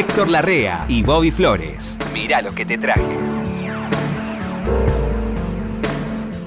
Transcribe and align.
Héctor 0.00 0.30
Larrea 0.30 0.86
y 0.88 1.02
Bobby 1.02 1.30
Flores. 1.30 1.98
Mira 2.14 2.40
lo 2.40 2.54
que 2.54 2.64
te 2.64 2.78
traje. 2.78 3.18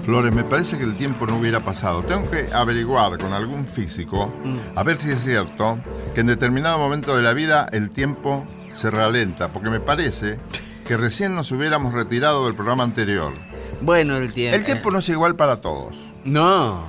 Flores, 0.04 0.34
me 0.34 0.44
parece 0.44 0.80
que 0.80 0.84
el 0.84 0.98
tiempo 0.98 1.28
no 1.28 1.38
hubiera 1.38 1.60
pasado. 1.60 2.02
Tengo 2.02 2.28
que 2.32 2.48
averiguar 2.52 3.20
con 3.20 3.32
algún 3.32 3.68
físico, 3.68 4.34
a 4.74 4.82
ver 4.82 4.98
si 4.98 5.12
es 5.12 5.24
cierto, 5.24 5.78
que 6.16 6.22
en 6.22 6.28
determinado 6.28 6.80
momento 6.80 7.16
de 7.16 7.22
la 7.22 7.34
vida 7.34 7.70
el 7.72 7.92
tiempo 7.92 8.44
se 8.72 8.90
ralenta, 8.90 9.50
porque 9.50 9.70
me 9.70 9.80
parece 9.80 10.40
que 10.88 10.98
recién 10.98 11.36
nos 11.36 11.52
hubiéramos 11.52 11.94
retirado 11.94 12.46
del 12.48 12.56
programa 12.56 12.84
anterior. 12.84 13.34
Bueno, 13.82 14.18
el 14.18 14.34
tiempo. 14.34 14.58
El 14.58 14.66
tiempo 14.66 14.90
no 14.90 14.98
es 14.98 15.10
igual 15.10 15.36
para 15.36 15.62
todos. 15.62 15.94
No, 16.26 16.88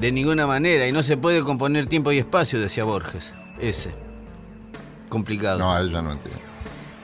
de 0.00 0.10
ninguna 0.10 0.46
manera. 0.46 0.88
Y 0.88 0.92
no 0.92 1.02
se 1.02 1.18
puede 1.18 1.42
componer 1.42 1.84
tiempo 1.84 2.12
y 2.12 2.18
espacio, 2.18 2.58
decía 2.60 2.84
Borges. 2.84 3.34
Ese. 3.60 4.01
Complicado. 5.12 5.58
No, 5.58 5.74
a 5.74 5.82
ella 5.82 6.00
no 6.00 6.12
entiendo. 6.12 6.40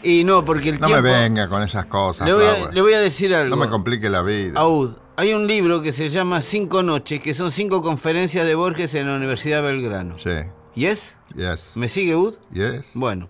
Y 0.02 0.24
no, 0.24 0.42
porque 0.42 0.70
el 0.70 0.80
No 0.80 0.86
tiempo. 0.86 1.02
me 1.02 1.12
venga 1.12 1.46
con 1.50 1.62
esas 1.62 1.84
cosas. 1.84 2.26
Le 2.26 2.32
voy, 2.32 2.46
a, 2.46 2.54
Flowers. 2.54 2.74
le 2.74 2.80
voy 2.80 2.92
a 2.94 3.00
decir 3.00 3.34
algo. 3.34 3.54
No 3.54 3.62
me 3.62 3.68
complique 3.68 4.08
la 4.08 4.22
vida. 4.22 4.58
Aud, 4.58 4.96
hay 5.16 5.34
un 5.34 5.46
libro 5.46 5.82
que 5.82 5.92
se 5.92 6.08
llama 6.08 6.40
Cinco 6.40 6.82
Noches, 6.82 7.20
que 7.20 7.34
son 7.34 7.50
cinco 7.50 7.82
conferencias 7.82 8.46
de 8.46 8.54
Borges 8.54 8.94
en 8.94 9.08
la 9.08 9.16
Universidad 9.16 9.62
Belgrano. 9.62 10.16
Sí. 10.16 10.30
¿Yes? 10.74 11.18
Yes. 11.34 11.72
¿Me 11.76 11.88
sigue, 11.88 12.16
Ud? 12.16 12.36
Yes. 12.50 12.92
Bueno. 12.94 13.28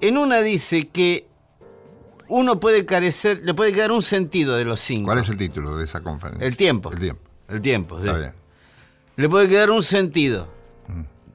En 0.00 0.16
una 0.16 0.40
dice 0.40 0.88
que 0.88 1.28
uno 2.28 2.58
puede 2.58 2.86
carecer, 2.86 3.42
le 3.44 3.52
puede 3.52 3.74
quedar 3.74 3.92
un 3.92 4.02
sentido 4.02 4.56
de 4.56 4.64
los 4.64 4.80
cinco. 4.80 5.08
¿Cuál 5.08 5.18
es 5.18 5.28
el 5.28 5.36
título 5.36 5.76
de 5.76 5.84
esa 5.84 6.00
conferencia? 6.00 6.46
El 6.46 6.56
tiempo. 6.56 6.90
El 6.90 7.00
tiempo. 7.00 7.20
El 7.50 7.60
tiempo, 7.60 8.00
sí. 8.00 8.06
Está 8.06 8.16
bien. 8.18 8.34
Le 9.16 9.28
puede 9.28 9.46
quedar 9.46 9.68
un 9.70 9.82
sentido. 9.82 10.48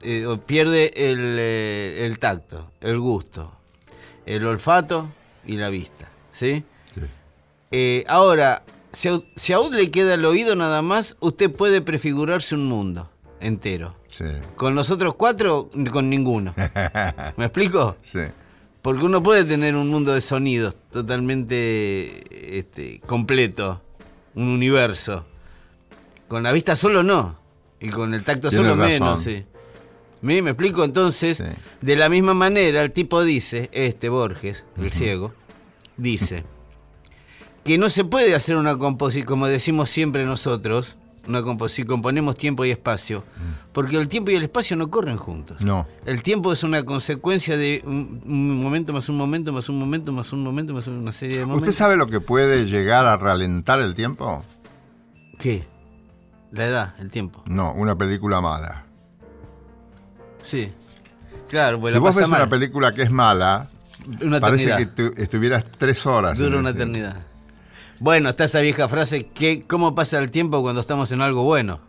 Eh, 0.08 0.24
pierde 0.46 0.92
el, 1.10 1.36
eh, 1.36 2.06
el 2.06 2.20
tacto, 2.20 2.70
el 2.80 3.00
gusto, 3.00 3.50
el 4.24 4.46
olfato 4.46 5.08
y 5.44 5.56
la 5.56 5.68
vista. 5.68 6.08
¿Sí? 6.32 6.62
Sí. 6.94 7.00
Eh, 7.72 8.04
ahora, 8.06 8.62
si 8.92 9.08
si 9.34 9.52
a 9.52 9.58
usted 9.58 9.78
le 9.78 9.90
queda 9.90 10.14
el 10.14 10.24
oído 10.24 10.54
nada 10.54 10.80
más, 10.80 11.16
usted 11.18 11.50
puede 11.50 11.80
prefigurarse 11.80 12.54
un 12.54 12.68
mundo 12.68 13.10
entero. 13.40 13.96
Sí. 14.06 14.26
Con 14.54 14.76
los 14.76 14.90
otros 14.90 15.16
cuatro, 15.16 15.70
con 15.90 16.08
ninguno. 16.08 16.54
¿Me 17.36 17.46
explico? 17.46 17.96
Sí. 18.00 18.20
Porque 18.82 19.04
uno 19.04 19.24
puede 19.24 19.44
tener 19.44 19.74
un 19.74 19.88
mundo 19.88 20.14
de 20.14 20.20
sonidos 20.20 20.76
totalmente 20.92 22.56
este, 22.56 23.00
completo, 23.00 23.82
un 24.36 24.50
universo. 24.50 25.26
Con 26.28 26.44
la 26.44 26.52
vista 26.52 26.76
solo 26.76 27.02
no, 27.02 27.36
y 27.80 27.88
con 27.88 28.14
el 28.14 28.22
tacto 28.22 28.52
solo 28.52 28.76
razón. 28.76 28.88
menos, 28.88 29.22
sí. 29.24 29.44
¿Me, 30.22 30.40
me 30.42 30.50
explico? 30.50 30.82
Entonces, 30.84 31.36
Sí. 31.38 31.44
de 31.82 31.96
la 31.96 32.08
misma 32.08 32.34
manera, 32.34 32.82
el 32.82 32.92
tipo 32.92 33.22
dice, 33.22 33.68
este 33.72 34.08
Borges, 34.08 34.64
el 34.78 34.90
ciego, 34.92 35.32
dice 35.96 36.44
que 37.64 37.78
no 37.78 37.88
se 37.88 38.04
puede 38.04 38.34
hacer 38.34 38.56
una 38.56 38.76
composición, 38.78 39.26
como 39.26 39.46
decimos 39.48 39.90
siempre 39.90 40.24
nosotros, 40.24 40.96
una 41.26 41.42
composición, 41.42 41.88
componemos 41.88 42.36
tiempo 42.36 42.64
y 42.64 42.70
espacio, 42.70 43.24
porque 43.72 43.96
el 43.96 44.08
tiempo 44.08 44.30
y 44.30 44.36
el 44.36 44.44
espacio 44.44 44.76
no 44.76 44.88
corren 44.88 45.16
juntos. 45.16 45.60
Mm. 45.60 45.66
No. 45.66 45.86
El 46.06 46.22
tiempo 46.22 46.52
es 46.52 46.62
una 46.62 46.84
consecuencia 46.84 47.56
de 47.56 47.82
un, 47.84 48.22
un 48.24 48.62
momento 48.62 48.92
más 48.92 49.08
un 49.08 49.16
momento 49.16 49.52
más 49.52 49.68
un 49.68 49.78
momento 49.80 50.12
más 50.12 50.32
un 50.32 50.44
momento 50.44 50.72
más 50.74 50.86
una 50.86 51.12
serie 51.12 51.38
de 51.38 51.46
momentos. 51.46 51.68
¿Usted 51.68 51.76
sabe 51.76 51.96
lo 51.96 52.06
que 52.06 52.20
puede 52.20 52.66
llegar 52.66 53.06
a 53.06 53.16
ralentar 53.16 53.80
el 53.80 53.94
tiempo? 53.94 54.44
¿Qué? 55.38 55.66
La 56.52 56.66
edad, 56.66 56.94
el 57.00 57.10
tiempo. 57.10 57.42
No, 57.46 57.72
una 57.72 57.96
película 57.98 58.40
mala. 58.40 58.85
Sí. 60.46 60.72
Claro, 61.48 61.78
pues 61.80 61.92
si 61.92 61.96
la 61.96 62.00
vos 62.00 62.14
pasa 62.14 62.20
ves 62.26 62.28
una 62.36 62.48
película 62.48 62.92
que 62.92 63.02
es 63.02 63.10
mala, 63.10 63.68
Una 64.22 64.40
parece 64.40 64.76
que 64.76 64.86
tu- 64.86 65.12
estuvieras 65.16 65.64
tres 65.76 66.06
horas. 66.06 66.38
Dura 66.38 66.54
en 66.54 66.60
una 66.60 66.70
eternidad. 66.70 67.16
Bueno, 68.00 68.28
está 68.28 68.44
esa 68.44 68.60
vieja 68.60 68.88
frase 68.88 69.26
que 69.28 69.62
¿cómo 69.62 69.94
pasa 69.94 70.18
el 70.18 70.30
tiempo 70.30 70.60
cuando 70.62 70.80
estamos 70.80 71.10
en 71.12 71.20
algo 71.22 71.44
bueno? 71.44 71.80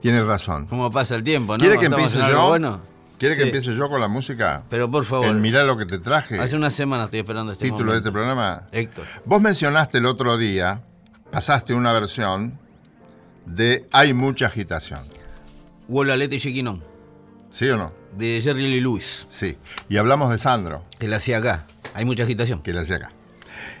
Tiene 0.00 0.22
razón. 0.24 0.66
¿Cómo 0.66 0.90
pasa 0.90 1.14
el 1.16 1.22
tiempo, 1.22 1.54
no? 1.56 1.58
¿Quiere 1.60 1.78
que 1.78 1.86
empiece 1.86 2.14
en 2.14 2.20
yo? 2.20 2.26
algo 2.26 2.48
bueno. 2.48 2.80
¿Quiere 3.18 3.36
que 3.36 3.42
empiece 3.42 3.74
yo 3.76 3.90
con 3.90 4.00
la 4.00 4.08
música? 4.08 4.62
Pero 4.70 4.90
por 4.90 5.04
favor. 5.04 5.26
El 5.26 5.36
Mirá 5.36 5.62
lo 5.62 5.76
que 5.76 5.84
te 5.84 5.98
traje. 5.98 6.40
Hace 6.40 6.56
una 6.56 6.70
semana 6.70 7.04
estoy 7.04 7.20
esperando 7.20 7.52
este 7.52 7.66
título 7.66 7.92
de 7.92 7.98
este 7.98 8.10
momento. 8.10 8.34
programa. 8.34 8.66
Héctor. 8.72 9.04
Vos 9.26 9.42
mencionaste 9.42 9.98
el 9.98 10.06
otro 10.06 10.38
día, 10.38 10.82
pasaste 11.30 11.74
una 11.74 11.92
versión 11.92 12.58
de 13.44 13.86
Hay 13.92 14.14
mucha 14.14 14.46
agitación. 14.46 15.00
Walla 15.86 16.16
Lete 16.16 16.36
y 16.36 16.40
Jequinón, 16.40 16.82
¿Sí 17.50 17.68
o 17.68 17.76
no? 17.76 17.92
de 18.16 18.40
Jerry 18.42 18.66
Lee 18.66 18.80
Lewis, 18.80 19.24
Sí. 19.28 19.56
Y 19.88 19.96
hablamos 19.96 20.30
de 20.30 20.38
Sandro, 20.38 20.84
que 20.98 21.06
la 21.08 21.16
hacía 21.18 21.38
acá. 21.38 21.66
Hay 21.94 22.04
mucha 22.04 22.24
agitación. 22.24 22.60
que 22.62 22.72
le 22.72 22.80
hacía 22.80 22.96
acá. 22.96 23.10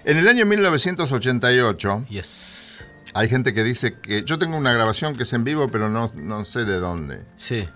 En 0.04 0.16
el 0.18 0.28
año 0.28 0.44
1988, 0.46 2.04
Yes. 2.08 2.78
hay 3.14 3.28
gente 3.28 3.52
que 3.54 3.64
dice 3.64 3.98
que. 4.00 4.24
Yo 4.24 4.38
tengo 4.38 4.56
una 4.56 4.72
grabación 4.72 5.16
que 5.16 5.24
es 5.24 5.32
en 5.32 5.44
vivo, 5.44 5.68
pero 5.68 5.88
no, 5.88 6.12
no 6.14 6.44
sé 6.44 6.64
de 6.64 6.78
dónde. 6.78 7.22
Sí. 7.38 7.68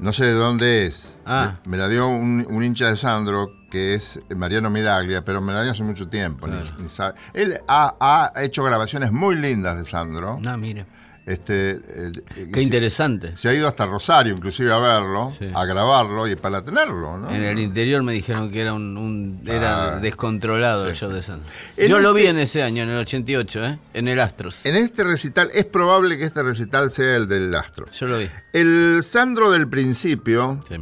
No 0.00 0.12
sé 0.12 0.24
de 0.26 0.32
dónde 0.32 0.86
es. 0.86 1.14
Ah. 1.24 1.56
Me, 1.64 1.72
me 1.72 1.76
la 1.78 1.88
dio 1.88 2.08
un, 2.08 2.46
un 2.48 2.64
hincha 2.64 2.86
de 2.86 2.96
Sandro, 2.96 3.52
que 3.70 3.94
es 3.94 4.20
Mariano 4.34 4.68
Midaglia, 4.70 5.24
pero 5.24 5.40
me 5.40 5.52
la 5.52 5.62
dio 5.62 5.72
hace 5.72 5.84
mucho 5.84 6.08
tiempo. 6.08 6.46
ni- 6.48 6.82
ni 6.82 6.88
sabe. 6.88 7.14
Él 7.32 7.60
ha, 7.68 7.94
ha 8.34 8.42
hecho 8.42 8.64
grabaciones 8.64 9.12
muy 9.12 9.36
lindas 9.36 9.76
de 9.76 9.84
Sandro. 9.84 10.38
No, 10.40 10.56
mire. 10.58 10.86
Este, 11.26 11.80
eh, 11.88 12.12
Qué 12.52 12.60
interesante. 12.60 13.34
Se 13.34 13.48
ha 13.48 13.54
ido 13.54 13.66
hasta 13.66 13.86
Rosario, 13.86 14.34
inclusive 14.34 14.70
a 14.72 14.78
verlo, 14.78 15.32
Sí. 15.38 15.48
a 15.54 15.64
grabarlo 15.64 16.28
y 16.28 16.36
para 16.36 16.62
tenerlo, 16.62 17.16
¿no? 17.16 17.30
En 17.30 17.42
el 17.42 17.58
interior 17.60 18.02
me 18.02 18.12
dijeron 18.12 18.50
que 18.50 18.60
era 18.60 18.74
un, 18.74 18.96
un- 18.98 19.40
era 19.46 19.94
Ah. 19.96 20.00
descontrolado 20.00 20.86
el 20.86 20.94
show 20.94 21.10
de 21.10 21.22
Sandro. 21.22 21.48
En 21.78 21.88
Yo 21.88 21.98
lo 22.00 22.12
vi 22.12 22.22
este- 22.24 22.30
en 22.30 22.38
ese 22.40 22.62
año, 22.62 22.82
en 22.82 22.90
el 22.90 22.98
88, 22.98 23.64
¿eh? 23.64 23.78
En 23.94 24.08
el 24.08 24.20
Astros. 24.20 24.66
En 24.66 24.76
este 24.76 25.02
recital, 25.02 25.50
es 25.54 25.64
probable 25.64 26.18
que 26.18 26.24
este 26.24 26.42
recital 26.42 26.90
sea 26.90 27.16
el 27.16 27.26
del 27.26 27.54
Astro. 27.54 27.86
Yo 27.92 28.06
lo 28.06 28.18
vi. 28.18 28.28
El 28.52 29.00
Sandro 29.02 29.50
del 29.50 29.66
principio 29.66 30.60
Sí. 30.68 30.76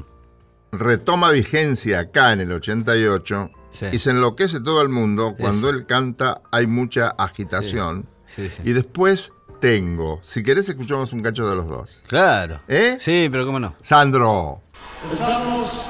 retoma 0.72 1.30
vigencia 1.30 2.00
acá 2.00 2.32
en 2.32 2.40
el 2.40 2.50
88 2.52 3.50
Sí. 3.78 3.86
y 3.92 3.98
se 4.00 4.10
enloquece 4.10 4.60
todo 4.60 4.82
el 4.82 4.88
mundo 4.88 5.34
cuando 5.38 5.68
él 5.70 5.86
canta 5.86 6.40
Hay 6.50 6.66
mucha 6.66 7.08
agitación. 7.16 8.06
Y 8.64 8.72
después 8.72 9.30
Tengo. 9.62 10.20
Si 10.24 10.42
querés, 10.42 10.68
escuchamos 10.68 11.12
un 11.12 11.22
cacho 11.22 11.48
de 11.48 11.54
los 11.54 11.68
dos. 11.68 12.02
Claro. 12.08 12.60
¿Eh? 12.66 12.96
Sí, 12.98 13.28
pero 13.30 13.46
cómo 13.46 13.60
no. 13.60 13.76
Sandro. 13.80 14.60
Estamos 15.12 15.84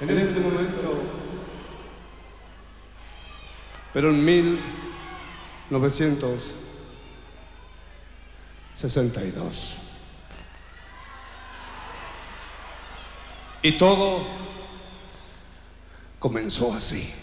en 0.00 0.18
este 0.18 0.40
momento, 0.40 1.04
pero 3.94 4.10
en 4.10 4.24
1962. 4.24 6.56
Y 13.62 13.78
todo 13.78 14.26
comenzó 16.18 16.74
así. 16.74 17.19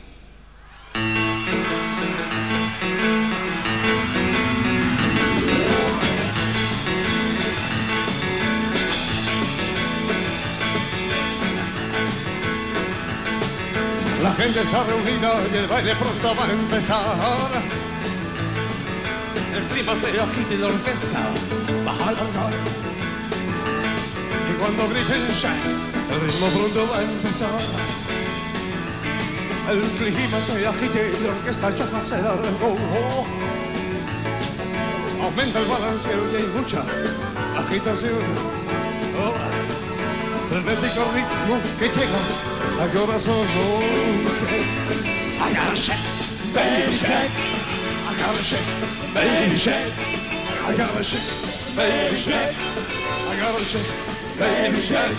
Gente 14.57 14.71
está 14.71 14.83
reunida 14.85 15.35
y 15.53 15.55
el 15.55 15.67
baile 15.67 15.95
pronto 15.97 16.35
va 16.35 16.45
a 16.45 16.51
empezar. 16.51 17.05
El 19.55 19.63
clima 19.65 19.95
se 19.95 20.19
agita 20.19 20.53
y 20.53 20.57
la 20.57 20.67
orquesta 20.67 21.19
va 21.85 21.91
a 21.91 22.09
alargar. 22.09 22.53
Y 24.49 24.53
cuando 24.59 24.89
griten 24.89 25.21
el 26.11 26.21
ritmo 26.21 26.47
pronto 26.47 26.91
va 26.91 26.97
a 26.97 27.03
empezar. 27.03 27.59
El 29.69 29.81
clima 29.99 30.39
se 30.39 30.67
agita 30.67 30.99
y 31.01 31.23
la 31.23 31.29
orquesta 31.29 31.69
ya 31.69 32.03
se 32.03 32.15
largó. 32.23 32.77
Aumenta 35.21 35.59
el 35.59 35.65
balanceo 35.65 36.33
y 36.33 36.35
hay 36.35 36.47
mucha 36.47 36.83
agitación. 37.59 38.23
Oh, 39.21 39.66
el 40.51 40.63
rítmico 40.63 41.03
ritmo 41.13 41.59
que 41.79 41.87
llega 41.89 42.19
al 42.81 42.89
corazón. 42.91 43.45
I 45.39 45.53
gotta 45.53 45.75
shake, 45.75 45.97
baby 46.53 46.93
shake. 46.93 47.31
I 48.07 48.13
gotta 48.17 48.43
shake, 48.43 48.67
baby 49.13 49.57
shake. 49.57 49.93
I 50.67 50.73
gotta 50.75 51.03
shake, 51.03 51.21
baby 51.75 52.15
shake. 52.15 52.55
I 53.29 53.35
gotta 53.39 53.63
shake, 53.63 53.91
baby 54.39 54.81
shake. 54.81 55.17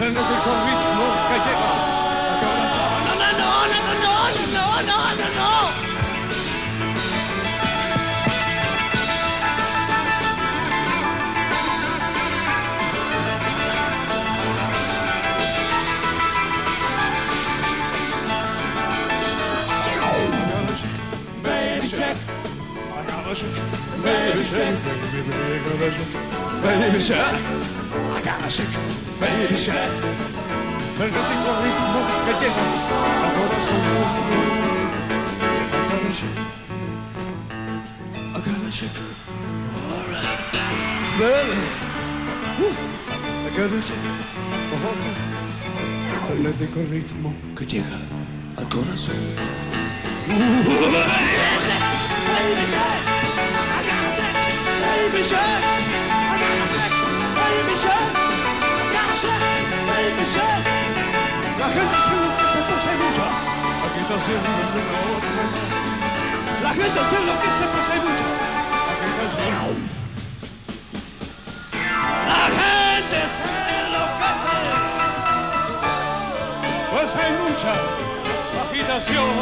El 0.00 0.14
rítmico 0.14 0.52
ritmo 0.66 1.06
que 1.28 1.36
llega 1.46 1.68
al 2.30 2.38
corazón. 2.42 2.90
No, 3.06 3.14
no, 3.20 3.30
no, 3.40 3.50
no, 3.72 3.90
no, 4.02 4.24
no, 4.52 4.82
no, 4.82 4.98
no, 5.14 5.26
no. 5.36 5.65
Baby 24.06 24.44
shake, 24.44 24.78
baby, 24.86 25.20
baby, 25.26 25.98
baby. 26.62 27.00
I 28.14 28.20
gotta 28.24 28.50
shake, 28.50 28.76
baby 29.20 29.56
shake. 29.56 29.94
Frenético 30.96 31.50
ritmo 31.62 32.00
que 32.24 32.32
llega 32.40 32.62
al 33.24 33.30
corazón. 33.36 33.82
I 35.82 35.90
gotta 35.90 36.10
shake, 36.18 36.40
I 38.34 38.40
gotta 38.46 38.70
shake. 38.70 39.00
Alright, 39.76 40.28
baby. 41.20 41.58
I 43.46 43.50
gotta 43.56 43.80
shake. 43.86 44.08
Oh, 44.72 44.94
frenético 46.28 46.80
ritmo 46.90 47.30
que 47.56 47.64
llega 47.66 47.98
al 48.56 48.66
corazón. 48.68 49.24
La 55.06 55.12
gente 61.68 61.96
se 62.06 62.14
lo 62.16 62.30
que 62.36 62.46
se 62.52 62.60
pasa 62.66 62.90
mucho. 63.02 63.24
Agitación 63.86 64.40
de 64.42 64.48
la 64.82 64.90
La 66.62 66.70
gente 66.74 67.00
se 67.10 67.18
lo 67.24 67.34
que 67.40 67.50
se 67.58 67.66
pasa 67.72 67.94
mucho. 68.02 68.26
La 72.26 72.42
gente 72.50 72.80
se 72.86 73.78
lo 73.92 74.04
que 74.18 74.30
se. 74.42 74.56
Pues 76.90 77.10
hay 77.14 77.32
mucha 77.32 77.72
agitación. 78.68 79.34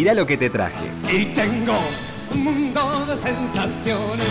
Mira 0.00 0.14
lo 0.14 0.24
que 0.24 0.38
te 0.38 0.48
traje. 0.48 0.90
Y 1.12 1.26
tengo 1.34 1.78
un 2.32 2.44
mundo 2.44 3.04
de 3.04 3.18
sensaciones, 3.18 4.30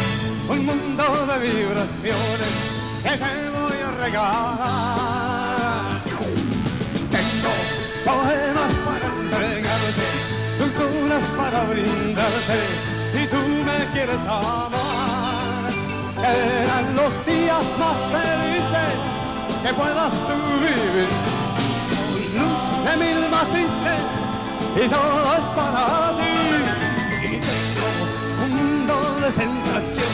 un 0.49 0.65
mundo 0.65 1.03
de 1.27 1.47
vibraciones 1.47 2.51
que 3.03 3.09
te 3.11 3.33
voy 3.55 3.77
a 3.85 3.91
regalar. 4.03 6.01
Tengo 7.13 7.53
poemas 8.03 8.73
para 8.87 9.07
entregarte, 9.21 10.07
dulzuras 10.57 11.25
para 11.37 11.63
brindarte, 11.65 12.57
si 13.13 13.27
tú 13.27 13.37
me 13.37 13.77
quieres 13.93 14.21
amar. 14.25 15.69
Eran 16.17 16.95
los 16.95 17.13
días 17.27 17.65
más 17.77 17.97
felices 18.17 18.91
que 19.63 19.71
puedas 19.75 20.13
tú 20.25 20.33
vivir, 20.65 21.09
luz 22.33 22.63
de 22.85 22.93
mil 23.05 23.29
matices 23.29 24.28
y 24.85 24.87
todo 24.89 25.37
es 25.37 25.45
para 25.49 26.17
ti. 26.17 27.25
Y 27.25 27.39
tengo 27.39 28.45
un 28.45 28.51
mundo 28.55 29.19
de 29.21 29.31
sensaciones, 29.31 30.09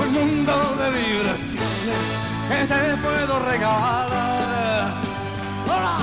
un 0.00 0.12
mundo 0.12 0.76
de 0.76 0.90
vibraciones 0.90 2.00
que 2.48 2.66
te 2.66 2.96
puedo 3.02 3.38
regalar. 3.44 4.92
¡Hola! 5.66 5.98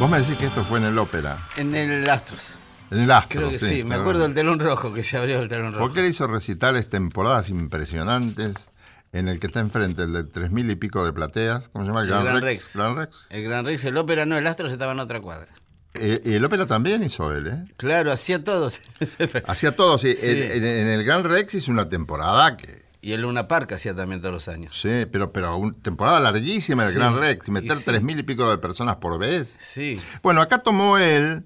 Vos 0.00 0.10
me 0.10 0.20
decís 0.20 0.36
que 0.36 0.46
esto 0.46 0.64
fue 0.64 0.78
en 0.80 0.86
el 0.86 0.98
ópera, 0.98 1.38
En 1.56 1.74
el 1.74 2.08
Astros. 2.10 2.54
en 2.90 3.00
el 3.00 3.10
Astro. 3.10 3.40
Creo 3.40 3.50
que 3.50 3.58
sí, 3.58 3.84
me 3.84 3.94
acuerdo 3.94 4.22
del 4.22 4.34
telón 4.34 4.58
rojo, 4.58 4.92
que 4.92 5.02
se 5.04 5.16
abrió 5.16 5.38
el 5.40 5.48
telón 5.48 5.72
rojo. 5.72 5.84
Porque 5.84 6.00
él 6.00 6.06
hizo 6.06 6.26
recitales, 6.26 6.88
temporadas 6.88 7.48
impresionantes, 7.48 8.68
en 9.14 9.28
el 9.28 9.38
que 9.40 9.46
está 9.46 9.60
enfrente, 9.60 10.02
el 10.02 10.12
de 10.12 10.24
tres 10.24 10.50
mil 10.50 10.70
y 10.70 10.76
pico 10.76 11.04
de 11.04 11.12
plateas. 11.12 11.68
¿Cómo 11.70 11.84
se 11.84 11.88
llama? 11.90 12.00
El 12.02 12.06
El 12.08 12.10
Gran, 12.12 12.24
Gran 12.24 12.42
Rex. 12.42 12.62
Rex. 12.64 12.76
Gran 12.76 12.96
Rex. 12.96 13.26
El 13.30 13.44
Gran 13.44 13.64
Rex, 13.64 13.84
el 13.84 13.96
ópera 13.96 14.26
no, 14.26 14.36
el 14.36 14.46
Astros 14.46 14.72
estaba 14.72 14.92
en 14.92 15.00
otra 15.00 15.20
cuadra. 15.20 15.48
Eh, 15.94 16.20
y 16.24 16.32
el 16.32 16.44
ópera 16.44 16.66
también 16.66 17.02
hizo 17.04 17.32
él, 17.32 17.46
¿eh? 17.46 17.64
Claro, 17.76 18.10
hacía 18.12 18.42
todo. 18.42 18.70
Hacía 19.46 19.76
todo, 19.76 19.96
sí. 19.96 20.14
Sí. 20.16 20.26
En, 20.28 20.38
en- 20.52 20.64
en 20.64 20.86
el 20.88 21.04
Gran 21.04 21.22
Rex 21.22 21.54
hizo 21.54 21.70
una 21.70 21.88
temporada 21.88 22.56
que. 22.56 22.82
y 23.00 23.12
el 23.12 23.20
Luna 23.20 23.46
Park 23.46 23.72
hacía 23.74 23.94
también 23.94 24.20
todos 24.20 24.34
los 24.34 24.48
años. 24.48 24.76
Sí, 24.80 25.06
pero, 25.12 25.32
pero 25.32 25.56
una 25.56 25.72
temporada 25.80 26.18
larguísima 26.18 26.84
del 26.86 26.94
Gran 26.96 27.16
Rex. 27.20 27.48
Meter 27.48 27.76
sí. 27.78 27.82
tres 27.86 28.02
mil 28.02 28.18
y 28.18 28.24
pico 28.24 28.50
de 28.50 28.58
personas 28.58 28.96
por 28.96 29.16
vez. 29.20 29.56
Sí. 29.62 30.00
Bueno, 30.22 30.40
acá 30.42 30.58
tomó 30.58 30.98
él. 30.98 31.44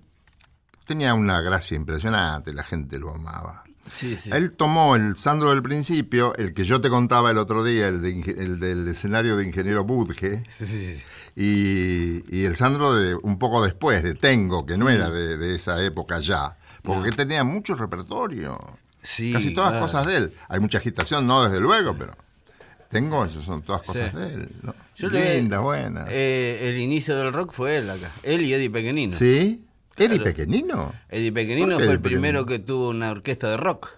Tenía 0.86 1.12
una 1.12 1.42
gracia 1.42 1.76
impresionante, 1.76 2.54
la 2.54 2.64
gente 2.64 2.98
lo 2.98 3.14
amaba. 3.14 3.64
Sí, 3.94 4.16
sí. 4.16 4.30
Él 4.32 4.50
tomó 4.56 4.96
el 4.96 5.16
Sandro 5.16 5.50
del 5.50 5.62
principio, 5.62 6.34
el 6.36 6.52
que 6.54 6.64
yo 6.64 6.80
te 6.80 6.88
contaba 6.90 7.30
el 7.30 7.38
otro 7.38 7.62
día, 7.64 7.88
el, 7.88 8.02
de 8.02 8.10
el 8.42 8.60
del 8.60 8.88
escenario 8.88 9.36
de 9.36 9.44
Ingeniero 9.44 9.84
Budge, 9.84 10.44
Sí, 10.48 10.98
y, 11.36 12.36
y 12.36 12.44
el 12.44 12.56
Sandro 12.56 12.94
de 12.94 13.14
un 13.14 13.38
poco 13.38 13.62
después, 13.64 14.02
de 14.02 14.14
Tengo, 14.14 14.66
que 14.66 14.76
no 14.76 14.88
era 14.88 15.10
de, 15.10 15.36
de 15.36 15.54
esa 15.54 15.82
época 15.84 16.18
ya, 16.20 16.56
porque 16.82 17.10
tenía 17.12 17.44
mucho 17.44 17.74
repertorio. 17.74 18.58
Sí, 19.02 19.32
Casi 19.32 19.54
todas 19.54 19.70
claro. 19.70 19.84
cosas 19.86 20.06
de 20.06 20.16
él. 20.16 20.32
Hay 20.48 20.60
mucha 20.60 20.78
agitación, 20.78 21.26
no 21.26 21.44
desde 21.44 21.60
luego, 21.60 21.96
pero 21.96 22.12
Tengo, 22.90 23.24
eso 23.24 23.40
son 23.42 23.62
todas 23.62 23.82
cosas 23.82 24.10
Sí. 24.10 24.16
de 24.18 24.26
él. 24.34 24.48
¿no? 24.62 24.74
Yo 24.96 25.08
le- 25.10 25.36
Lindas, 25.38 25.60
buenas. 25.62 26.08
Eh, 26.10 26.68
el 26.70 26.78
inicio 26.78 27.16
del 27.16 27.32
rock 27.32 27.52
fue 27.52 27.76
él 27.78 27.90
acá. 27.90 28.10
Él 28.22 28.42
y 28.42 28.52
Eddie 28.54 28.70
Pequenino. 28.70 29.16
¿Sí? 29.16 29.64
¿Eddie 29.98 30.08
Claro. 30.18 30.24
Pequeñino? 30.24 30.92
Eddie 31.08 31.32
Pequenino 31.32 31.68
¿Por 31.72 31.78
qué 31.78 31.84
fue 31.84 31.92
el 31.94 32.00
primero 32.00 32.44
Pequenino? 32.44 32.46
que 32.46 32.58
tuvo 32.66 32.88
una 32.90 33.10
orquesta 33.10 33.50
de 33.50 33.56
rock, 33.56 33.90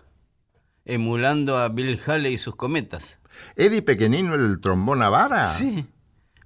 emulando 0.84 1.58
a 1.58 1.68
Bill 1.68 2.00
Haley 2.04 2.34
y 2.34 2.38
sus 2.38 2.56
cometas. 2.56 3.18
¿Eddie 3.56 3.82
Pequeñino 3.82 4.34
el 4.34 4.60
trombón 4.60 5.02
a 5.02 5.08
vara? 5.10 5.48
Sí. 5.52 5.86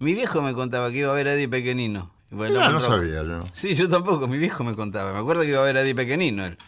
Mi 0.01 0.15
viejo 0.15 0.43
me 0.43 0.53
contaba 0.55 0.91
que 0.91 0.99
iba 0.99 1.11
a 1.11 1.15
ver 1.15 1.29
a 1.29 1.35
Eddie 1.35 1.49
Pequenino. 1.49 2.13
Bailaba 2.31 2.69
no 2.69 2.81
rock. 2.81 2.89
sabía 2.89 3.23
yo. 3.23 3.39
Sí, 3.53 3.75
yo 3.75 3.89
tampoco, 3.89 4.27
mi 4.27 4.39
viejo 4.39 4.65
me 4.65 4.75
contaba. 4.75 5.13
Me 5.13 5.19
acuerdo 5.21 5.43
que 5.43 5.49
iba 5.51 5.61
a 5.61 5.65
ver 5.65 5.77
a 5.77 5.83
Eddie 5.83 5.95
Pequenino 5.95 6.45
él. 6.45 6.59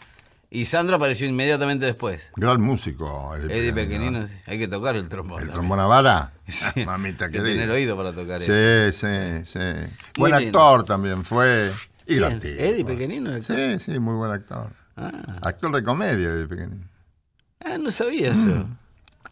Y 0.49 0.65
Sandro 0.65 0.95
apareció 0.95 1.27
inmediatamente 1.27 1.85
después. 1.85 2.31
Gran 2.37 2.61
músico. 2.61 3.35
Eddie, 3.35 3.59
Eddie 3.59 3.73
Pequeñino. 3.73 4.19
Pequenino, 4.21 4.27
sí. 4.29 4.33
hay 4.49 4.57
que 4.59 4.69
tocar 4.69 4.95
el 4.95 5.09
trombón. 5.09 5.41
¿El 5.43 5.49
trombón 5.49 5.79
a 5.81 5.85
vara? 5.87 6.33
Sí. 6.47 6.85
Mamita 6.85 7.25
Hay 7.25 7.31
que 7.31 7.37
querida. 7.39 7.53
tener 7.55 7.69
oído 7.71 7.97
para 7.97 8.13
tocar 8.13 8.41
eso. 8.41 8.53
Sí, 8.53 8.97
sí, 8.97 9.43
sí. 9.43 9.59
Buen 10.17 10.37
lindo. 10.39 10.57
actor 10.61 10.85
también 10.85 11.25
fue. 11.25 11.69
Y 12.07 12.15
tipo. 12.15 12.61
¿Eddie 12.61 12.85
Pequenino, 12.85 13.29
el 13.31 13.37
actor? 13.37 13.55
Sí, 13.57 13.79
sí, 13.79 13.99
muy 13.99 14.15
buen 14.15 14.31
actor. 14.31 14.71
Ah, 14.95 15.11
Actor 15.41 15.75
de 15.75 15.83
comedia, 15.83 16.29
Eddie 16.29 16.47
Pequeñino. 16.47 16.87
ah, 17.65 17.77
no 17.77 17.91
sabía 17.91 18.33
yo. 18.33 18.65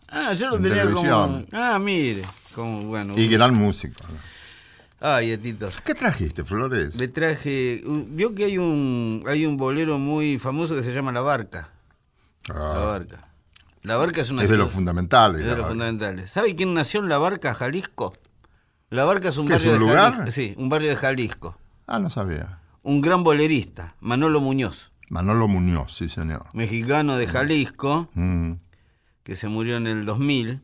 Ah, 0.10 0.34
yo 0.34 0.50
lo 0.50 0.58
En 0.58 0.64
tenía 0.64 0.90
como. 0.92 1.44
Ah, 1.52 1.80
mire. 1.80 2.24
Como, 2.54 2.82
bueno. 2.84 3.14
Y 3.18 3.28
gran 3.28 3.54
músico. 3.56 4.04
¿no? 4.12 4.18
Ay, 5.02 5.32
Etito. 5.32 5.70
¿Qué 5.84 5.94
trajiste, 5.94 6.44
Flores? 6.46 6.96
Le 6.96 7.08
traje. 7.08 7.82
Vio 7.86 8.34
que 8.36 8.46
hay 8.46 8.58
un 8.58 9.24
hay 9.28 9.46
un 9.46 9.58
bolero 9.58 9.98
muy 9.98 10.40
famoso 10.40 10.76
que 10.76 10.84
se 10.84 10.94
llama 10.94 11.12
La 11.12 11.22
Barca. 11.22 11.70
La 12.48 12.56
Ah, 12.56 12.86
Barca. 12.86 13.28
La 13.82 13.98
Barca 13.98 14.22
es 14.22 14.30
una 14.32 14.44
es 14.44 14.50
de 14.50 14.58
los 14.58 14.72
fundamentales. 14.72 15.42
es 15.42 15.48
de 15.48 15.52
los 15.56 15.62
la- 15.64 15.68
fundamentales. 15.68 16.32
¿Sabe 16.32 16.56
quién 16.56 16.74
nació 16.74 17.02
en 17.02 17.10
La 17.10 17.18
Barca, 17.18 17.54
Jalisco? 17.54 18.16
La 18.90 19.04
Barca 19.06 19.30
es 19.30 19.38
un 19.38 19.48
¿Qué, 19.48 19.54
es 19.56 19.60
barrio 19.66 19.74
un 19.74 19.80
de 19.80 19.86
lugar? 19.86 20.12
Jalisco. 20.14 20.32
Sí, 20.32 20.54
un 20.58 20.70
barrio 20.70 20.90
de 20.90 20.96
Jalisco. 20.96 21.58
Ah, 21.88 22.00
no 22.00 22.10
sabía. 22.10 22.60
Un 22.88 23.02
gran 23.02 23.24
bolerista, 23.24 23.96
Manolo 24.00 24.42
Muñoz, 24.42 24.92
Manolo 25.10 25.48
Muñoz, 25.48 25.96
sí, 25.98 26.08
señor. 26.08 26.44
mexicano 26.54 27.18
de 27.18 27.26
Jalisco, 27.28 28.10
Mm. 28.14 28.54
que 29.24 29.36
se 29.36 29.48
murió 29.48 29.78
en 29.78 29.88
el 29.88 30.06
2000. 30.06 30.62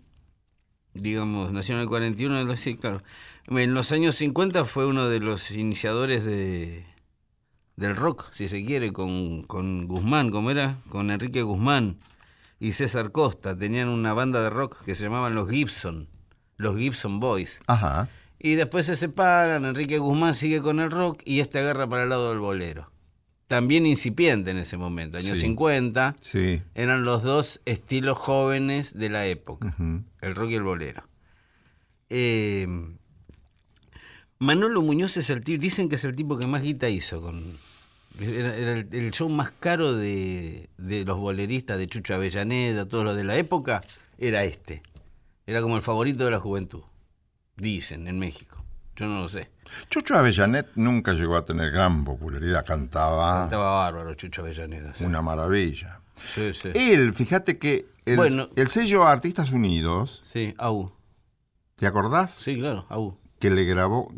Digamos, 0.94 1.51
nació 1.51 1.75
en 1.75 1.82
el 1.82 1.88
41, 1.88 2.56
sí, 2.58 2.75
claro. 2.75 3.01
En 3.48 3.74
los 3.74 3.92
años 3.92 4.16
50 4.18 4.66
fue 4.66 4.86
uno 4.86 5.08
de 5.10 5.20
los 5.20 5.50
iniciadores 5.51 6.24
de, 6.25 6.86
del 7.75 7.96
rock, 7.96 8.25
si 8.36 8.50
se 8.50 8.63
quiere, 8.66 8.92
con, 8.94 9.42
con 9.44 9.88
Guzmán, 9.88 10.30
¿cómo 10.32 10.51
era? 10.51 10.78
Con 10.90 11.10
Enrique 11.10 11.42
Guzmán 11.42 11.98
y 12.60 12.74
César 12.74 13.12
Costa. 13.12 13.58
Tenían 13.58 13.88
una 13.88 14.13
banda 14.13 14.44
de 14.44 14.50
rock 14.51 14.84
que 14.84 14.94
se 14.96 15.04
llamaban 15.06 15.34
los 15.34 15.50
Gibson, 15.50 16.08
los 16.58 16.75
Gibson 16.78 17.20
Boys. 17.20 17.60
Ajá. 17.68 18.10
Y 18.43 18.55
después 18.55 18.88
se 18.88 18.95
separan, 18.95 19.65
Enrique 19.65 20.00
Guzmán 20.00 20.33
sigue 20.33 20.62
con 20.62 20.79
el 20.79 20.89
rock 20.89 21.21
y 21.25 21.41
este 21.41 21.60
agarra 21.60 21.88
para 21.88 22.03
el 22.03 22.10
lado 22.10 22.29
del 22.29 22.39
bolero. 22.39 22.91
También 23.48 23.86
incipiente 23.86 24.50
en 24.51 24.57
ese 24.57 24.77
momento, 24.77 25.17
años 25.17 25.38
Sí. 25.38 25.41
50, 25.43 26.15
Sí. 26.21 26.62
eran 26.74 27.03
los 27.03 27.21
dos 27.21 27.60
estilos 27.65 28.17
jóvenes 28.17 28.93
de 28.98 29.10
la 29.10 29.27
época, 29.27 29.75
el 30.21 30.36
rock 30.36 30.51
y 30.51 30.55
el 30.55 30.63
bolero. 30.63 31.03
Eh, 32.10 32.65
Manolo 34.39 34.81
Muñoz 34.81 35.17
es 35.17 35.29
el 35.29 35.43
tipo, 35.43 35.62
dicen 35.62 35.88
que 35.89 35.95
es 35.95 36.03
el 36.03 36.15
tipo 36.15 36.38
que 36.38 36.48
más 36.48 36.63
guita 36.63 36.89
hizo 36.89 37.21
con... 37.21 37.57
Era, 38.19 38.55
era 38.55 38.74
el, 38.74 38.88
el 38.91 39.12
show 39.12 39.29
más 39.29 39.51
caro 39.51 39.93
de, 39.93 40.69
de 40.77 41.05
los 41.05 41.17
boleristas, 41.17 41.77
de 41.77 41.88
Chucho 41.88 42.15
Avellaneda, 42.15 42.86
todos 42.88 43.03
los 43.03 43.15
de 43.15 43.24
la 43.24 43.38
época, 43.38 43.81
era 44.17 44.43
este. 44.43 44.81
Era 45.45 45.62
como 45.62 45.77
el 45.77 45.81
favorito 45.83 46.25
de 46.25 46.31
la 46.31 46.39
juventud, 46.39 46.81
dicen, 47.62 48.08
en 48.08 48.20
México. 48.20 48.63
Yo 48.96 49.08
no 49.08 49.22
lo 49.22 49.30
sé. 49.30 49.50
Chucho 49.89 50.15
Avellanet 50.18 50.68
nunca 50.75 51.13
llegó 51.13 51.38
a 51.38 51.46
tener 51.46 51.72
gran 51.72 52.03
popularidad, 52.03 52.65
cantaba 52.65 53.46
Estaba 53.46 53.72
bárbaro 53.75 54.13
Chucho 54.15 54.41
Avellaneda. 54.41 54.94
sí. 54.96 55.06
una 55.06 55.22
maravilla. 55.22 56.01
Sí, 56.36 56.53
sí. 56.53 56.70
Él, 56.75 57.13
fíjate 57.13 57.58
que 57.58 57.86
el, 58.06 58.18
Bueno. 58.18 58.50
el 58.56 58.68
sello 58.68 59.08
Artistas 59.08 59.51
Unidos, 59.51 60.20
Sí, 60.22 60.53
AU. 60.58 60.91
¿te 61.77 61.88
acordás? 61.88 62.34
Sí, 62.36 62.58
claro, 62.58 62.86
AU. 62.89 63.18
Que 63.39 63.50
le 63.50 63.63
grabó, 63.63 64.12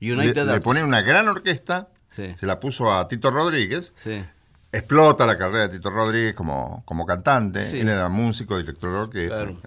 le, 0.00 0.12
United 0.12 0.34
le 0.36 0.40
Artists. 0.42 0.60
pone 0.64 0.84
una 0.84 1.02
gran 1.02 1.28
orquesta, 1.28 1.88
Sí. 2.14 2.32
se 2.36 2.46
la 2.46 2.60
puso 2.60 2.92
a 2.94 3.06
Tito 3.08 3.30
Rodríguez, 3.30 3.92
Sí. 4.02 4.24
explota 4.70 5.26
la 5.26 5.36
carrera 5.36 5.68
de 5.68 5.76
Tito 5.76 5.90
Rodríguez 5.90 6.34
como, 6.34 6.82
como 6.86 7.04
cantante, 7.04 7.70
Sí. 7.70 7.80
él 7.80 7.88
era 7.88 8.08
músico, 8.08 8.56
director 8.56 8.90
de 8.92 8.98
orquesta. 8.98 9.36
Claro. 9.36 9.58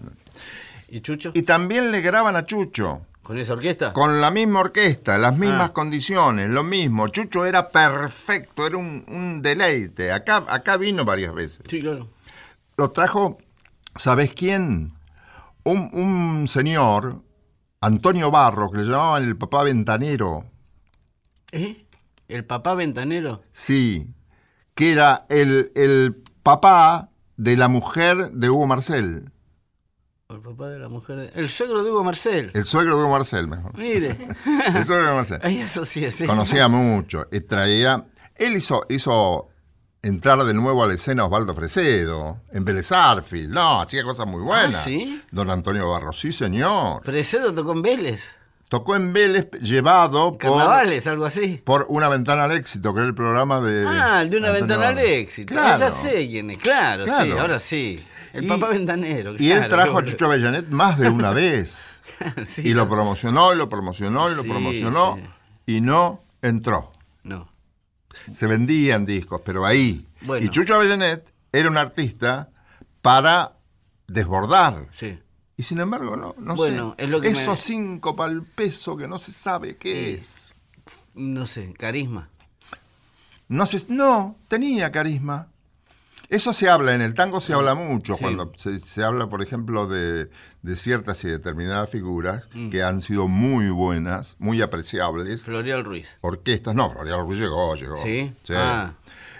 ¿Y 0.88 1.01
Chucho? 1.01 1.32
Y 1.36 1.41
también 1.44 1.91
le 1.91 2.01
graban 2.01 2.36
a 2.36 2.46
Chucho. 2.46 3.05
¿Con 3.25 3.39
esa 3.39 3.53
orquesta? 3.53 3.91
Con 3.91 4.22
la 4.22 4.29
misma 4.29 4.60
orquesta, 4.60 5.17
las 5.17 5.36
mismas 5.36 5.70
Ah. 5.70 5.74
condiciones, 5.74 6.48
lo 6.48 6.63
mismo. 6.63 7.08
Chucho 7.08 7.44
era 7.44 7.70
perfecto, 7.70 8.67
era 8.67 8.77
un, 8.77 9.03
un 9.08 9.41
deleite. 9.41 10.12
Acá, 10.12 10.46
acá 10.48 10.77
vino 10.77 11.05
varias 11.05 11.34
veces. 11.34 11.62
Sí, 11.67 11.82
claro. 11.82 12.08
Lo 12.77 12.91
trajo, 12.91 13.39
¿sabes 13.96 14.32
quién? 14.34 14.94
Un, 15.63 15.89
un 15.94 16.48
señor, 16.48 17.24
Antonio 17.82 18.29
Barro, 18.29 18.70
que 18.70 18.77
le 18.77 18.84
llamaban 18.91 19.24
el 19.24 19.36
papá 19.36 19.63
ventanero. 19.63 20.46
¿Eh? 21.51 21.84
¿El 22.27 22.46
papá 22.46 22.75
ventanero? 22.75 23.41
Sí, 23.51 24.08
que 24.75 24.91
era 24.91 25.25
el, 25.29 25.72
el 25.74 26.22
papá 26.44 27.10
de 27.38 27.58
la 27.58 27.70
mujer 27.70 28.17
de 28.34 28.51
Hugo 28.51 28.67
Marcel. 28.67 29.32
El 30.29 30.41
papá 30.41 30.70
de 30.70 30.79
la 30.79 30.89
mujer. 30.89 31.17
de- 31.17 31.32
El 31.39 31.50
suegro 31.50 31.84
de 31.84 31.91
Hugo 31.91 32.03
Marcel. 32.03 32.50
El 32.55 32.65
suegro 32.65 32.96
de 32.98 33.03
Hugo 33.03 33.12
Marcel, 33.12 33.48
mejor. 33.48 33.77
Mire. 33.77 34.17
El 34.75 34.84
suegro 34.84 35.03
de 35.05 35.10
Hugo 35.10 35.15
Marcel. 35.17 35.39
Ahí 35.44 35.62
asocié, 35.62 36.12
sí. 36.12 36.25
Conocía 36.25 36.67
mucho. 36.67 37.27
y 37.32 37.41
traía. 37.41 38.05
Él 38.34 38.55
hizo, 38.55 38.86
hizo 38.89 39.50
entrar 40.01 40.44
de 40.44 40.53
nuevo 40.55 40.84
a 40.84 40.88
la 40.88 40.96
escena 40.96 41.25
Osvaldo 41.25 41.53
Fresedo, 41.53 42.41
en 42.51 42.65
Vélez 42.65 42.91
Arfield. 42.91 43.53
No, 43.53 43.82
hacía 43.82 44.03
cosas 44.03 44.25
muy 44.27 44.41
buenas. 44.41 44.75
Ah, 44.77 44.84
¿sí? 44.84 45.22
Don 45.29 45.51
Antonio 45.51 45.88
Barro, 45.91 46.12
sí, 46.12 46.32
señor. 46.32 47.03
Fresedo 47.03 47.53
tocó 47.53 47.74
en 47.74 47.84
Vélez. 47.84 48.24
Tocó 48.67 48.96
en 48.96 49.13
Vélez, 49.13 49.51
llevado 49.62 50.32
por, 50.32 50.38
Carnavales, 50.39 51.05
algo 51.05 51.25
así. 51.25 51.62
por 51.63 51.86
Una 51.88 52.10
Ventana 52.10 52.46
al 52.46 52.51
Éxito, 52.53 52.96
que 52.96 53.01
era 53.01 53.08
el 53.08 53.13
programa 53.15 53.62
de. 53.62 53.86
Ah, 53.88 54.24
el 54.24 54.32
de 54.32 54.38
una 54.39 54.48
Antonio 54.50 54.53
ventana 54.53 54.88
al 54.88 54.98
éxito. 54.98 55.53
Ah, 55.55 55.62
Claro. 55.77 55.79
ya 55.82 55.91
sé 55.91 56.27
quién 56.27 56.50
es. 56.50 56.58
Claro, 56.58 57.05
sí, 57.05 57.12
Claro. 57.12 57.39
ahora 57.41 57.60
sí. 57.60 58.03
El 58.36 58.46
Y- 58.46 58.48
papá 58.48 58.70
ventanero. 58.70 59.36
Y 59.39 59.51
él 59.51 59.68
trajo 59.68 59.98
a 59.98 60.04
Chucho 60.04 60.25
Avellanet 60.25 60.68
más 60.70 60.98
de 61.00 61.10
una 61.10 61.30
vez. 61.32 61.80
Sí, 62.46 62.62
y 62.65 62.74
lo 62.74 62.88
promocionó, 62.89 63.54
y 63.54 63.58
lo 63.58 63.68
promocionó, 63.70 64.32
y 64.32 64.36
lo 64.36 64.44
Sí, 64.44 64.50
promocionó. 64.50 65.15
sí. 65.65 65.74
Y 65.77 65.82
no 65.82 66.22
entró. 66.42 66.92
No. 67.24 67.50
Se 68.32 68.48
vendían 68.48 69.06
discos, 69.06 69.42
pero 69.44 69.65
ahí. 69.65 70.06
Bueno. 70.22 70.46
Y 70.46 70.50
Chucho 70.50 70.75
Avellanet 70.75 71.34
era 71.51 71.70
un 71.70 71.77
artista 71.77 72.50
para 73.01 73.54
desbordar. 74.08 74.88
Sí. 74.98 75.20
Y 75.58 75.63
sin 75.63 75.80
embargo, 75.80 76.15
no, 76.15 76.36
no 76.38 76.56
Bueno, 76.56 76.96
sé. 76.98 77.06
es 77.06 77.10
lo 77.10 77.22
que 77.22 77.32
me- 77.32 77.42
Esos 77.42 77.60
cinco 77.60 78.15
para 78.15 78.32
el 78.34 78.44
peso 78.44 78.96
que 78.98 79.08
no 79.08 79.20
se 79.20 79.32
sabe 79.32 79.77
qué 79.77 80.13
es. 80.15 80.54
No 81.13 81.48
sé, 81.48 81.74
carisma. 81.74 82.30
No, 83.48 83.65
se, 83.65 83.86
no, 83.89 84.38
tenía 84.48 84.92
carisma. 84.92 85.48
Eso 86.29 86.53
se 86.53 86.70
habla, 86.70 86.96
en 86.96 87.01
el 87.01 87.13
tango 87.13 87.39
se 87.41 87.53
habla 87.53 87.75
mucho, 87.75 88.15
Sí. 88.15 88.22
cuando 88.22 88.51
se, 88.58 88.79
se 88.79 89.03
habla, 89.03 89.27
por 89.29 89.41
ejemplo, 89.44 89.88
de, 89.88 90.29
de 90.63 90.75
ciertas 90.75 91.24
y 91.24 91.27
determinadas 91.27 91.89
figuras 91.89 92.50
Mm. 92.53 92.70
que 92.70 92.84
han 92.84 93.01
sido 93.01 93.27
muy 93.27 93.70
buenas, 93.70 94.36
muy 94.39 94.62
apreciables. 94.62 95.44
Florial 95.44 95.84
Ruiz. 95.86 96.08
Orquestas, 96.22 96.74
no, 96.75 96.89
Florial 96.91 97.20
Ruiz 97.22 97.39
llegó, 97.39 97.75
llegó. 97.75 97.98
¿Sí? 97.98 98.34
Ah. 98.50 98.94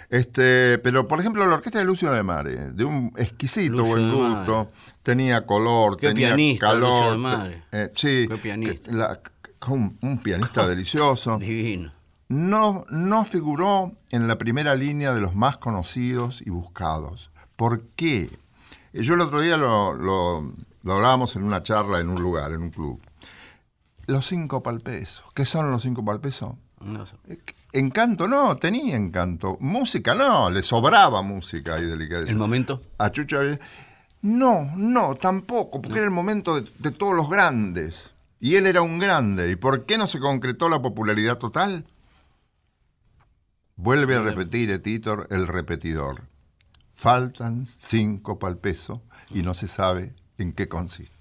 Este, 0.08 0.78
pero 0.78 1.08
por 1.08 1.18
ejemplo, 1.18 1.44
la 1.46 1.54
orquesta 1.54 1.80
de 1.80 1.84
Lucio 1.84 2.12
de 2.12 2.22
Mare, 2.22 2.70
de 2.72 2.84
un 2.84 3.12
exquisito 3.16 3.72
Lucio 3.78 3.86
buen 3.96 4.12
gusto, 4.14 4.68
tenía 5.02 5.44
color, 5.44 5.96
Qué 5.96 6.08
tenía 6.08 6.28
pianista, 6.28 6.66
calor. 6.68 6.90
Lucio 7.02 7.10
de 7.12 7.18
Mare. 7.18 7.62
eh, 7.72 7.90
sí, 7.92 8.26
Qué 8.28 8.36
pianista. 8.36 8.92
la- 8.92 9.20
un, 9.68 9.98
un 10.02 10.18
pianista 10.18 10.64
delicioso. 10.68 11.38
Divino. 11.38 11.92
No, 12.28 12.84
no 12.90 13.24
figuró 13.24 13.92
en 14.10 14.26
la 14.26 14.36
primera 14.38 14.74
línea 14.74 15.14
de 15.14 15.20
los 15.20 15.34
más 15.34 15.56
conocidos 15.58 16.42
y 16.44 16.50
buscados. 16.50 17.30
¿Por 17.54 17.82
qué? 17.94 18.30
Eh, 18.92 19.02
Yo 19.02 19.14
el 19.14 19.20
otro 19.20 19.40
día 19.40 19.56
lo, 19.56 19.94
lo, 19.94 20.52
lo 20.82 20.92
hablábamos 20.94 21.36
en 21.36 21.44
una 21.44 21.62
charla 21.62 22.00
en 22.00 22.08
un 22.08 22.20
lugar, 22.20 22.52
en 22.52 22.62
un 22.62 22.70
club. 22.70 23.00
Los 24.06 24.26
cinco 24.26 24.62
palpesos. 24.62 25.24
¿Qué 25.34 25.44
son 25.44 25.70
los 25.70 25.82
cinco 25.82 26.04
palpesos? 26.04 26.54
No 26.80 27.06
sé. 27.06 27.12
Eh, 27.28 27.38
Encanto 27.72 28.26
no, 28.26 28.56
tenía 28.56 28.96
encanto. 28.96 29.56
Música 29.60 30.14
no, 30.14 30.50
le 30.50 30.62
sobraba 30.62 31.22
música 31.22 31.78
y 31.78 31.84
delicadeza. 31.84 32.30
El 32.32 32.38
momento. 32.38 32.82
A 32.98 33.10
Chucho 33.10 33.38
No, 34.22 34.72
no, 34.76 35.14
tampoco, 35.14 35.80
porque 35.82 35.98
era 35.98 36.06
el 36.06 36.12
momento 36.12 36.60
de, 36.60 36.68
de 36.78 36.90
todos 36.90 37.14
los 37.14 37.28
grandes. 37.28 38.12
Y 38.40 38.56
él 38.56 38.66
era 38.66 38.82
un 38.82 38.98
grande. 38.98 39.50
¿Y 39.50 39.56
por 39.56 39.84
qué 39.86 39.96
no 39.98 40.08
se 40.08 40.20
concretó 40.20 40.68
la 40.68 40.80
popularidad 40.82 41.38
total? 41.38 41.86
Vuelve 43.76 44.16
a 44.16 44.22
repetir, 44.22 44.70
Etitor, 44.70 45.26
el 45.30 45.46
repetidor. 45.46 46.22
Faltan 46.94 47.66
cinco 47.66 48.38
pal 48.38 48.56
peso 48.56 49.02
y 49.30 49.42
no 49.42 49.52
se 49.52 49.68
sabe 49.68 50.14
en 50.38 50.52
qué 50.52 50.66
consiste. 50.66 51.14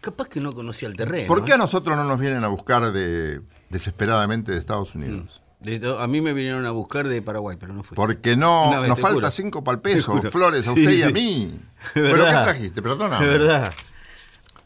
Capaz 0.00 0.28
que 0.28 0.40
no 0.40 0.52
conocía 0.52 0.88
el 0.88 0.96
terreno. 0.96 1.28
¿Por 1.28 1.44
qué 1.44 1.52
¿eh? 1.52 1.54
a 1.54 1.58
nosotros 1.58 1.96
no 1.96 2.04
nos 2.04 2.18
vienen 2.18 2.44
a 2.44 2.48
buscar 2.48 2.92
de, 2.92 3.40
desesperadamente 3.70 4.52
de 4.52 4.58
Estados 4.58 4.94
Unidos? 4.94 5.40
De 5.60 5.80
a 5.98 6.06
mí 6.06 6.20
me 6.20 6.34
vinieron 6.34 6.66
a 6.66 6.72
buscar 6.72 7.08
de 7.08 7.22
Paraguay, 7.22 7.56
pero 7.58 7.72
no 7.72 7.82
fui. 7.82 7.94
Porque 7.94 8.36
no, 8.36 8.80
vez, 8.80 8.88
nos 8.88 9.00
falta 9.00 9.14
juro. 9.14 9.30
cinco 9.30 9.64
pal 9.64 9.80
Te 9.80 9.94
peso, 9.94 10.20
flores, 10.30 10.68
a 10.68 10.74
Sí, 10.74 10.80
usted 10.80 10.92
y 10.92 11.02
a 11.02 11.10
mí. 11.10 11.58
¿Pero 11.94 12.16
qué 12.24 12.30
trajiste? 12.30 12.82
Perdóname. 12.82 13.24
Es 13.24 13.32
verdad. 13.32 13.72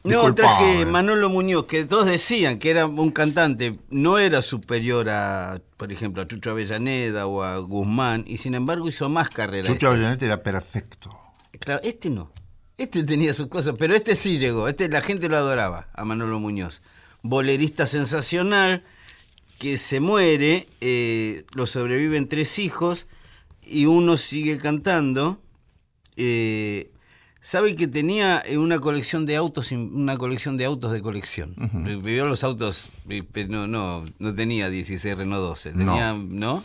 No, 0.04 0.34
traje 0.34 0.86
Manolo 0.86 1.28
Muñoz, 1.28 1.66
que 1.66 1.84
todos 1.84 2.06
decían 2.06 2.58
que 2.58 2.70
era 2.70 2.86
un 2.86 3.10
cantante, 3.10 3.78
no 3.90 4.18
era 4.18 4.42
superior 4.42 5.08
a, 5.10 5.60
por 5.76 5.92
ejemplo, 5.92 6.22
a 6.22 6.26
Chucho 6.26 6.50
Avellaneda 6.50 7.26
o 7.26 7.42
a 7.42 7.58
Guzmán, 7.58 8.24
y 8.26 8.38
sin 8.38 8.54
embargo 8.54 8.88
hizo 8.88 9.08
más 9.08 9.28
carrera. 9.30 9.66
Chucho 9.66 9.88
Avellanete 9.88 10.26
era 10.26 10.42
perfecto. 10.42 11.10
Claro, 11.58 11.80
este 11.82 12.10
no. 12.10 12.30
Este 12.76 13.02
tenía 13.02 13.34
sus 13.34 13.48
cosas, 13.48 13.74
pero 13.76 13.94
este 13.94 14.14
sí 14.14 14.38
llegó. 14.38 14.68
Este 14.68 14.88
la 14.88 15.02
gente 15.02 15.28
lo 15.28 15.36
adoraba, 15.36 15.88
a 15.94 16.04
Manolo 16.04 16.38
Muñoz. 16.38 16.80
Bolerista 17.22 17.86
sensacional, 17.86 18.84
que 19.58 19.76
se 19.76 19.98
muere, 19.98 20.68
eh, 20.80 21.44
lo 21.54 21.66
sobreviven 21.66 22.28
tres 22.28 22.60
hijos 22.60 23.06
y 23.62 23.86
uno 23.86 24.16
sigue 24.16 24.58
cantando. 24.58 25.40
Eh, 26.16 26.92
Sabe 27.40 27.74
que 27.74 27.86
tenía 27.86 28.42
eh, 28.44 28.58
una 28.58 28.78
colección 28.78 29.24
de 29.24 29.36
autos, 29.36 29.70
una 29.72 30.16
colección 30.16 30.56
de 30.56 30.64
autos 30.64 30.92
de 30.92 31.00
colección. 31.00 31.54
Vivió 31.84 32.26
los 32.26 32.42
autos, 32.44 32.90
no, 33.48 33.66
no, 33.66 34.04
no 34.18 34.34
tenía 34.34 34.68
16 34.70 35.16
Renault 35.16 35.42
12, 35.42 35.72
tenía, 35.72 36.14
¿no? 36.14 36.62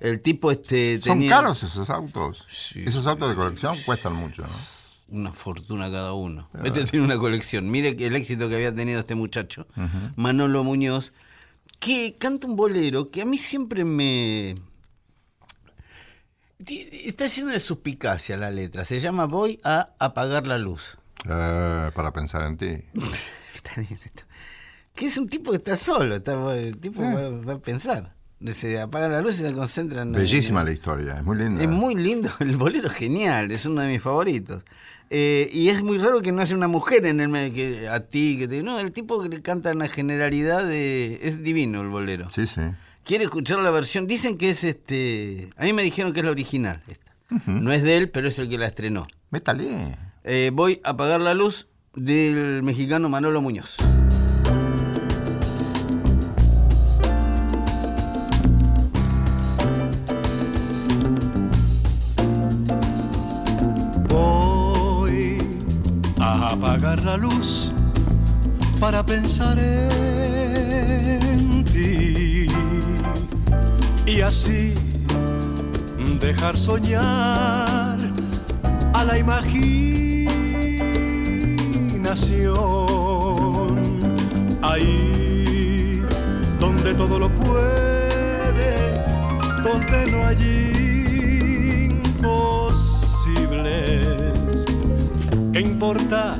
El 0.00 0.20
tipo 0.20 0.50
este 0.50 1.00
¿Son 1.00 1.18
tenía 1.18 1.30
caros 1.30 1.62
esos 1.62 1.88
autos? 1.90 2.44
Sí. 2.50 2.82
Esos 2.86 3.06
autos 3.06 3.28
de 3.28 3.34
colección 3.34 3.76
cuestan 3.84 4.14
mucho, 4.14 4.42
¿no? 4.42 4.76
una 5.08 5.32
fortuna 5.32 5.90
cada 5.90 6.14
uno. 6.14 6.48
Este 6.64 6.84
tiene 6.84 7.04
una 7.04 7.18
colección. 7.18 7.70
Mire 7.70 7.96
el 7.98 8.16
éxito 8.16 8.48
que 8.48 8.56
había 8.56 8.74
tenido 8.74 9.00
este 9.00 9.14
muchacho, 9.14 9.66
Manolo 10.16 10.64
Muñoz, 10.64 11.12
que 11.78 12.16
canta 12.18 12.46
un 12.46 12.56
bolero 12.56 13.10
que 13.10 13.22
a 13.22 13.24
mí 13.24 13.38
siempre 13.38 13.84
me... 13.84 14.54
Está 16.58 17.26
lleno 17.26 17.50
de 17.50 17.60
suspicacia 17.60 18.36
la 18.36 18.50
letra. 18.50 18.84
Se 18.84 19.00
llama 19.00 19.26
Voy 19.26 19.58
a 19.62 19.92
apagar 19.98 20.46
la 20.46 20.58
luz. 20.58 20.96
Eh, 21.28 21.90
para 21.94 22.12
pensar 22.12 22.42
en 22.46 22.56
ti. 22.56 22.66
Está 23.54 23.74
bien 23.76 23.98
esto. 24.04 24.22
Que 24.94 25.06
es 25.06 25.18
un 25.18 25.28
tipo 25.28 25.50
que 25.50 25.58
está 25.58 25.76
solo. 25.76 26.16
Está, 26.16 26.56
el 26.56 26.78
tipo 26.78 27.02
va, 27.02 27.28
va 27.30 27.52
a 27.54 27.58
pensar. 27.58 28.14
Se 28.52 28.80
apaga 28.80 29.08
la 29.08 29.20
luz 29.20 29.38
y 29.38 29.42
se 29.42 29.52
concentra 29.52 30.02
en... 30.02 30.12
Bellísima 30.12 30.60
en- 30.60 30.66
la 30.66 30.72
historia, 30.72 31.16
es 31.16 31.22
muy 31.24 31.36
linda. 31.36 31.62
Es 31.62 31.68
muy 31.68 31.94
lindo, 31.94 32.30
el 32.40 32.56
bolero 32.56 32.88
es 32.88 32.94
genial, 32.94 33.50
es 33.50 33.66
uno 33.66 33.80
de 33.82 33.88
mis 33.88 34.00
favoritos. 34.00 34.62
Eh, 35.10 35.48
y 35.52 35.68
es 35.68 35.82
muy 35.82 35.98
raro 35.98 36.20
que 36.22 36.32
no 36.32 36.42
haya 36.42 36.54
una 36.56 36.68
mujer 36.68 37.04
en 37.06 37.20
el 37.20 37.28
medio, 37.28 37.52
que 37.54 37.88
a 37.88 38.00
ti, 38.00 38.36
que 38.38 38.48
te. 38.48 38.62
No, 38.62 38.78
el 38.78 38.92
tipo 38.92 39.22
que 39.22 39.28
le 39.28 39.40
canta 39.42 39.70
una 39.72 39.88
generalidad 39.88 40.64
de. 40.66 41.18
Es 41.22 41.42
divino 41.42 41.80
el 41.82 41.88
bolero. 41.88 42.30
Sí, 42.30 42.46
sí. 42.46 42.60
Quiere 43.06 43.22
escuchar 43.22 43.60
la 43.60 43.70
versión. 43.70 44.08
Dicen 44.08 44.36
que 44.36 44.50
es 44.50 44.64
este. 44.64 45.50
A 45.56 45.64
mí 45.64 45.72
me 45.72 45.84
dijeron 45.84 46.12
que 46.12 46.18
es 46.18 46.24
la 46.24 46.32
original. 46.32 46.82
Esta. 46.88 47.12
No 47.46 47.70
es 47.70 47.84
de 47.84 47.96
él, 47.96 48.10
pero 48.10 48.26
es 48.26 48.36
el 48.40 48.48
que 48.48 48.58
la 48.58 48.66
estrenó. 48.66 49.06
Métale. 49.30 49.96
Eh, 50.24 50.50
voy 50.52 50.80
a 50.82 50.90
apagar 50.90 51.20
la 51.20 51.32
luz 51.32 51.68
del 51.94 52.64
mexicano 52.64 53.08
Manolo 53.08 53.40
Muñoz. 53.40 53.76
Voy 64.08 65.38
a 66.18 66.50
apagar 66.50 67.04
la 67.04 67.16
luz 67.16 67.70
para 68.80 69.06
pensar 69.06 69.56
en 69.60 71.64
ti 71.66 72.25
y 74.06 74.20
así 74.20 74.72
dejar 76.20 76.56
soñar 76.56 77.98
a 78.92 79.04
la 79.04 79.18
imaginación. 79.18 79.66
Ahí 84.62 86.02
donde 86.58 86.94
todo 86.94 87.18
lo 87.18 87.28
puede, 87.34 89.04
donde 89.62 90.10
no 90.10 90.24
hay 90.24 91.90
imposibles. 92.14 93.04
¿Qué 95.52 95.60
importa 95.60 96.38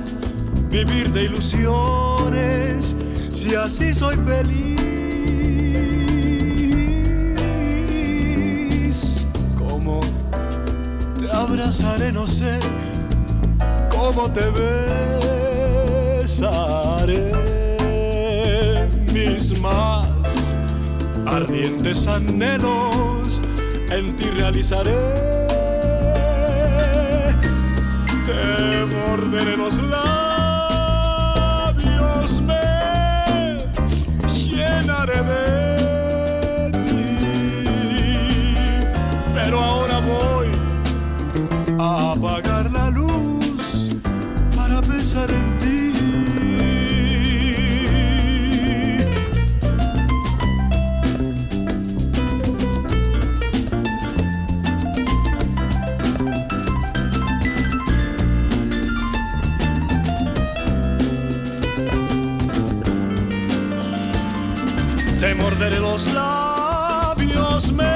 vivir 0.71 1.13
de 1.13 1.25
ilusiones 1.25 2.95
si 3.33 3.55
así 3.55 3.93
soy 3.93 4.17
feliz? 4.25 4.76
Abrazaré? 11.47 12.13
No 12.13 12.27
sé 12.27 12.59
cómo 13.89 14.31
te 14.31 14.43
besaré. 16.21 17.33
Mis 19.13 19.59
más 19.61 20.59
ardientes 21.27 22.07
anhelos 22.07 23.41
en 23.91 24.17
ti 24.17 24.31
realizaré. 24.31 24.95
Te 28.25 28.87
morderé 28.87 29.57
los 29.57 29.81
labios, 29.83 30.16
labios, 66.05 67.73
me 67.73 67.96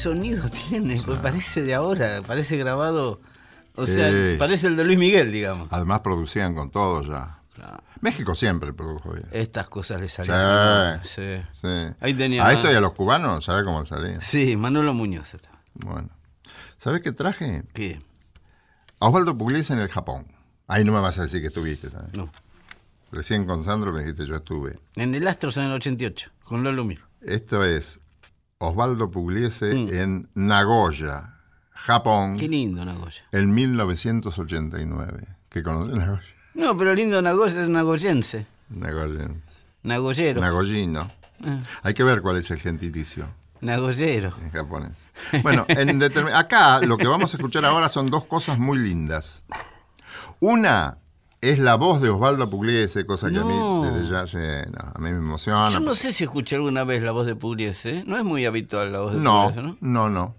sonido 0.00 0.48
tiene? 0.68 1.02
Pues 1.04 1.18
parece 1.20 1.62
de 1.62 1.74
ahora, 1.74 2.22
parece 2.26 2.56
grabado. 2.56 3.20
O 3.76 3.86
sea, 3.86 4.10
parece 4.38 4.66
el 4.66 4.76
de 4.76 4.84
Luis 4.84 4.98
Miguel, 4.98 5.32
digamos. 5.32 5.68
Además 5.70 6.00
producían 6.00 6.54
con 6.54 6.70
todo 6.70 7.02
ya. 7.02 7.38
Claro. 7.54 7.82
México 8.00 8.34
siempre 8.34 8.72
produjo 8.72 9.12
bien. 9.12 9.26
Estas 9.32 9.68
cosas 9.68 10.00
le 10.00 10.08
Sí, 10.08 10.16
salían. 10.16 11.00
Sí. 11.04 11.42
sí. 11.60 11.94
Ahí 12.00 12.14
tenía 12.14 12.46
A 12.46 12.52
esto 12.52 12.70
y 12.70 12.74
a 12.74 12.80
los 12.80 12.94
cubanos, 12.94 13.44
¿sabes 13.44 13.64
cómo 13.64 13.84
salía? 13.86 14.20
Sí, 14.22 14.56
Manolo 14.56 14.94
Muñoz. 14.94 15.34
está. 15.34 15.50
Bueno. 15.74 16.08
¿Sabes 16.78 17.02
qué 17.02 17.12
traje? 17.12 17.62
¿Qué? 17.74 18.00
A 19.00 19.08
Osvaldo 19.08 19.36
Pugliese 19.36 19.72
en 19.74 19.80
el 19.80 19.88
Japón. 19.88 20.26
Ahí 20.66 20.84
no 20.84 20.92
me 20.92 21.00
vas 21.00 21.18
a 21.18 21.22
decir 21.22 21.40
que 21.40 21.48
estuviste 21.48 21.90
también. 21.90 22.12
No. 22.16 22.30
Recién 23.12 23.44
con 23.46 23.64
Sandro 23.64 23.92
me 23.92 24.00
dijiste 24.00 24.26
yo 24.26 24.36
estuve. 24.36 24.78
En 24.96 25.14
el 25.14 25.26
Astros 25.26 25.56
en 25.56 25.64
el 25.64 25.72
88, 25.72 26.30
con 26.44 26.62
Lolo 26.62 26.84
Mir. 26.84 27.02
Esto 27.20 27.64
es 27.64 28.00
Osvaldo 28.64 29.10
Pugliese 29.10 29.70
en 29.72 30.28
Nagoya, 30.34 31.34
Japón, 31.72 32.34
Mm. 32.34 32.36
Qué 32.36 32.48
lindo 32.48 32.84
Nagoya. 32.84 33.22
en 33.32 33.54
1989. 33.54 35.26
¿Qué 35.48 35.62
conoces 35.62 35.94
Nagoya? 35.94 36.22
No, 36.54 36.76
pero 36.76 36.94
lindo 36.94 37.22
Nagoya 37.22 37.62
es 37.62 37.68
nagoyense. 37.70 38.46
Nagoyense. 38.68 39.64
Nagoyero. 39.82 40.40
Nagoyino. 40.42 41.10
Ah, 41.42 41.56
Hay 41.82 41.94
que 41.94 42.04
ver 42.04 42.20
cuál 42.20 42.36
es 42.36 42.50
el 42.50 42.58
gentilicio 42.58 43.28
nagoyero. 43.62 44.34
en 44.42 44.50
japonés. 44.50 44.92
Bueno, 45.42 45.64
en 45.68 46.02
acá 46.34 46.80
lo 46.80 46.98
que 46.98 47.06
vamos 47.06 47.32
a 47.32 47.36
escuchar 47.38 47.64
ahora 47.64 47.88
son 47.88 48.10
dos 48.10 48.26
cosas 48.26 48.58
muy 48.58 48.78
lindas. 48.78 49.42
Una 50.38 50.98
es 51.40 51.58
la 51.58 51.76
voz 51.76 52.00
de 52.02 52.10
Osvaldo 52.10 52.50
Pugliese, 52.50 53.06
cosa 53.06 53.30
que 53.30 53.38
a 53.38 53.44
mí 53.44 53.54
desde 53.92 54.08
ya 54.10 54.26
se- 54.26 54.66
no, 54.66 54.92
a 54.94 54.98
mí 54.98 55.10
me 55.10 55.18
emociona. 55.18 55.70
Yo 55.70 55.80
no 55.80 55.94
sé 55.94 56.12
si 56.12 56.24
escuché 56.24 56.56
alguna 56.56 56.84
vez 56.84 57.02
la 57.02 57.12
voz 57.12 57.26
de 57.26 57.34
Pugliese. 57.36 57.98
¿eh? 57.98 58.04
No 58.06 58.16
es 58.18 58.24
muy 58.24 58.44
habitual 58.46 58.92
la 58.92 59.00
voz 59.00 59.14
de 59.14 59.20
No, 59.20 59.48
Pugliese, 59.48 59.62
¿no? 59.68 59.76
no, 59.80 60.10
no. 60.10 60.34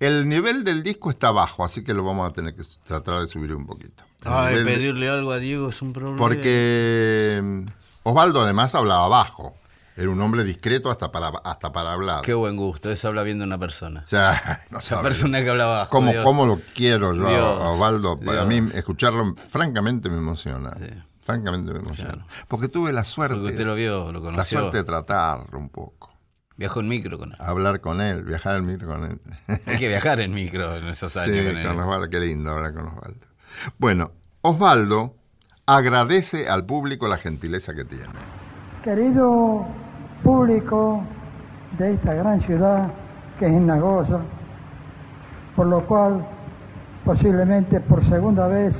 El 0.00 0.28
nivel 0.28 0.64
del 0.64 0.82
disco 0.82 1.10
está 1.10 1.30
bajo, 1.30 1.64
así 1.64 1.82
que 1.84 1.92
lo 1.94 2.04
vamos 2.04 2.28
a 2.28 2.32
tener 2.32 2.54
que 2.54 2.62
tratar 2.84 3.20
de 3.20 3.26
subir 3.26 3.54
un 3.54 3.66
poquito. 3.66 4.04
Ay, 4.24 4.56
de- 4.56 4.64
pedirle 4.64 5.08
algo 5.10 5.32
a 5.32 5.38
Diego 5.38 5.68
es 5.68 5.82
un 5.82 5.92
problema. 5.92 6.16
Porque 6.18 7.40
mm, 7.42 7.62
Osvaldo 8.04 8.40
además 8.42 8.74
hablaba 8.74 9.08
bajo. 9.08 9.54
Era 9.96 10.10
un 10.10 10.20
hombre 10.20 10.42
discreto 10.42 10.90
hasta 10.90 11.12
para, 11.12 11.28
hasta 11.44 11.70
para 11.72 11.92
hablar. 11.92 12.22
Qué 12.22 12.34
buen 12.34 12.56
gusto, 12.56 12.90
eso 12.90 13.06
habla 13.08 13.22
bien 13.22 13.38
de 13.38 13.44
una 13.44 13.58
persona. 13.58 14.00
O 14.04 14.06
sea, 14.06 14.32
no 14.70 14.78
Esa 14.78 14.96
sabe. 14.96 15.02
persona 15.04 15.42
que 15.42 15.50
habla 15.50 15.66
bajo. 15.66 15.90
¿Cómo, 15.90 16.12
cómo 16.24 16.46
lo 16.46 16.60
quiero 16.74 17.14
yo 17.14 17.28
Dios, 17.28 17.38
a 17.62 17.70
Osvaldo? 17.70 18.18
Para 18.18 18.44
Dios. 18.44 18.62
mí, 18.64 18.70
escucharlo, 18.74 19.34
francamente 19.36 20.10
me 20.10 20.16
emociona. 20.18 20.72
Sí. 20.78 20.88
Francamente 21.20 21.72
me 21.72 21.78
emociona. 21.78 22.26
Porque 22.48 22.68
tuve 22.68 22.92
la 22.92 23.04
suerte, 23.04 23.36
Porque 23.36 23.52
usted 23.52 23.64
lo 23.64 23.74
vio, 23.76 24.12
lo 24.12 24.30
la 24.30 24.44
suerte 24.44 24.78
de 24.78 24.84
tratarlo 24.84 25.58
un 25.58 25.70
poco. 25.70 26.12
Viajó 26.56 26.80
en 26.80 26.88
micro 26.88 27.16
con 27.18 27.30
él. 27.32 27.36
Hablar 27.40 27.80
con 27.80 28.00
él, 28.00 28.24
viajar 28.24 28.54
al 28.56 28.62
micro 28.62 28.88
con 28.88 29.04
él. 29.04 29.20
Hay 29.66 29.76
que 29.78 29.88
viajar 29.88 30.20
en 30.20 30.34
micro 30.34 30.76
en 30.76 30.86
esos 30.88 31.12
Sí, 31.12 31.18
años 31.20 31.46
con 31.46 31.56
él. 31.56 31.66
con 31.66 31.80
Osvaldo, 31.80 32.10
qué 32.10 32.20
lindo 32.20 32.50
hablar 32.50 32.74
con 32.74 32.86
Osvaldo. 32.88 33.26
Bueno, 33.78 34.12
Osvaldo 34.42 35.16
agradece 35.66 36.48
al 36.48 36.66
público 36.66 37.08
la 37.08 37.16
gentileza 37.16 37.74
que 37.74 37.84
tiene. 37.84 38.04
Querido 38.84 39.66
público 40.24 41.02
de 41.78 41.92
esta 41.92 42.14
gran 42.14 42.40
ciudad 42.40 42.88
que 43.38 43.46
es 43.46 43.62
Nagoya, 43.62 44.20
por 45.54 45.66
lo 45.66 45.80
cual 45.86 46.24
posiblemente 47.04 47.78
por 47.80 48.02
segunda 48.08 48.48
vez 48.48 48.74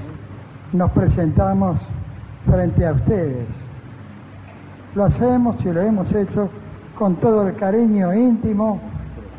nos 0.73 0.91
presentamos 0.93 1.79
frente 2.47 2.87
a 2.87 2.93
ustedes. 2.93 3.47
Lo 4.95 5.05
hacemos 5.05 5.57
y 5.65 5.73
lo 5.73 5.83
hemos 5.83 6.13
hecho 6.13 6.49
con 6.99 7.17
todo 7.17 7.47
el 7.47 7.57
cariño 7.57 8.15
íntimo 8.15 8.81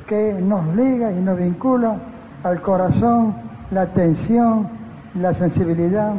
que 0.07 0.33
nos 0.33 0.75
liga 0.75 1.11
y 1.11 1.19
nos 1.19 1.37
vincula 1.37 1.97
al 2.43 2.61
corazón, 2.61 3.35
la 3.71 3.81
atención, 3.81 4.67
la 5.15 5.33
sensibilidad 5.33 6.13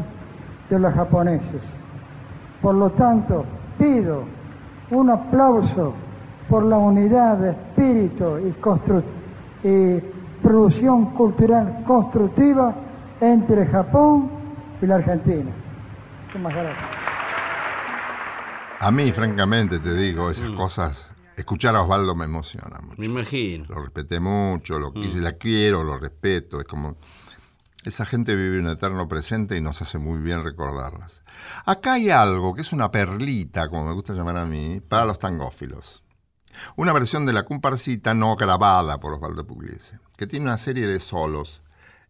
de 0.68 0.78
los 0.78 0.92
japoneses. 0.94 1.62
Por 2.60 2.74
lo 2.74 2.90
tanto, 2.90 3.44
pido 3.78 4.35
un 4.90 5.10
aplauso 5.10 5.94
por 6.48 6.64
la 6.64 6.76
unidad 6.78 7.38
de 7.38 7.50
espíritu 7.50 8.38
y, 8.38 8.52
constru- 8.60 9.02
y 9.64 10.00
producción 10.42 11.06
cultural 11.14 11.82
constructiva 11.86 12.74
entre 13.20 13.66
Japón 13.66 14.30
y 14.80 14.86
la 14.86 14.96
Argentina. 14.96 15.50
Muchas 16.38 16.54
gracias. 16.54 16.84
A 18.80 18.90
mí, 18.90 19.10
francamente, 19.10 19.78
te 19.80 19.94
digo, 19.94 20.28
Mm. 20.28 20.30
esas 20.30 20.50
cosas, 20.50 21.10
escuchar 21.36 21.74
a 21.74 21.82
Osvaldo 21.82 22.14
me 22.14 22.26
emociona 22.26 22.78
mucho. 22.82 22.94
Me 22.98 23.06
imagino. 23.06 23.64
Lo 23.68 23.80
respeté 23.82 24.20
mucho, 24.20 24.78
lo 24.78 24.90
Mm. 24.90 24.94
quise, 24.94 25.18
la 25.20 25.32
quiero, 25.32 25.82
lo 25.82 25.98
respeto. 25.98 26.60
Es 26.60 26.66
como. 26.66 26.96
Esa 27.86 28.04
gente 28.04 28.34
vive 28.34 28.58
un 28.58 28.68
eterno 28.68 29.06
presente 29.08 29.56
y 29.56 29.60
nos 29.60 29.80
hace 29.80 29.98
muy 29.98 30.18
bien 30.20 30.42
recordarlas. 30.42 31.22
Acá 31.64 31.94
hay 31.94 32.10
algo 32.10 32.54
que 32.54 32.62
es 32.62 32.72
una 32.72 32.90
perlita, 32.90 33.68
como 33.68 33.84
me 33.86 33.92
gusta 33.94 34.12
llamar 34.12 34.36
a 34.38 34.44
mí, 34.46 34.80
para 34.80 35.04
los 35.04 35.18
tangófilos. 35.18 36.02
Una 36.76 36.92
versión 36.92 37.26
de 37.26 37.32
la 37.32 37.44
comparsita 37.44 38.14
no 38.14 38.34
grabada 38.34 38.98
por 38.98 39.12
Osvaldo 39.14 39.46
Pugliese, 39.46 40.00
que 40.16 40.26
tiene 40.26 40.46
una 40.46 40.58
serie 40.58 40.86
de 40.86 40.98
solos 41.00 41.62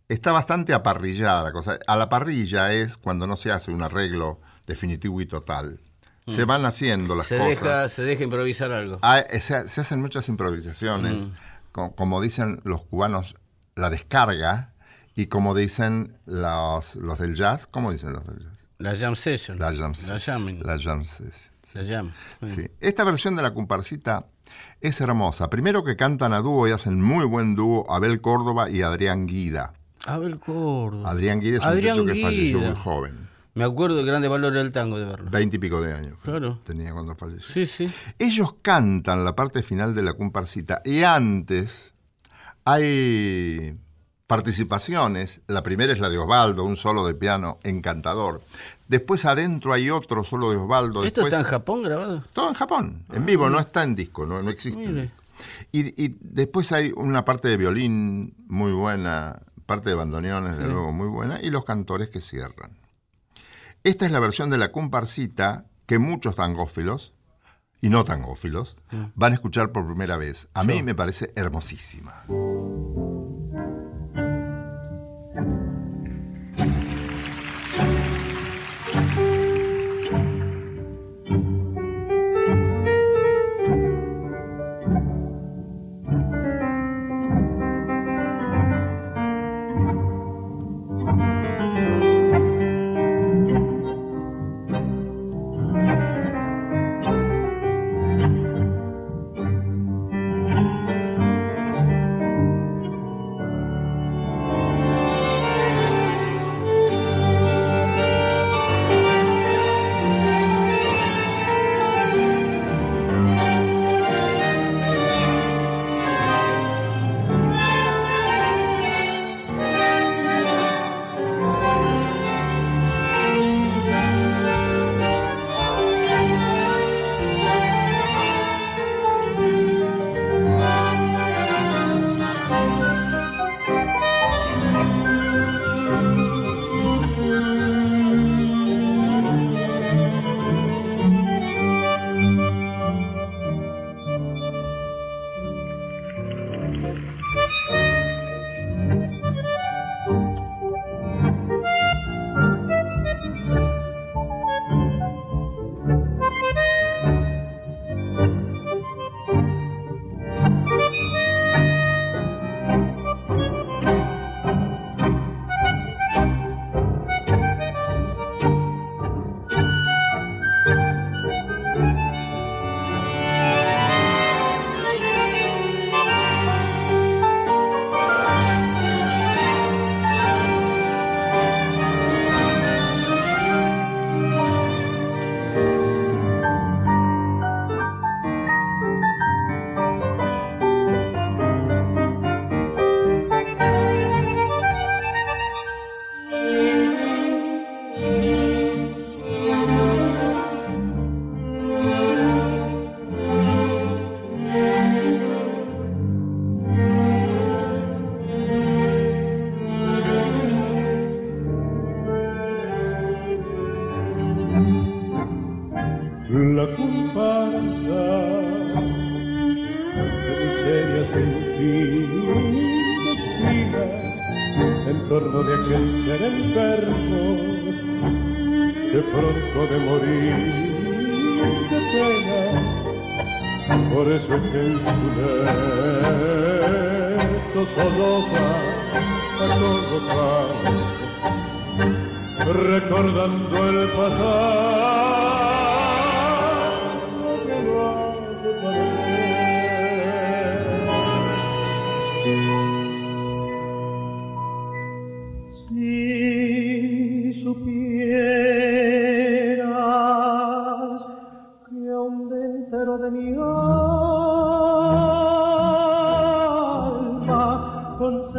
está 0.08 0.30
bastante 0.32 0.72
aparrillada 0.72 1.42
la 1.42 1.52
cosa. 1.52 1.78
A 1.86 1.96
la 1.96 2.08
parrilla 2.08 2.72
es 2.72 2.96
cuando 2.96 3.26
no 3.26 3.36
se 3.36 3.50
hace 3.50 3.72
un 3.72 3.82
arreglo 3.82 4.40
definitivo 4.66 5.20
y 5.20 5.26
total. 5.26 5.80
Se 6.28 6.44
van 6.44 6.64
haciendo 6.64 7.14
las 7.16 7.26
Mm. 7.26 7.28
Se 7.28 7.38
cosas. 7.38 7.48
deja, 7.60 7.88
se 7.88 8.02
deja 8.02 8.24
improvisar 8.24 8.72
algo. 8.72 8.98
Ah, 9.02 9.18
eh, 9.18 9.40
se, 9.40 9.68
se 9.68 9.80
hacen 9.80 10.00
muchas 10.00 10.28
improvisaciones, 10.28 11.24
Mm. 11.24 11.32
co- 11.72 11.94
como 11.96 12.20
dicen 12.20 12.60
los 12.64 12.82
cubanos, 12.82 13.34
la 13.74 13.90
descarga, 13.90 14.72
y 15.16 15.26
como 15.26 15.54
dicen 15.54 16.16
los, 16.26 16.94
los 16.96 17.18
del 17.18 17.34
jazz, 17.34 17.66
¿cómo 17.66 17.90
dicen 17.90 18.12
los 18.12 18.24
del 18.26 18.38
jazz? 18.38 18.68
La 18.78 18.94
jam 18.94 19.16
session. 19.16 19.58
La 19.58 19.74
jam 19.74 19.92
La 19.92 19.94
session. 19.94 20.20
jamming. 20.20 20.60
La 20.62 20.78
jam 20.78 21.02
session, 21.02 21.32
sí. 21.62 21.78
La 21.78 21.84
jam. 21.84 22.12
Sí. 22.44 22.66
Esta 22.80 23.02
versión 23.04 23.34
de 23.34 23.42
la 23.42 23.54
comparsita 23.54 24.26
es 24.82 25.00
hermosa. 25.00 25.48
Primero 25.48 25.82
que 25.82 25.96
cantan 25.96 26.32
a 26.34 26.40
dúo 26.40 26.68
y 26.68 26.72
hacen 26.72 27.00
muy 27.02 27.24
buen 27.24 27.54
dúo 27.56 27.90
Abel 27.90 28.20
Córdoba 28.20 28.68
y 28.70 28.82
Adrián 28.82 29.26
Guida. 29.26 29.72
Abel 30.04 30.38
Córdoba. 30.38 31.10
Adrián 31.10 31.40
Guida 31.40 31.56
es 31.56 31.64
Adrián 31.64 31.98
un 32.00 32.02
muchacho 32.06 32.14
que 32.18 32.22
falleció 32.22 32.58
Guida. 32.58 32.70
muy 32.72 32.78
joven, 32.78 33.28
Me 33.54 33.64
acuerdo 33.64 33.96
del 33.96 34.04
grande 34.06 34.28
valor 34.28 34.52
del 34.52 34.70
tango 34.72 34.98
de 35.00 35.06
verlo. 35.06 35.30
veinte 35.30 35.56
y 35.56 35.58
pico 35.58 35.80
de 35.80 35.94
años. 35.94 36.18
Claro. 36.22 36.60
Tenía 36.62 36.92
cuando 36.92 37.16
falleció. 37.16 37.46
Sí, 37.54 37.66
sí. 37.66 37.90
Ellos 38.18 38.54
cantan 38.60 39.24
la 39.24 39.34
parte 39.34 39.62
final 39.62 39.94
de 39.94 40.02
la 40.02 40.12
comparsita 40.12 40.82
y 40.84 41.02
antes 41.02 41.94
hay 42.64 43.74
participaciones. 44.26 45.42
La 45.46 45.62
primera 45.62 45.92
es 45.92 46.00
la 46.00 46.08
de 46.08 46.18
Osvaldo, 46.18 46.64
un 46.64 46.76
solo 46.76 47.06
de 47.06 47.14
piano 47.14 47.58
encantador. 47.62 48.42
Después 48.88 49.24
adentro 49.24 49.72
hay 49.72 49.90
otro 49.90 50.24
solo 50.24 50.50
de 50.50 50.56
Osvaldo. 50.56 51.04
¿Esto 51.04 51.22
Después, 51.22 51.26
está 51.26 51.38
en 51.38 51.44
Japón 51.44 51.82
grabado? 51.82 52.24
Todo 52.32 52.48
en 52.48 52.54
Japón, 52.54 53.04
en 53.12 53.26
vivo, 53.26 53.48
no 53.50 53.58
está 53.58 53.82
en 53.82 53.94
disco, 53.94 54.26
no, 54.26 54.42
no 54.42 54.50
existe. 54.50 55.10
y 55.72 56.14
después 56.20 56.72
hay 56.72 56.92
una 56.96 57.24
parte 57.24 57.48
de 57.48 57.56
violín 57.56 58.34
muy 58.46 58.72
buena, 58.72 59.42
parte 59.66 59.90
de 59.90 59.96
bandoneones, 59.96 60.56
de 60.56 60.66
nuevo, 60.68 60.92
muy 60.92 61.08
buena, 61.08 61.40
y 61.42 61.50
los 61.50 61.64
cantores 61.64 62.08
que 62.08 62.20
cierran. 62.20 62.78
Esta 63.84 64.06
es 64.06 64.12
la 64.12 64.20
versión 64.20 64.50
de 64.50 64.58
la 64.58 64.72
comparsita 64.72 65.66
que 65.86 65.98
muchos 65.98 66.36
tangófilos 66.36 67.12
y 67.80 67.88
no 67.88 68.04
tangófilos 68.04 68.76
van 69.14 69.32
a 69.32 69.34
escuchar 69.34 69.70
por 69.70 69.86
primera 69.86 70.16
vez. 70.16 70.48
A 70.54 70.64
mí 70.64 70.82
me 70.82 70.94
parece 70.94 71.32
hermosísima. 71.36 72.24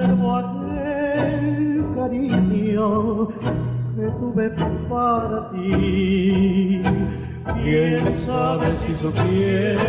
Conservo 0.08 0.36
aquel 0.38 1.86
cariño 1.96 3.28
que 3.96 4.06
tuve 4.20 4.50
para 4.90 5.38
ti. 5.52 6.82
Quién 7.64 8.04
sabe 8.26 8.68
si 8.78 8.92
supieras 8.96 9.88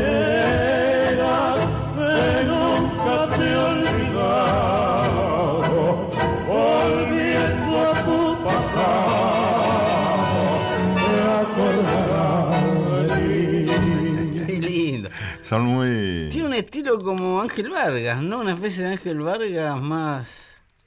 que 1.95 2.45
nunca 2.47 3.17
te 3.37 3.45
he 3.45 3.57
olvidado, 3.73 4.81
volviendo 6.49 7.73
a 7.79 7.93
tu 8.07 8.21
pasado, 8.45 10.41
te 11.05 11.17
acordarás 11.43 12.67
de 13.09 13.21
mí. 13.81 13.97
Qué 14.47 14.57
lindo. 14.61 15.09
Son 15.43 15.63
muy... 15.65 16.08
Estilo 16.59 16.99
como 16.99 17.41
Ángel 17.41 17.71
Vargas, 17.71 18.23
¿no? 18.23 18.41
Una 18.41 18.53
especie 18.53 18.83
de 18.85 18.91
Ángel 18.91 19.19
Vargas 19.21 19.81
más. 19.81 20.29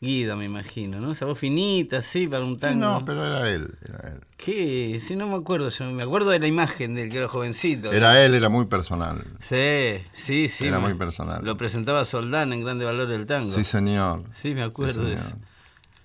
Guido, 0.03 0.35
me 0.35 0.45
imagino, 0.45 0.99
¿no? 0.99 1.11
Esa 1.11 1.25
voz 1.25 1.37
finita, 1.37 2.01
sí, 2.01 2.27
para 2.27 2.43
un 2.43 2.55
Sí, 2.55 2.61
tango. 2.61 2.79
no, 2.85 3.05
pero 3.05 3.23
era 3.23 3.47
él, 3.47 3.71
era 3.87 4.09
él. 4.13 4.19
¿Qué? 4.35 4.99
Sí, 4.99 5.15
no 5.15 5.27
me 5.27 5.35
acuerdo. 5.35 5.69
Yo 5.69 5.85
me 5.91 6.01
acuerdo 6.01 6.31
de 6.31 6.39
la 6.39 6.47
imagen 6.47 6.95
del 6.95 7.11
que 7.11 7.17
era 7.19 7.27
jovencito. 7.27 7.91
Era 7.93 8.19
él, 8.25 8.33
era 8.33 8.49
muy 8.49 8.65
personal. 8.65 9.23
Sí, 9.41 10.01
sí, 10.13 10.49
sí. 10.49 10.65
Era 10.65 10.79
muy 10.79 10.95
personal. 10.95 11.45
Lo 11.45 11.55
presentaba 11.55 12.03
Soldán 12.03 12.51
en 12.51 12.63
Grande 12.63 12.83
Valor 12.83 13.07
del 13.07 13.27
Tango. 13.27 13.51
Sí, 13.51 13.63
señor. 13.63 14.23
Sí, 14.41 14.55
me 14.55 14.63
acuerdo 14.63 15.03
Sí, 15.03 15.09
de 15.09 15.13
eso. 15.13 15.33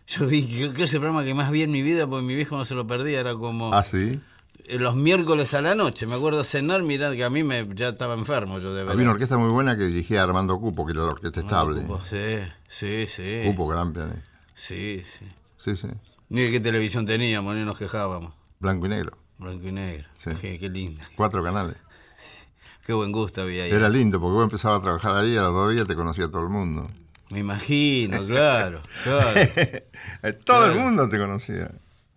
Yo 0.08 0.26
vi, 0.26 0.46
creo 0.46 0.74
que 0.74 0.84
ese 0.84 0.98
programa 0.98 1.24
que 1.24 1.32
más 1.32 1.50
vi 1.50 1.62
en 1.62 1.70
mi 1.70 1.80
vida, 1.80 2.06
porque 2.06 2.26
mi 2.26 2.34
viejo 2.36 2.54
no 2.58 2.66
se 2.66 2.74
lo 2.74 2.86
perdía, 2.86 3.18
era 3.20 3.34
como 3.34 3.72
Ah, 3.72 3.82
sí. 3.82 4.20
Eh, 4.68 4.78
los 4.78 4.96
miércoles 4.96 5.54
a 5.54 5.62
la 5.62 5.74
noche. 5.74 6.06
Me 6.06 6.14
acuerdo 6.14 6.44
cenar, 6.44 6.82
mirar 6.82 7.14
que 7.14 7.24
a 7.24 7.30
mí 7.30 7.42
me 7.42 7.64
ya 7.74 7.88
estaba 7.88 8.14
enfermo 8.14 8.58
yo 8.58 8.70
de 8.70 8.80
verdad. 8.80 8.92
Había 8.92 9.04
una 9.04 9.12
orquesta 9.12 9.38
muy 9.38 9.50
buena 9.50 9.76
que 9.76 9.84
dirigía 9.84 10.22
Armando 10.22 10.58
Cupo, 10.58 10.86
que 10.86 10.92
era 10.92 11.02
la 11.02 11.10
orquesta 11.10 11.40
estable. 11.40 11.86
Sí, 12.08 12.52
sí, 12.68 13.06
sí. 13.06 13.42
Cupo, 13.46 13.66
gran 13.68 13.92
pianista. 13.92 14.30
Sí, 14.54 15.02
sí. 15.04 15.26
Sí, 15.56 15.76
sí. 15.76 15.88
Ni 16.28 16.50
qué 16.50 16.60
televisión 16.60 17.06
teníamos, 17.06 17.54
ni 17.54 17.64
nos 17.64 17.78
quejábamos. 17.78 18.34
Blanco 18.58 18.86
y 18.86 18.88
negro. 18.88 19.16
Blanco 19.38 19.68
y 19.68 19.72
negro. 19.72 20.08
Sí. 20.16 20.30
Qué, 20.40 20.58
qué 20.58 20.68
lindo. 20.68 21.02
Cuatro 21.14 21.42
canales. 21.42 21.76
Qué 22.86 22.92
buen 22.92 23.10
gusto 23.10 23.42
había 23.42 23.64
ahí. 23.64 23.72
Era 23.72 23.88
lindo, 23.88 24.20
porque 24.20 24.34
vos 24.34 24.44
empezabas 24.44 24.78
a 24.78 24.82
trabajar 24.82 25.16
ahí 25.16 25.36
a 25.36 25.42
los 25.42 25.52
dos 25.52 25.72
días 25.72 25.88
te 25.88 25.96
conocía 25.96 26.28
todo 26.28 26.42
el 26.42 26.50
mundo. 26.50 26.88
Me 27.30 27.40
imagino, 27.40 28.24
claro, 28.24 28.80
claro. 29.02 29.40
Todo 30.44 30.66
el 30.66 30.78
mundo 30.78 31.08
te 31.08 31.18
conocía. 31.18 31.68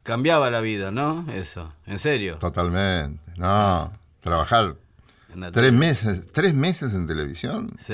Cambiaba 0.09 0.49
la 0.49 0.59
vida, 0.61 0.91
¿no? 0.91 1.25
Eso, 1.31 1.71
en 1.85 1.99
serio. 1.99 2.37
Totalmente. 2.39 3.21
No, 3.37 3.91
trabajar 4.19 4.75
tres 5.53 5.71
meses, 5.71 6.27
tres 6.33 6.53
meses 6.53 6.93
en 6.95 7.05
televisión. 7.07 7.71
Sí, 7.85 7.93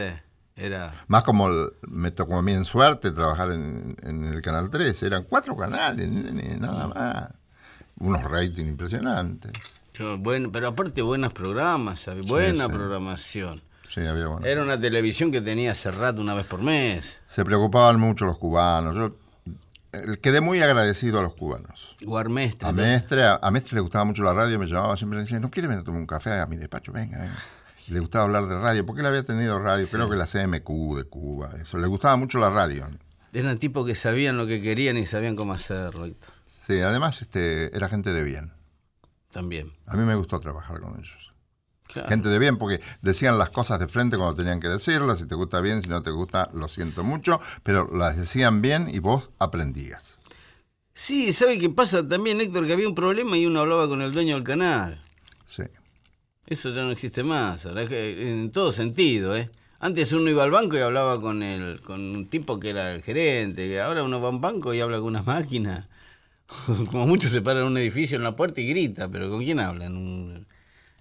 era. 0.56 0.93
Más 1.08 1.23
como 1.23 1.47
el- 1.49 1.73
me 1.88 2.12
tocó 2.12 2.38
a 2.38 2.41
mí 2.41 2.54
en 2.54 2.63
suerte 2.65 3.12
trabajar 3.12 3.51
en, 3.51 3.97
en 4.01 4.25
el 4.25 4.41
Canal 4.41 4.69
3. 4.69 5.04
Eran 5.04 5.23
cuatro 5.23 5.56
canales, 5.58 6.10
nada 6.60 6.88
más. 6.88 7.30
Unos 7.99 8.23
ratings 8.23 8.69
impresionantes. 8.69 9.51
Bueno, 10.19 10.51
pero 10.51 10.69
aparte 10.69 11.01
buenos 11.01 11.32
programas, 11.34 12.06
buena 12.25 12.67
sí. 12.67 12.71
programación. 12.73 13.62
Sí, 13.86 14.01
había 14.06 14.28
bueno. 14.28 14.45
Era 14.45 14.63
una 14.63 14.80
televisión 14.80 15.32
que 15.32 15.41
tenía 15.41 15.71
hace 15.73 15.91
rato 15.91 16.19
una 16.21 16.34
vez 16.34 16.45
por 16.45 16.62
mes. 16.62 17.17
Se 17.28 17.45
preocupaban 17.45 17.99
mucho 17.99 18.25
los 18.25 18.38
cubanos. 18.38 18.95
Yo 18.95 19.15
quedé 20.22 20.42
muy 20.42 20.62
agradecido 20.62 21.20
a 21.20 21.22
los 21.22 21.34
cubanos. 21.36 21.96
Guarmestre. 22.02 22.68
A 22.68 22.72
Mestre, 22.72 23.24
a, 23.24 23.40
a 23.42 23.52
Mestre 23.52 23.76
le 23.76 23.82
gustaba 23.82 24.06
mucho 24.06 24.24
la 24.24 24.34
radio, 24.34 24.60
me 24.60 24.68
llamaba 24.68 24.96
siempre 24.98 25.20
y 25.20 25.22
decía, 25.24 25.40
¿no 25.40 25.50
quiere 25.52 25.68
venir 25.68 25.82
a 25.82 25.84
tomar 25.84 26.02
un 26.02 26.08
café 26.08 26.40
a 26.40 26.46
mi 26.46 26.58
despacho? 26.58 26.92
Venga, 26.92 27.20
venga. 27.20 27.38
Le 27.88 28.00
gustaba 28.00 28.26
hablar 28.26 28.48
de 28.48 28.58
radio, 28.58 28.86
porque 28.86 29.02
él 29.02 29.08
había 29.08 29.24
tenido 29.24 29.60
radio, 29.60 29.88
creo 29.88 30.10
que 30.10 30.16
la 30.16 30.26
CMQ 30.26 30.98
de 30.98 31.04
Cuba, 31.08 31.52
eso. 31.62 31.78
Le 31.78 31.88
gustaba 31.88 32.16
mucho 32.16 32.40
la 32.40 32.50
radio. 32.50 32.88
Eran 33.32 33.60
tipos 33.60 33.86
que 33.86 33.96
sabían 33.96 34.38
lo 34.38 34.48
que 34.48 34.62
querían 34.62 34.98
y 34.98 35.06
sabían 35.06 35.36
cómo 35.36 35.54
hacerlo. 35.54 36.06
Héctor. 36.06 36.34
Sí, 36.46 36.80
además 36.80 37.22
este, 37.22 37.76
era 37.76 37.88
gente 37.90 38.12
de 38.12 38.24
bien. 38.24 38.54
También. 39.32 39.74
A 39.86 39.96
mí 39.96 40.04
me 40.04 40.16
gustó 40.16 40.40
trabajar 40.40 40.80
con 40.80 40.94
ellos. 40.94 41.34
Claro. 41.96 42.10
Gente 42.10 42.28
de 42.28 42.40
bien, 42.40 42.58
porque 42.58 42.82
decían 43.02 43.38
las 43.38 43.52
cosas 43.52 43.80
de 43.80 43.88
frente 43.88 44.18
cuando 44.18 44.36
tenían 44.36 44.60
que 44.60 44.68
decirlas, 44.68 45.20
si 45.20 45.28
te 45.28 45.36
gusta 45.36 45.62
bien, 45.62 45.82
si 45.82 45.88
no 45.88 46.02
te 46.02 46.12
gusta, 46.12 46.50
lo 46.54 46.68
siento 46.68 47.06
mucho, 47.06 47.40
pero 47.64 47.90
las 47.96 48.18
decían 48.18 48.62
bien 48.62 48.90
y 48.94 49.00
vos 49.00 49.30
aprendías. 49.40 50.18
Sí, 50.94 51.32
¿sabe 51.32 51.58
qué 51.58 51.70
pasa 51.70 52.06
también, 52.06 52.42
Héctor? 52.42 52.68
Que 52.68 52.74
había 52.74 52.90
un 52.90 52.96
problema 52.96 53.38
y 53.38 53.46
uno 53.46 53.62
hablaba 53.62 53.88
con 53.88 54.02
el 54.02 54.12
dueño 54.12 54.36
del 54.36 54.44
canal. 54.44 55.02
Sí. 55.48 55.64
Eso 56.48 56.74
ya 56.74 56.84
no 56.84 56.92
existe 56.92 57.24
más, 57.24 57.66
en 57.66 58.52
todo 58.52 58.74
sentido, 58.74 59.34
¿eh? 59.38 59.50
Antes 59.80 60.12
uno 60.12 60.30
iba 60.30 60.44
al 60.44 60.52
banco 60.52 60.76
y 60.76 60.80
hablaba 60.82 61.22
con 61.22 61.44
el, 61.44 61.80
con 61.80 62.02
un 62.02 62.26
tipo 62.28 62.60
que 62.60 62.72
era 62.72 62.92
el 62.94 63.04
gerente, 63.04 63.80
ahora 63.80 64.04
uno 64.04 64.20
va 64.20 64.28
a 64.28 64.32
un 64.32 64.42
banco 64.42 64.74
y 64.74 64.82
habla 64.82 64.98
con 64.98 65.08
unas 65.08 65.26
máquinas. 65.26 65.88
Como 66.92 67.08
mucho 67.08 67.30
se 67.30 67.42
para 67.42 67.62
en 67.62 67.68
un 67.68 67.78
edificio 67.78 68.18
en 68.18 68.24
la 68.24 68.36
puerta 68.36 68.60
y 68.60 68.68
grita, 68.68 69.08
pero 69.08 69.30
¿con 69.30 69.44
quién 69.46 69.60
hablan? 69.62 69.96
Un- 69.96 70.46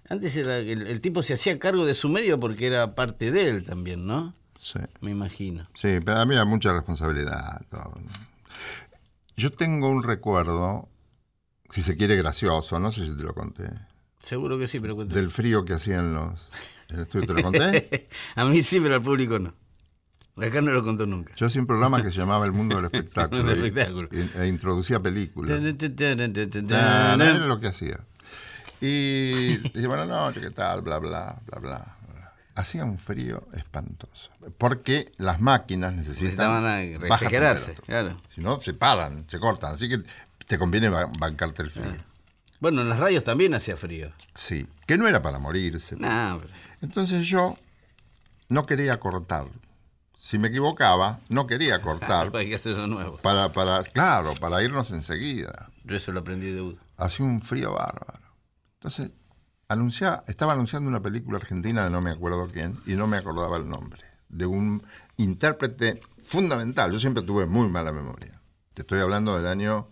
Antes 0.09 0.35
era 0.37 0.57
el, 0.57 0.85
el 0.87 1.01
tipo 1.01 1.23
se 1.23 1.33
hacía 1.33 1.57
cargo 1.57 1.85
de 1.85 1.95
su 1.95 2.09
medio 2.09 2.39
porque 2.39 2.67
era 2.67 2.93
parte 2.95 3.31
de 3.31 3.49
él 3.49 3.65
también, 3.65 4.05
¿no? 4.05 4.35
Sí. 4.61 4.79
Me 5.01 5.11
imagino. 5.11 5.63
Sí, 5.73 5.99
pero 6.03 6.17
a 6.19 6.25
mí 6.25 6.33
era 6.35 6.45
mucha 6.45 6.73
responsabilidad. 6.73 7.61
todo. 7.69 7.99
Yo 9.37 9.51
tengo 9.51 9.89
un 9.89 10.03
recuerdo, 10.03 10.87
si 11.69 11.81
se 11.81 11.95
quiere 11.95 12.15
gracioso, 12.15 12.79
no 12.79 12.91
sé 12.91 13.05
si 13.05 13.15
te 13.15 13.23
lo 13.23 13.33
conté, 13.33 13.65
Seguro 14.23 14.57
que 14.57 14.67
sí, 14.67 14.79
pero 14.79 14.95
cuéntame. 14.95 15.21
del 15.21 15.29
frío 15.29 15.65
que 15.65 15.73
hacían 15.73 16.13
los... 16.15 16.47
¿En 16.89 16.95
el 16.97 17.01
estudio 17.03 17.27
te 17.27 17.33
lo 17.33 17.43
conté? 17.43 18.07
a 18.35 18.45
mí 18.45 18.63
sí, 18.63 18.79
pero 18.79 18.95
al 18.95 19.01
público 19.01 19.37
no. 19.37 19.53
Acá 20.37 20.61
no 20.61 20.71
lo 20.71 20.83
contó 20.83 21.05
nunca. 21.05 21.33
Yo 21.35 21.45
hacía 21.45 21.61
un 21.61 21.67
programa 21.67 22.01
que 22.03 22.11
se 22.11 22.17
llamaba 22.17 22.45
El 22.45 22.51
Mundo 22.51 22.75
del 22.75 22.85
Espectáculo. 22.85 23.41
El 23.51 23.63
espectáculo. 23.63 24.09
y- 24.11 24.37
e 24.39 24.47
introducía 24.47 24.99
películas. 24.99 25.61
No, 25.61 27.23
era 27.23 27.45
lo 27.45 27.59
que 27.59 27.67
hacía. 27.67 27.99
Y 28.81 29.57
decía, 29.73 29.87
buenas 29.87 30.07
noches, 30.07 30.41
¿qué 30.43 30.51
tal? 30.51 30.81
Bla, 30.81 30.99
bla, 30.99 31.35
bla, 31.45 31.59
bla. 31.59 31.91
Hacía 32.55 32.85
un 32.85 32.97
frío 32.97 33.43
espantoso. 33.53 34.29
Porque 34.57 35.11
las 35.17 35.41
máquinas 35.41 35.93
necesitan. 35.93 36.23
Necesitaban 36.25 36.99
refrigerarse, 37.01 37.73
claro. 37.85 38.17
Si 38.29 38.39
no, 38.41 38.61
se 38.61 38.73
paran, 38.73 39.25
se 39.27 39.39
cortan. 39.39 39.73
Así 39.73 39.89
que 39.89 39.99
te 40.47 40.57
conviene 40.57 40.87
ba- 40.89 41.09
bancarte 41.19 41.63
el 41.63 41.69
frío. 41.69 41.91
Bueno, 42.61 42.81
en 42.81 42.87
las 42.89 42.99
radios 42.99 43.25
también 43.25 43.53
hacía 43.53 43.75
frío. 43.75 44.11
Sí, 44.35 44.65
que 44.87 44.97
no 44.97 45.05
era 45.07 45.21
para 45.21 45.37
morirse. 45.37 45.97
Nah, 45.97 46.37
pero- 46.37 46.53
Entonces 46.81 47.27
yo 47.27 47.57
no 48.47 48.65
quería 48.65 48.99
cortar. 49.01 49.47
Si 50.17 50.37
me 50.37 50.47
equivocaba, 50.47 51.19
no 51.27 51.47
quería 51.47 51.81
cortar. 51.81 52.31
que 52.31 52.55
hacerlo 52.55 52.87
nuevo. 52.87 53.17
Para, 53.17 53.51
para, 53.51 53.83
claro, 53.83 54.33
para 54.39 54.63
irnos 54.63 54.91
enseguida. 54.91 55.69
Yo 55.83 55.97
eso 55.97 56.13
lo 56.13 56.21
aprendí 56.21 56.51
de 56.51 56.61
Udo. 56.61 56.77
hacía 56.95 57.25
un 57.25 57.41
frío 57.41 57.73
bárbaro. 57.73 58.19
Entonces, 58.79 59.11
anuncia, 59.67 60.23
estaba 60.27 60.53
anunciando 60.53 60.89
una 60.89 61.01
película 61.01 61.37
argentina 61.37 61.83
de 61.83 61.89
no 61.89 62.01
me 62.01 62.11
acuerdo 62.11 62.47
quién, 62.51 62.77
y 62.85 62.93
no 62.93 63.07
me 63.07 63.17
acordaba 63.17 63.57
el 63.57 63.67
nombre, 63.67 64.01
de 64.29 64.45
un 64.45 64.83
intérprete 65.17 65.99
fundamental. 66.23 66.91
Yo 66.91 66.99
siempre 66.99 67.23
tuve 67.23 67.45
muy 67.45 67.69
mala 67.69 67.91
memoria. 67.91 68.41
Te 68.73 68.81
estoy 68.81 68.99
hablando 68.99 69.35
del 69.35 69.47
año 69.47 69.89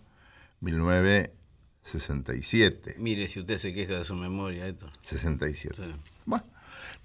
1967. 0.60 2.96
Mire, 2.98 3.28
si 3.28 3.40
usted 3.40 3.58
se 3.58 3.72
queja 3.72 3.98
de 3.98 4.04
su 4.04 4.14
memoria, 4.14 4.66
esto. 4.66 4.90
67. 5.00 5.82
Sí. 5.82 5.94
Bueno, 6.26 6.44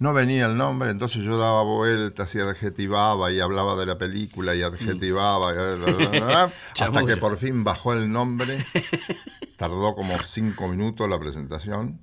no 0.00 0.14
venía 0.14 0.46
el 0.46 0.56
nombre, 0.56 0.90
entonces 0.90 1.22
yo 1.22 1.36
daba 1.36 1.62
vueltas 1.62 2.34
y 2.34 2.40
adjetivaba 2.40 3.30
y 3.30 3.38
hablaba 3.38 3.76
de 3.76 3.84
la 3.84 3.98
película 3.98 4.54
y 4.54 4.62
adjetivaba, 4.62 5.50
hasta 6.80 7.06
que 7.06 7.18
por 7.18 7.36
fin 7.36 7.62
bajó 7.64 7.92
el 7.92 8.10
nombre. 8.10 8.64
Tardó 9.58 9.94
como 9.94 10.18
cinco 10.20 10.68
minutos 10.68 11.06
la 11.06 11.18
presentación 11.18 12.00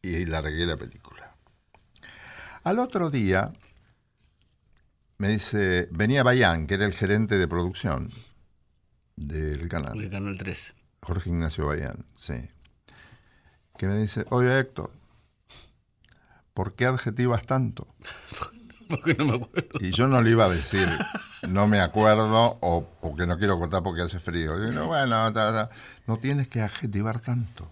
y 0.00 0.24
largué 0.24 0.64
la 0.64 0.78
película. 0.78 1.36
Al 2.64 2.78
otro 2.78 3.10
día 3.10 3.52
me 5.18 5.28
dice, 5.28 5.88
venía 5.90 6.22
Bayán, 6.22 6.66
que 6.66 6.74
era 6.74 6.86
el 6.86 6.94
gerente 6.94 7.36
de 7.36 7.46
producción 7.46 8.10
del 9.16 9.68
canal. 9.68 9.98
De 9.98 10.08
Canal 10.08 10.38
3. 10.38 10.58
Jorge 11.02 11.28
Ignacio 11.28 11.66
Bayán, 11.66 12.06
sí. 12.16 12.48
Que 13.76 13.86
me 13.86 13.98
dice, 13.98 14.24
oye 14.30 14.58
Héctor, 14.58 14.90
¿por 16.54 16.74
qué 16.74 16.86
adjetivas 16.86 17.46
tanto? 17.46 17.88
Porque 18.88 19.14
no 19.14 19.24
me 19.24 19.34
acuerdo. 19.36 19.78
Y 19.78 19.90
yo 19.92 20.08
no 20.08 20.20
le 20.20 20.30
iba 20.30 20.46
a 20.46 20.48
decir, 20.48 20.88
no 21.48 21.68
me 21.68 21.80
acuerdo 21.80 22.58
o 22.60 22.88
porque 23.00 23.24
no 23.24 23.38
quiero 23.38 23.56
cortar 23.56 23.84
porque 23.84 24.02
hace 24.02 24.18
frío. 24.18 24.60
Y 24.68 24.74
yo, 24.74 24.86
bueno, 24.86 25.32
ta, 25.32 25.52
ta, 25.52 25.70
no 26.08 26.16
tienes 26.16 26.48
que 26.48 26.60
adjetivar 26.60 27.20
tanto. 27.20 27.70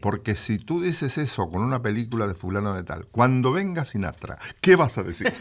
Porque 0.00 0.34
si 0.34 0.58
tú 0.58 0.82
dices 0.82 1.18
eso 1.18 1.48
con 1.48 1.62
una 1.62 1.82
película 1.82 2.26
de 2.26 2.34
fulano 2.34 2.74
de 2.74 2.82
tal, 2.82 3.06
cuando 3.06 3.52
venga 3.52 3.84
Sinatra, 3.84 4.38
¿qué 4.60 4.74
vas 4.74 4.98
a 4.98 5.02
decir? 5.04 5.32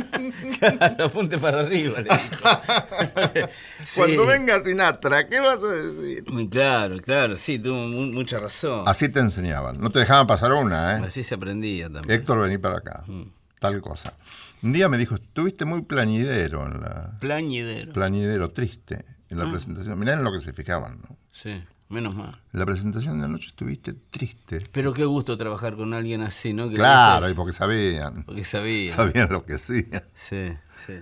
Apunte 1.04 1.38
para 1.38 1.60
arriba, 1.60 2.00
le 2.00 2.08
dijo. 2.10 3.48
Sí. 3.86 4.00
Cuando 4.00 4.26
venga 4.26 4.60
Sinatra, 4.64 5.28
¿qué 5.28 5.38
vas 5.38 5.62
a 5.62 5.74
decir? 5.74 6.24
Muy 6.28 6.48
claro, 6.48 6.96
claro, 7.00 7.36
sí, 7.36 7.58
tuvo 7.60 7.76
mu- 7.86 8.06
mucha 8.12 8.38
razón. 8.38 8.82
Así 8.86 9.08
te 9.08 9.20
enseñaban, 9.20 9.78
no 9.78 9.90
te 9.90 10.00
dejaban 10.00 10.26
pasar 10.26 10.52
una, 10.54 10.96
¿eh? 10.96 11.02
Así 11.06 11.22
se 11.22 11.36
aprendía 11.36 11.84
también. 11.88 12.10
Héctor, 12.18 12.40
vení 12.40 12.58
para 12.58 12.78
acá. 12.78 13.04
Mm. 13.06 13.22
Tal 13.60 13.80
cosa. 13.80 14.14
Un 14.62 14.72
día 14.72 14.88
me 14.88 14.98
dijo, 14.98 15.14
estuviste 15.14 15.64
muy 15.64 15.82
plañidero 15.82 16.66
en 16.66 16.80
la. 16.80 17.16
Plañidero. 17.20 17.92
Plañidero, 17.92 18.50
triste 18.50 19.04
en 19.30 19.40
Ah. 19.40 19.44
la 19.44 19.50
presentación. 19.50 19.98
Mirá 19.98 20.14
en 20.14 20.24
lo 20.24 20.32
que 20.32 20.40
se 20.40 20.52
fijaban, 20.52 20.98
¿no? 21.02 21.16
Sí, 21.32 21.62
menos 21.88 22.14
mal. 22.14 22.40
En 22.52 22.60
la 22.60 22.66
presentación 22.66 23.18
de 23.18 23.24
anoche 23.26 23.48
estuviste 23.48 23.92
triste. 24.10 24.62
Pero 24.72 24.92
qué 24.92 25.04
gusto 25.04 25.36
trabajar 25.36 25.76
con 25.76 25.92
alguien 25.94 26.22
así, 26.22 26.52
¿no? 26.52 26.68
Que 26.68 26.76
Claro, 26.76 27.28
y 27.28 27.34
porque 27.34 27.52
sabían. 27.52 28.24
Porque 28.24 28.44
sabía. 28.44 28.90
Sabían 28.92 29.28
lo 29.30 29.44
que 29.44 29.54
hacían. 29.54 30.02
Sí, 30.16 30.52
sí. 30.86 30.94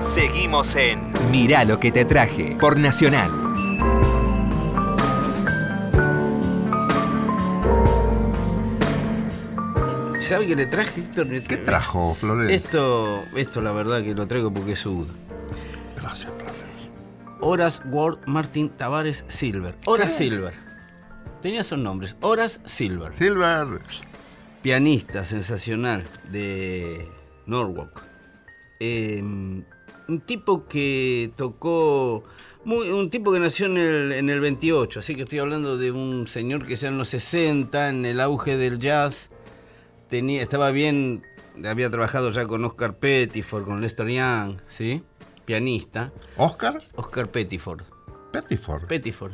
Seguimos 0.00 0.76
en 0.76 1.00
Mirá 1.30 1.64
lo 1.64 1.80
que 1.80 1.90
te 1.90 2.04
traje 2.04 2.56
por 2.60 2.78
Nacional. 2.78 3.30
¿Sabe 10.28 10.46
qué 10.46 10.56
le 10.56 10.66
traje, 10.66 11.00
Héctor? 11.00 11.28
¿Qué 11.46 11.56
trajo, 11.58 12.14
Flores? 12.14 12.50
Esto, 12.50 13.22
esto 13.36 13.60
la 13.60 13.72
verdad 13.72 14.02
que 14.02 14.14
lo 14.14 14.26
traigo 14.26 14.52
porque 14.52 14.72
es 14.72 14.78
sudo. 14.80 15.06
Gracias, 15.96 16.32
Flores. 16.32 16.54
Horace 17.40 17.82
Ward 17.88 18.18
Martin 18.26 18.70
Tavares 18.70 19.24
Silver. 19.28 19.76
Horace 19.84 20.16
Silver. 20.16 20.54
Tenía 21.42 21.60
esos 21.60 21.78
nombres. 21.78 22.16
Horace 22.22 22.58
Silver. 22.64 23.14
Silver. 23.14 23.80
Pianista 24.62 25.26
sensacional 25.26 26.04
de 26.32 27.06
Norwalk. 27.46 28.02
Eh, 28.80 29.20
un 29.22 30.20
tipo 30.26 30.66
que 30.66 31.30
tocó. 31.36 32.24
muy- 32.64 32.88
un 32.88 33.10
tipo 33.10 33.30
que 33.30 33.40
nació 33.40 33.66
en 33.66 33.76
el, 33.76 34.12
en 34.12 34.30
el 34.30 34.40
28, 34.40 35.00
así 35.00 35.14
que 35.14 35.22
estoy 35.22 35.38
hablando 35.38 35.76
de 35.76 35.90
un 35.92 36.26
señor 36.28 36.64
que 36.64 36.76
ya 36.76 36.88
en 36.88 36.96
los 36.96 37.10
60, 37.10 37.90
en 37.90 38.06
el 38.06 38.20
auge 38.20 38.56
del 38.56 38.78
jazz, 38.78 39.28
tenía, 40.14 40.42
estaba 40.42 40.70
bien, 40.70 41.26
había 41.68 41.90
trabajado 41.90 42.30
ya 42.30 42.46
con 42.46 42.64
Oscar 42.64 42.94
Pettiford, 42.98 43.64
con 43.64 43.80
Lester 43.80 44.06
Young, 44.06 44.58
¿sí? 44.68 45.02
Pianista. 45.44 46.12
¿Oscar? 46.36 46.80
Oscar 46.94 47.32
Pettiford. 47.32 47.82
Pettiford. 48.30 48.86
Pettiford. 48.86 49.32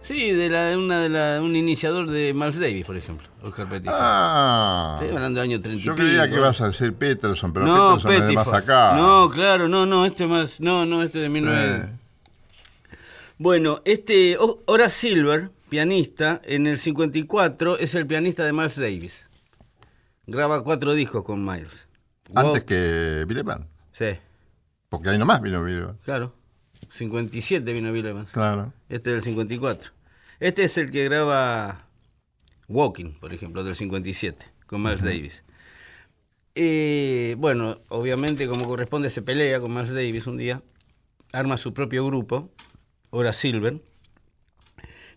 Sí, 0.00 0.32
de 0.32 0.48
la, 0.48 0.78
una 0.78 1.00
de 1.02 1.10
la, 1.10 1.42
un 1.42 1.54
iniciador 1.54 2.10
de 2.10 2.32
Miles 2.32 2.58
Davis, 2.58 2.86
por 2.86 2.96
ejemplo, 2.96 3.28
Oscar 3.42 3.68
Pettiford. 3.68 3.98
ah. 4.00 4.98
Estoy 5.02 5.14
hablando 5.14 5.40
del 5.40 5.50
año 5.50 5.60
30 5.60 5.82
y 5.82 5.84
Yo 5.84 5.94
creía 5.94 6.26
que 6.26 6.36
ibas 6.36 6.62
a 6.62 6.68
decir 6.68 6.94
Peterson, 6.94 7.52
pero 7.52 7.66
no, 7.66 7.96
Peterson 7.96 8.12
es 8.12 8.28
de 8.28 8.32
más 8.32 8.52
acá. 8.54 8.94
No, 8.96 9.28
claro, 9.28 9.68
no, 9.68 9.84
no, 9.84 10.06
este 10.06 10.26
más, 10.26 10.60
no, 10.60 10.86
no, 10.86 11.02
este 11.02 11.18
de 11.18 11.28
19. 11.28 11.82
Sí. 11.82 12.96
Bueno, 13.36 13.82
este 13.84 14.38
Horace 14.64 15.08
Silver, 15.08 15.50
pianista, 15.68 16.40
en 16.46 16.66
el 16.66 16.78
54 16.78 17.76
es 17.76 17.94
el 17.94 18.06
pianista 18.06 18.44
de 18.44 18.54
Miles 18.54 18.76
Davis. 18.76 19.26
Graba 20.26 20.62
cuatro 20.62 20.94
discos 20.94 21.24
con 21.24 21.44
Miles. 21.44 21.86
Antes 22.34 22.64
que 22.64 23.24
Bill 23.26 23.38
Evans. 23.38 23.66
Sí, 23.92 24.16
Porque 24.88 25.10
ahí 25.10 25.18
nomás 25.18 25.40
vino 25.42 25.62
Bill 25.62 25.78
Evans. 25.78 25.98
claro. 26.04 26.34
57 26.90 27.72
vino 27.72 27.92
Bill 27.92 28.06
Evans. 28.06 28.30
Claro. 28.32 28.72
Este 28.88 29.10
es 29.10 29.16
del 29.16 29.22
54. 29.24 29.92
Este 30.40 30.64
es 30.64 30.76
el 30.78 30.90
que 30.90 31.04
graba 31.04 31.86
Walking, 32.68 33.12
por 33.20 33.32
ejemplo, 33.32 33.62
del 33.64 33.76
57, 33.76 34.44
con 34.66 34.82
Miles 34.82 35.02
Davis. 35.02 35.42
Eh, 36.54 37.36
bueno, 37.38 37.80
obviamente, 37.88 38.46
como 38.48 38.66
corresponde, 38.66 39.08
se 39.10 39.22
pelea 39.22 39.60
con 39.60 39.72
Miles 39.72 39.94
Davis 39.94 40.26
un 40.26 40.36
día, 40.36 40.62
arma 41.32 41.56
su 41.56 41.72
propio 41.72 42.04
grupo, 42.04 42.50
Hora 43.10 43.32
Silver, 43.32 43.80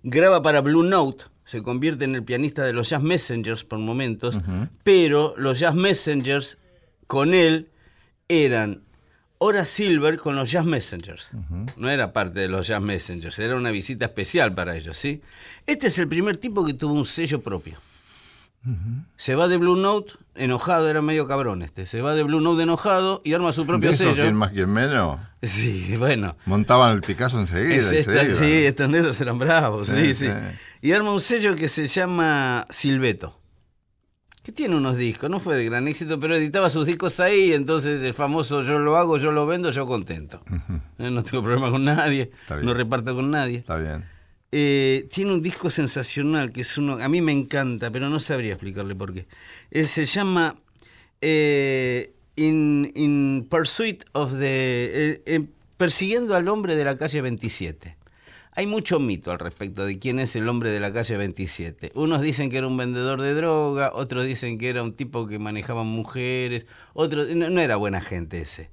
graba 0.04 0.42
para 0.42 0.62
Blue 0.62 0.84
Note, 0.84 1.26
se 1.46 1.62
convierte 1.62 2.06
en 2.06 2.16
el 2.16 2.24
pianista 2.24 2.64
de 2.64 2.74
los 2.74 2.90
Jazz 2.90 3.04
Messengers 3.04 3.64
por 3.64 3.80
momentos, 3.80 4.36
pero 4.84 5.36
los 5.38 5.60
Jazz 5.60 5.76
Messengers 5.76 6.58
con 7.08 7.34
él 7.34 7.70
eran 8.28 8.82
Hora 9.38 9.66
Silver 9.66 10.18
con 10.18 10.36
los 10.36 10.50
Jazz 10.52 10.66
Messengers. 10.66 11.30
No 11.78 11.90
era 11.90 12.14
parte 12.14 12.40
de 12.40 12.48
los 12.48 12.68
Jazz 12.68 12.82
Messengers, 12.82 13.38
era 13.40 13.56
una 13.56 13.72
visita 13.72 14.06
especial 14.06 14.56
para 14.56 14.76
ellos, 14.76 14.98
¿sí? 14.98 15.22
Este 15.68 15.88
es 15.88 15.98
el 16.00 16.08
primer 16.08 16.38
tipo 16.38 16.66
que 16.66 16.74
tuvo 16.74 16.94
un 16.94 17.06
sello 17.06 17.42
propio. 17.42 17.78
Se 19.18 19.36
va 19.36 19.48
de 19.48 19.58
Blue 19.58 19.76
Note 19.76 20.14
enojado, 20.36 20.90
era 20.90 21.02
medio 21.02 21.28
cabrón 21.28 21.62
este. 21.62 21.86
Se 21.86 22.02
va 22.02 22.14
de 22.16 22.24
Blue 22.24 22.42
Note 22.42 22.64
enojado 22.64 23.22
y 23.24 23.34
arma 23.34 23.54
su 23.54 23.66
propio 23.66 23.92
De 23.92 23.98
sello. 23.98 24.16
quien 24.24 24.36
más, 24.36 24.52
quien 24.52 24.72
menos, 24.72 25.20
Sí, 25.44 25.96
bueno. 25.98 26.36
montaban 26.46 26.94
el 26.96 27.02
Picasso 27.02 27.40
enseguida. 27.40 27.76
Es 27.76 27.92
y 27.94 28.10
iban. 28.12 28.36
sí, 28.36 28.52
estos 28.66 28.90
negros 28.90 29.20
eran 29.22 29.38
bravos, 29.38 29.88
sí, 29.88 29.96
Sí, 29.96 30.14
sí, 30.16 30.26
sí. 30.28 30.32
Y 30.82 30.92
arma 30.94 31.12
un 31.14 31.22
sello 31.22 31.56
que 31.56 31.70
se 31.70 31.88
llama 31.88 32.66
Silveto. 32.70 33.38
Que 34.44 34.52
tiene 34.52 34.76
unos 34.76 34.96
discos, 34.98 35.28
no 35.30 35.40
fue 35.40 35.56
de 35.56 35.66
gran 35.66 35.88
éxito, 35.88 36.20
pero 36.20 36.36
editaba 36.36 36.70
sus 36.70 36.86
discos 36.86 37.20
ahí, 37.20 37.54
entonces 37.54 38.04
el 38.04 38.14
famoso 38.14 38.62
yo 38.62 38.78
lo 38.78 38.96
hago, 38.98 39.18
yo 39.18 39.32
lo 39.32 39.48
vendo, 39.48 39.72
yo 39.72 39.88
contento. 39.88 40.42
Eh, 41.00 41.10
No 41.10 41.24
tengo 41.24 41.42
problema 41.44 41.72
con 41.72 41.84
nadie, 41.84 42.30
no 42.62 42.74
reparto 42.76 43.16
con 43.16 43.32
nadie. 43.32 43.58
Está 43.60 43.78
bien. 43.78 44.06
Eh, 44.52 45.08
tiene 45.12 45.34
un 45.34 45.42
disco 45.42 45.70
sensacional 45.70 46.52
que 46.52 46.62
es 46.62 46.78
uno, 46.78 46.94
a 47.02 47.10
mí 47.10 47.22
me 47.22 47.32
encanta, 47.34 47.92
pero 47.92 48.10
no 48.10 48.20
sabría 48.20 48.54
explicarle 48.54 48.96
por 48.96 49.14
qué. 49.14 49.26
Eh, 49.72 49.86
se 49.86 50.06
llama 50.06 50.56
eh, 51.22 52.14
in, 52.36 52.92
in 52.96 53.48
Pursuit 53.50 54.04
of 54.14 54.34
the. 54.40 55.22
persiguiendo 55.78 56.36
al 56.36 56.48
hombre 56.48 56.76
de 56.76 56.86
la 56.86 56.96
calle 56.98 57.22
27. 57.22 57.98
Hay 58.58 58.68
mucho 58.68 59.02
mito 59.02 59.32
al 59.32 59.40
respecto 59.40 59.86
de 59.86 60.00
quién 60.00 60.20
es 60.20 60.34
el 60.38 60.48
hombre 60.48 60.70
de 60.70 60.80
la 60.80 60.94
calle 60.94 61.18
27. 61.18 61.92
Unos 61.96 62.22
dicen 62.22 62.50
que 62.50 62.58
era 62.58 62.68
un 62.68 62.78
vendedor 62.78 63.22
de 63.22 63.34
droga, 63.34 63.92
otros 63.94 64.26
dicen 64.26 64.58
que 64.58 64.70
era 64.70 64.82
un 64.82 64.94
tipo 64.94 65.28
que 65.28 65.40
manejaba 65.40 65.84
mujeres, 65.84 66.66
otros. 66.94 67.36
No, 67.36 67.50
no 67.50 67.60
era 67.60 67.76
buena 67.76 68.00
gente 68.00 68.40
ese. 68.40 68.70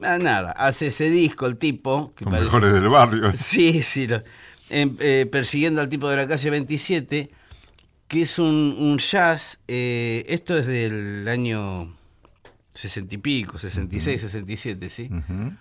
Ah, 0.00 0.16
Nada, 0.16 0.52
hace 0.52 0.86
ese 0.86 1.10
disco 1.10 1.46
el 1.46 1.58
tipo. 1.58 2.14
Que 2.14 2.24
Los 2.24 2.32
parece- 2.32 2.44
mejores 2.46 2.72
del 2.72 2.88
barrio. 2.88 3.32
Sí, 3.36 3.82
sí, 3.82 4.06
lo- 4.06 4.22
eh, 4.70 5.26
persiguiendo 5.30 5.80
al 5.80 5.88
tipo 5.88 6.08
de 6.08 6.16
la 6.16 6.26
calle 6.26 6.50
27, 6.50 7.30
que 8.08 8.22
es 8.22 8.38
un, 8.38 8.74
un 8.78 8.98
jazz, 8.98 9.58
eh, 9.68 10.24
esto 10.28 10.56
es 10.56 10.66
del 10.66 11.26
año 11.28 11.94
60 12.74 13.14
y 13.14 13.18
pico, 13.18 13.58
66, 13.58 14.20
67, 14.22 14.90
¿sí? 14.90 15.10
Ujú. 15.12 15.52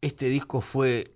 Este 0.00 0.26
disco 0.26 0.60
fue, 0.60 1.10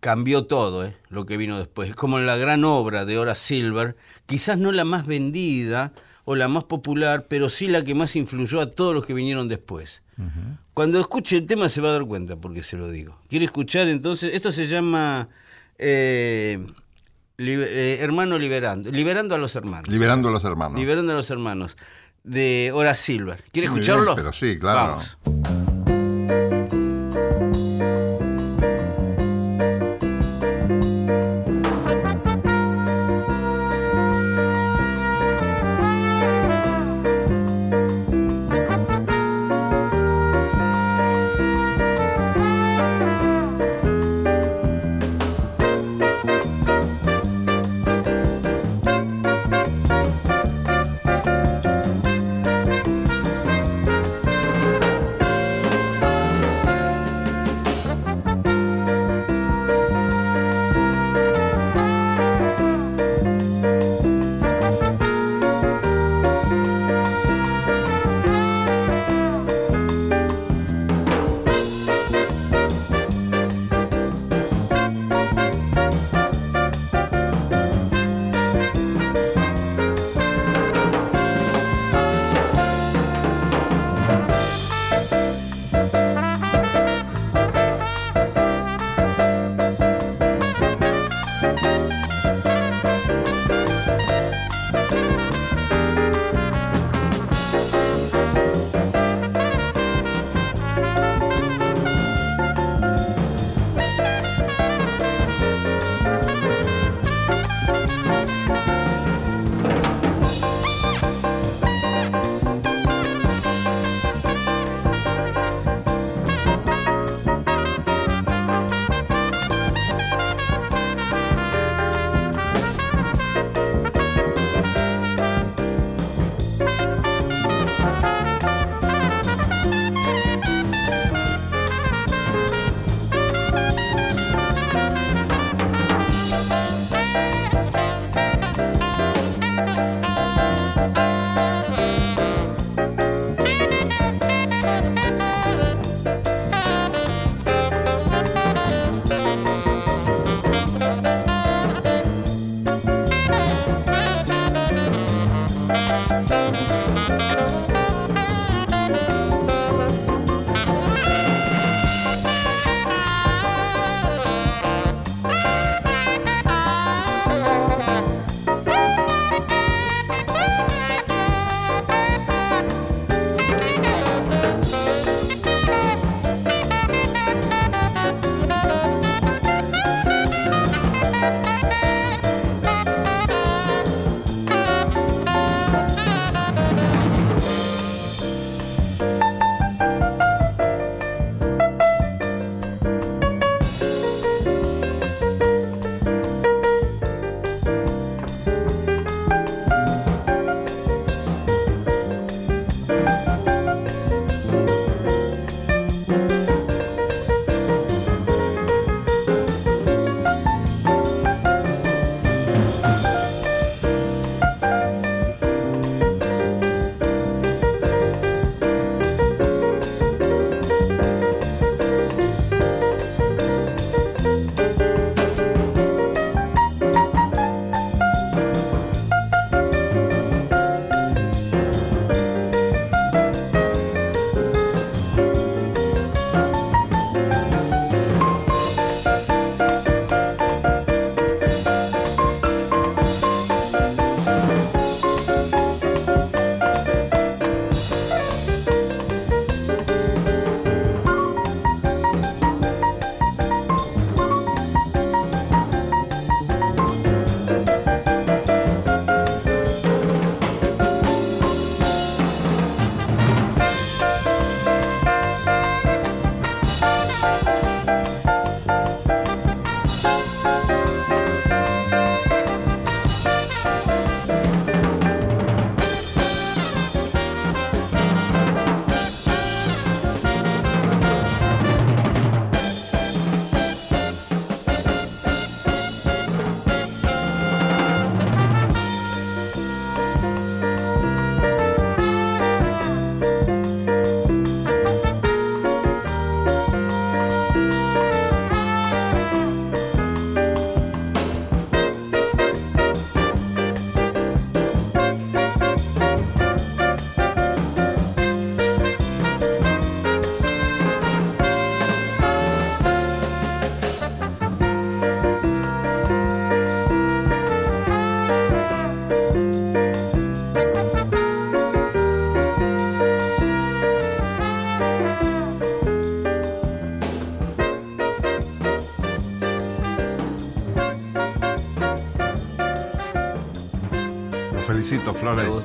cambió 0.00 0.44
todo, 0.46 0.86
¿eh? 0.86 0.96
lo 1.08 1.26
que 1.26 1.36
vino 1.36 1.58
después. 1.58 1.90
Es 1.90 1.96
como 1.96 2.18
la 2.18 2.36
gran 2.36 2.64
obra 2.64 3.04
de 3.04 3.18
Hora 3.18 3.34
Silver, 3.34 3.96
quizás 4.26 4.58
no 4.58 4.72
la 4.72 4.84
más 4.84 5.06
vendida 5.06 5.92
o 6.24 6.34
la 6.36 6.48
más 6.48 6.64
popular, 6.64 7.26
pero 7.28 7.48
sí 7.48 7.68
la 7.68 7.84
que 7.84 7.94
más 7.94 8.16
influyó 8.16 8.60
a 8.60 8.70
todos 8.70 8.94
los 8.94 9.04
que 9.04 9.14
vinieron 9.14 9.48
después. 9.48 10.00
Cuando 10.74 11.00
escuche 11.00 11.36
el 11.36 11.46
tema 11.46 11.68
se 11.68 11.80
va 11.80 11.88
a 11.88 11.92
dar 11.92 12.04
cuenta 12.04 12.36
porque 12.36 12.62
se 12.62 12.76
lo 12.76 12.88
digo. 12.88 13.18
¿Quiere 13.28 13.44
escuchar 13.44 13.88
entonces? 13.88 14.32
Esto 14.32 14.52
se 14.52 14.68
llama 14.68 15.28
eh, 15.78 16.58
eh, 17.38 17.98
Hermano 18.00 18.38
Liberando. 18.38 18.90
Liberando 18.90 19.34
a 19.34 19.38
los 19.38 19.54
hermanos. 19.56 19.88
Liberando 19.88 20.28
a 20.28 20.32
los 20.32 20.44
hermanos. 20.44 20.78
Liberando 20.78 21.12
a 21.12 21.16
los 21.16 21.30
hermanos. 21.30 21.76
De 22.22 22.70
Hora 22.72 22.94
Silver. 22.94 23.44
¿Quiere 23.52 23.66
escucharlo? 23.66 24.14
bien, 24.14 24.16
pero 24.16 24.32
sí, 24.32 24.58
claro. 24.58 24.98
Vamos. 25.24 25.73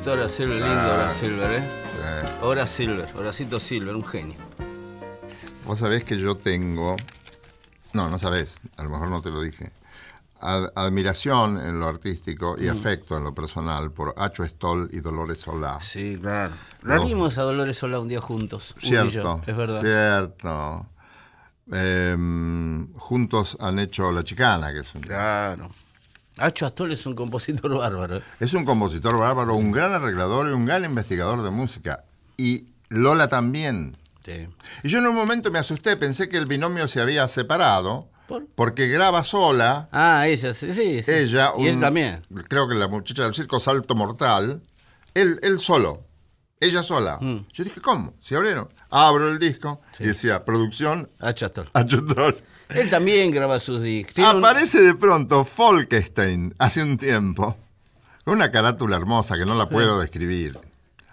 Hora 0.07 0.27
Silver, 0.29 0.57
lindo. 0.61 0.93
Hora 0.93 1.09
Silver, 1.11 1.51
¿eh? 1.51 1.63
Hora 2.41 2.65
Silver, 2.67 3.09
Horacito 3.15 3.59
Silver, 3.59 3.95
un 3.95 4.05
genio. 4.05 4.37
Vos 5.65 5.79
sabés 5.79 6.03
que 6.03 6.17
yo 6.17 6.35
tengo, 6.35 6.95
no, 7.93 8.09
no 8.09 8.17
sabés, 8.17 8.57
a 8.77 8.83
lo 8.83 8.89
mejor 8.89 9.09
no 9.09 9.21
te 9.21 9.29
lo 9.29 9.41
dije, 9.41 9.71
ad- 10.39 10.71
admiración 10.73 11.59
en 11.59 11.79
lo 11.79 11.87
artístico 11.87 12.55
Mm. 12.57 12.63
y 12.63 12.67
afecto 12.69 13.17
en 13.17 13.23
lo 13.23 13.35
personal 13.35 13.91
por 13.91 14.15
Acho 14.17 14.43
Stoll 14.47 14.89
y 14.91 14.99
Dolores 15.01 15.41
Solá. 15.41 15.79
Sí, 15.81 16.17
claro. 16.19 16.53
La 16.83 16.99
vimos 16.99 17.37
a 17.37 17.43
Dolores 17.43 17.77
Solá 17.77 17.99
un 17.99 18.07
día 18.07 18.21
juntos. 18.21 18.73
Cierto, 18.79 19.11
yo, 19.11 19.41
es 19.45 19.55
verdad. 19.57 19.81
cierto. 19.81 20.85
Em, 21.71 22.91
juntos 22.95 23.57
han 23.59 23.77
hecho 23.77 24.11
La 24.11 24.23
Chicana, 24.23 24.73
que 24.73 24.79
es 24.79 24.95
un, 24.95 25.01
Claro. 25.01 25.69
Acho 26.39 26.65
Astol 26.65 26.91
es 26.91 27.05
un 27.05 27.15
compositor 27.15 27.77
bárbaro. 27.77 28.21
es 28.39 28.53
un 28.53 28.65
compositor 28.65 29.17
bárbaro, 29.17 29.55
un 29.55 29.71
gran 29.71 29.93
arreglador 29.93 30.49
y 30.49 30.53
un 30.53 30.65
gran 30.65 30.83
investigador 30.85 31.41
de 31.43 31.49
música. 31.51 32.03
Y 32.37 32.65
Lola 32.89 33.27
también. 33.27 33.95
Sí. 34.25 34.47
Y 34.83 34.89
yo 34.89 34.99
en 34.99 35.07
un 35.07 35.15
momento 35.15 35.51
me 35.51 35.59
asusté, 35.59 35.95
pensé 35.97 36.29
que 36.29 36.37
el 36.37 36.45
binomio 36.45 36.87
se 36.87 37.01
había 37.01 37.27
separado, 37.27 38.07
¿Por? 38.27 38.45
porque 38.55 38.87
graba 38.87 39.23
sola, 39.23 39.89
Ah, 39.91 40.27
ella, 40.27 40.53
sí, 40.53 40.71
sí. 40.73 41.01
sí. 41.03 41.11
ella, 41.11 41.53
Y 41.57 41.67
él 41.67 41.79
también. 41.79 42.21
creo 42.47 42.67
que 42.67 42.75
la 42.75 42.87
muchacha 42.87 43.23
del 43.23 43.33
circo 43.33 43.59
Salto 43.59 43.95
Mortal, 43.95 44.61
él, 45.13 45.39
él 45.41 45.59
solo, 45.59 46.03
ella 46.59 46.83
sola. 46.83 47.17
Mm. 47.21 47.45
Yo 47.53 47.63
dije, 47.63 47.81
¿cómo? 47.81 48.13
Si 48.19 48.35
abrieron, 48.35 48.69
abro 48.89 49.29
el 49.29 49.39
disco 49.39 49.81
y 49.99 50.03
decía, 50.05 50.43
producción, 50.45 51.09
Acho 51.19 51.45
Astol. 51.47 51.69
Él 52.69 52.89
también 52.89 53.31
graba 53.31 53.59
sus 53.59 53.81
discos. 53.81 54.17
Un- 54.19 54.25
Aparece 54.25 54.81
de 54.81 54.93
pronto 54.95 55.43
Folkestein 55.43 56.53
hace 56.59 56.83
un 56.83 56.97
tiempo, 56.97 57.57
con 58.23 58.35
una 58.35 58.51
carátula 58.51 58.95
hermosa 58.97 59.37
que 59.37 59.45
no 59.45 59.55
la 59.55 59.69
puedo 59.69 59.99
describir. 59.99 60.59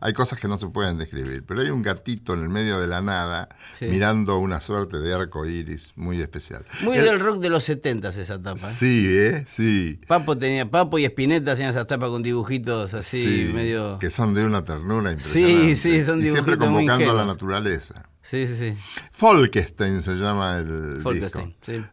Hay 0.00 0.12
cosas 0.12 0.38
que 0.38 0.46
no 0.46 0.58
se 0.58 0.66
pueden 0.68 0.98
describir, 0.98 1.42
pero 1.46 1.62
hay 1.62 1.70
un 1.70 1.82
gatito 1.82 2.34
en 2.34 2.42
el 2.42 2.48
medio 2.50 2.78
de 2.80 2.86
la 2.86 3.00
nada 3.00 3.48
Sí. 3.78 3.86
mirando 3.86 4.38
una 4.38 4.60
suerte 4.60 4.98
de 4.98 5.14
arco 5.14 5.46
iris 5.46 5.92
muy 5.96 6.20
especial. 6.20 6.64
Muy 6.82 6.98
del 6.98 7.18
rock 7.18 7.38
de 7.38 7.48
los 7.48 7.64
70 7.64 8.10
esa 8.10 8.40
tapa. 8.40 8.60
¿eh? 8.60 8.72
Sí, 8.72 9.06
¿eh? 9.08 9.44
Sí. 9.48 9.98
Papo 10.06 10.36
tenía, 10.36 10.70
Papo 10.70 10.98
y 10.98 11.04
Spinetta 11.06 11.52
hacían 11.52 11.70
esas 11.70 11.86
tapas 11.86 12.10
con 12.10 12.22
dibujitos 12.22 12.92
así, 12.94 13.46
sí, 13.46 13.52
medio. 13.54 13.98
Que 13.98 14.10
son 14.10 14.34
de 14.34 14.44
una 14.44 14.62
ternura 14.64 15.12
impresionante. 15.12 15.76
sí, 15.76 16.04
son 16.04 16.20
Y 16.20 16.28
siempre 16.28 16.56
dibujitos 16.56 16.68
muy 16.70 16.86
convocando 16.86 17.10
a 17.12 17.14
la 17.14 17.24
naturaleza. 17.26 18.08
Sí, 18.22 18.46
sí, 18.46 18.56
sí. 18.58 18.74
Folkestein 19.12 20.02
se 20.02 20.12
llama 20.14 20.58
el 20.58 20.98
Folkestein, 21.02 21.46
disco. 21.46 21.60
sí. 21.64 21.84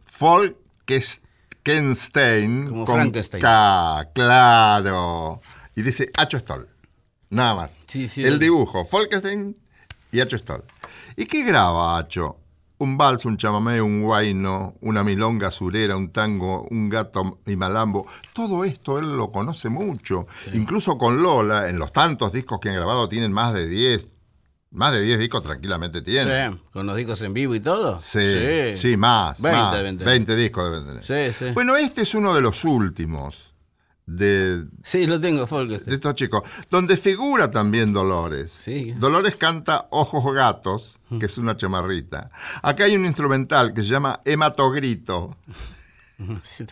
Folkestein. 1.64 2.68
Como 2.68 2.86
con 2.86 2.96
Frankenstein. 2.96 3.42
K, 3.42 4.10
claro. 4.14 5.42
Y 5.76 5.82
dice 5.82 6.10
Acho 6.18 6.38
Stoll. 6.40 6.68
Nada 7.34 7.56
más. 7.56 7.84
Sí, 7.88 8.08
sí, 8.08 8.24
el 8.24 8.38
dibujo, 8.38 8.86
Folkestein 8.86 9.58
y 10.12 10.20
Acho 10.20 10.38
Stoll. 10.38 10.64
¿Y 11.18 11.26
qué 11.26 11.44
graba 11.44 11.98
Acho? 11.98 12.38
Un 12.78 12.98
vals, 12.98 13.26
un 13.26 13.38
chamamé, 13.38 13.82
un 13.82 14.04
guayno, 14.04 14.76
una 14.82 15.04
milonga 15.04 15.50
surera, 15.52 15.96
un 15.96 16.12
tango, 16.12 16.68
un 16.70 16.90
gato 16.90 17.40
y 17.46 17.56
malambo. 17.56 18.06
Todo 18.34 18.66
esto 18.66 19.00
él 19.00 19.16
lo 19.16 19.32
conoce 19.32 19.70
mucho. 19.70 20.28
Incluso 20.54 20.98
con 20.98 21.22
Lola, 21.22 21.70
en 21.70 21.80
los 21.80 21.94
tantos 21.94 22.34
discos 22.34 22.60
que 22.60 22.70
han 22.70 22.76
grabado, 22.76 23.08
tienen 23.08 23.32
más 23.32 23.54
de 23.54 23.68
10. 23.68 24.08
Más 24.72 24.92
de 24.92 25.02
10 25.02 25.20
discos 25.20 25.44
tranquilamente 25.44 26.02
tienen. 26.02 26.54
Sí, 26.54 26.60
Con 26.74 26.86
los 26.88 26.98
discos 26.98 27.22
en 27.22 27.34
vivo 27.34 27.56
y 27.56 27.60
todo. 27.60 28.02
Sí, 28.02 28.76
sí, 28.76 28.98
más. 28.98 29.40
20 29.40 29.62
más. 29.62 29.74
deben 29.74 29.98
tener. 29.98 30.14
20 30.14 30.36
discos 30.36 30.64
deben 30.66 30.86
tener. 30.86 31.06
Sí, 31.32 31.36
sí. 31.38 31.52
Bueno, 31.54 31.76
este 31.78 32.02
es 32.02 32.14
uno 32.16 32.34
de 32.34 32.42
los 32.42 32.66
últimos 32.66 33.53
de, 34.06 34.66
Sí, 34.84 35.08
lo 35.08 35.20
tengo, 35.22 35.48
Folk. 35.48 35.70
de 35.70 35.96
estos 35.96 36.16
chicos, 36.16 36.44
donde 36.70 36.98
figura 36.98 37.52
también 37.52 37.94
Dolores. 37.94 38.52
Sí. 38.52 38.94
Dolores 38.98 39.36
canta 39.38 39.88
Ojos 39.92 40.34
Gatos, 40.34 41.00
que 41.20 41.26
es 41.26 41.38
una 41.38 41.56
chamarrita. 41.56 42.30
Acá 42.62 42.86
hay 42.86 42.96
un 42.96 43.06
instrumental 43.06 43.74
que 43.74 43.82
se 43.82 43.88
llama 43.90 44.20
Hematogrito. 44.26 45.38
Sí, 46.44 46.64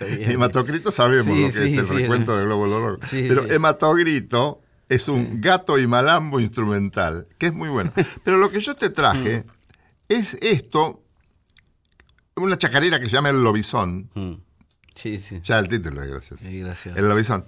sabemos 0.92 1.26
Sí, 1.26 1.42
lo 1.42 1.48
que 1.48 1.52
sí, 1.52 1.78
es 1.78 1.78
el 1.78 1.88
recuento 1.90 2.38
de 2.38 2.46
Globo 2.46 2.70
Dolor. 2.70 3.00
Sí, 3.04 3.26
Pero. 3.28 3.52
Hematogrito 3.52 4.62
es 4.88 5.08
un 5.10 5.42
gato 5.42 5.78
y 5.80 5.88
malambo 5.88 6.40
instrumental, 6.40 7.28
que 7.38 7.48
es 7.48 7.54
muy 7.54 7.68
bueno. 7.68 7.92
Pero 8.24 8.38
lo 8.38 8.50
que 8.50 8.60
yo 8.60 8.76
te 8.76 8.90
traje 8.92 9.46
es 10.08 10.38
esto, 10.42 11.04
una 12.36 12.58
chacarera 12.58 13.00
que 13.00 13.08
se 13.08 13.14
llama 13.16 13.30
El 13.30 13.44
Lobizón. 13.44 14.10
Sí, 15.02 15.20
sí. 15.20 15.40
Ya 15.42 15.60
el 15.60 15.68
título 15.68 16.02
es 16.04 16.10
gracioso. 16.10 16.44
Sí, 16.44 16.60
gracias. 16.60 16.96
El 16.98 17.08
Lobizón. 17.10 17.46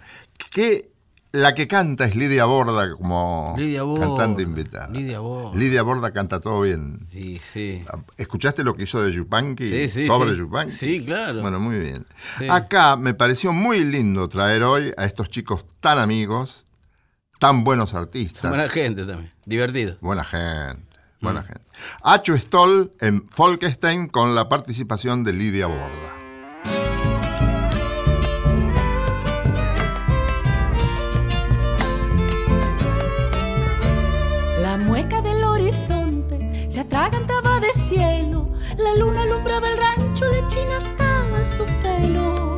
Que 0.52 0.90
la 1.32 1.56
que 1.56 1.68
canta 1.68 2.06
es 2.06 2.16
Lidia 2.16 2.46
Borda 2.46 2.96
como 2.96 3.56
Lidia 3.58 3.82
Borda, 3.84 4.06
cantante 4.06 4.44
invitada. 4.44 4.90
Lidia 4.90 5.20
Borda. 5.20 5.58
Lidia 5.58 5.82
Borda 5.84 6.12
canta 6.12 6.40
todo 6.40 6.62
bien. 6.62 7.08
Sí, 7.12 7.40
sí. 7.40 7.84
¿Escuchaste 8.18 8.64
lo 8.64 8.76
que 8.76 8.84
hizo 8.84 9.02
de 9.02 9.12
Yupanqui? 9.12 9.68
Sí, 9.70 9.90
sí, 9.90 10.06
Sobre. 10.08 10.36
Yupanqui. 10.38 10.72
Sí, 10.76 11.04
claro. 11.04 11.42
Bueno, 11.42 11.60
muy 11.60 11.80
bien. 11.80 12.06
Acá 12.50 12.96
me 12.96 13.14
pareció 13.16 13.52
muy 13.52 13.84
lindo 13.84 14.30
traer 14.30 14.64
hoy 14.64 14.94
a 14.96 15.06
estos 15.06 15.30
chicos 15.30 15.66
tan 15.80 15.98
amigos, 15.98 16.66
tan 17.40 17.64
buenos 17.64 17.94
artistas. 17.96 18.50
Buena 18.50 18.70
gente 18.70 19.06
también. 19.06 19.32
Divertido. 19.46 19.98
Buena 20.02 20.24
gente, 20.24 20.86
buena 21.20 21.42
Mm. 21.42 21.46
gente. 21.46 21.62
Acho 22.04 22.38
Stoll 22.38 22.94
en 23.00 23.28
Folkestein 23.30 24.08
con 24.08 24.36
la 24.36 24.48
participación 24.50 25.24
de 25.24 25.34
Lidia 25.34 25.66
Borda. 25.68 26.23
La 38.78 38.96
luna 38.96 39.24
alumbraba 39.24 39.68
el 39.70 39.78
rancho, 39.78 40.26
la 40.26 40.48
china 40.48 40.78
ataba 40.78 41.44
su 41.44 41.66
pelo. 41.82 42.56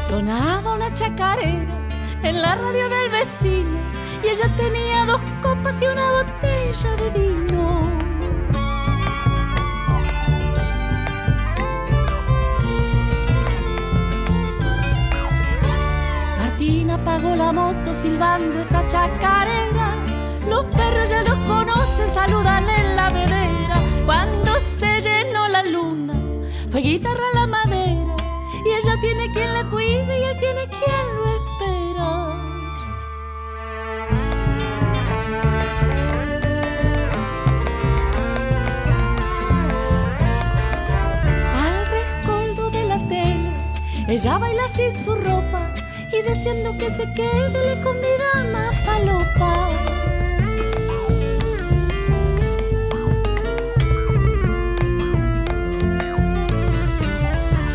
Sonaba 0.00 0.74
una 0.74 0.92
chacarera 0.92 1.78
en 2.22 2.40
la 2.40 2.54
radio 2.54 2.88
del 2.88 3.10
vecino 3.10 3.78
y 4.22 4.28
ella 4.28 4.48
tenía 4.56 5.04
dos 5.06 5.20
copas 5.42 5.80
y 5.82 5.86
una 5.86 6.10
botella 6.10 6.96
de 6.96 7.10
vino. 7.10 8.03
Apagó 16.90 17.36
la 17.36 17.52
moto 17.52 17.92
silbando 17.92 18.60
esa 18.60 18.86
chacarera. 18.86 19.96
Los 20.48 20.64
perros 20.66 21.10
ya 21.10 21.22
los 21.22 21.36
conocen, 21.46 22.08
saludan 22.08 22.66
en 22.70 22.96
la 22.96 23.10
vedera. 23.10 23.76
Cuando 24.06 24.52
se 24.78 25.00
llenó 25.00 25.48
la 25.48 25.62
luna, 25.64 26.14
fue 26.70 26.80
guitarra 26.80 27.26
la 27.34 27.46
madera. 27.46 28.16
Y 28.64 28.68
ella 28.70 28.94
tiene 29.02 29.30
quien 29.34 29.52
la 29.52 29.64
cuide 29.68 30.18
y 30.18 30.22
él 30.22 30.36
tiene 30.38 30.66
quien 30.68 31.14
lo 31.14 31.24
espera. 31.36 32.10
Al 41.64 41.86
rescoldo 41.90 42.70
de 42.70 42.84
la 42.84 42.98
tele, 43.08 43.50
ella 44.08 44.38
baila 44.38 44.68
sin 44.68 44.94
su 44.94 45.14
ropa 45.14 45.74
y 46.16 46.22
deseando 46.22 46.76
que 46.78 46.90
se 46.90 47.10
quede 47.12 47.76
le 47.76 47.80
convida 47.82 48.44
más 48.52 48.76
falopa. 48.84 49.70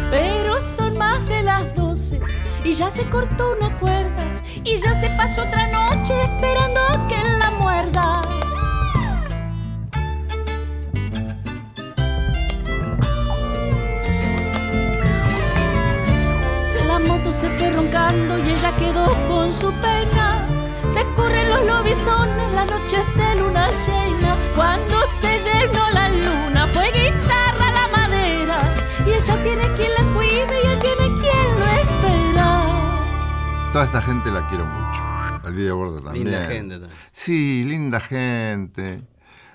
Pero 0.09 0.61
son 0.61 0.97
más 0.97 1.27
de 1.27 1.41
las 1.43 1.75
doce 1.75 2.19
y 2.63 2.71
ya 2.71 2.89
se 2.89 3.05
cortó 3.09 3.51
una 3.57 3.77
cuerda 3.77 4.41
y 4.63 4.77
ya 4.77 4.93
se 4.93 5.09
pasó 5.11 5.41
otra 5.41 5.67
noche 5.67 6.13
esperando 6.23 6.81
que 7.09 7.21
la 7.23 7.51
muerda. 7.51 8.38
Roncando 17.89 18.37
y 18.37 18.51
ella 18.51 18.75
quedó 18.75 19.07
con 19.27 19.51
su 19.51 19.71
pena. 19.73 20.47
Se 20.87 21.01
escurren 21.01 21.49
los 21.49 21.65
lobisones 21.65 22.51
las 22.51 22.69
noches 22.69 23.01
de 23.15 23.35
luna 23.35 23.67
llena. 23.85 24.37
Cuando 24.55 24.95
se 25.21 25.37
llenó 25.37 25.89
la 25.91 26.09
luna 26.09 26.67
fue 26.73 26.91
guitarra 26.91 27.67
a 27.67 27.71
la 27.71 27.87
madera. 27.97 28.75
Y 29.05 29.11
ella 29.11 29.43
tiene 29.43 29.67
quien 29.75 29.93
la 29.93 30.03
cuide 30.13 30.61
y 30.63 30.67
él 30.67 30.79
tiene 30.79 31.07
quien 31.19 31.59
lo 31.59 31.65
espera. 31.65 32.65
Toda 33.71 33.83
esta 33.85 34.01
gente 34.01 34.31
la 34.31 34.47
quiero 34.47 34.65
mucho. 34.65 35.01
A 35.01 35.49
Lidia 35.51 35.73
Borda 35.73 36.01
también. 36.01 36.25
Linda 36.25 36.45
gente 36.45 36.79
también. 36.79 36.99
Sí, 37.11 37.63
linda 37.65 37.99
gente. 37.99 39.03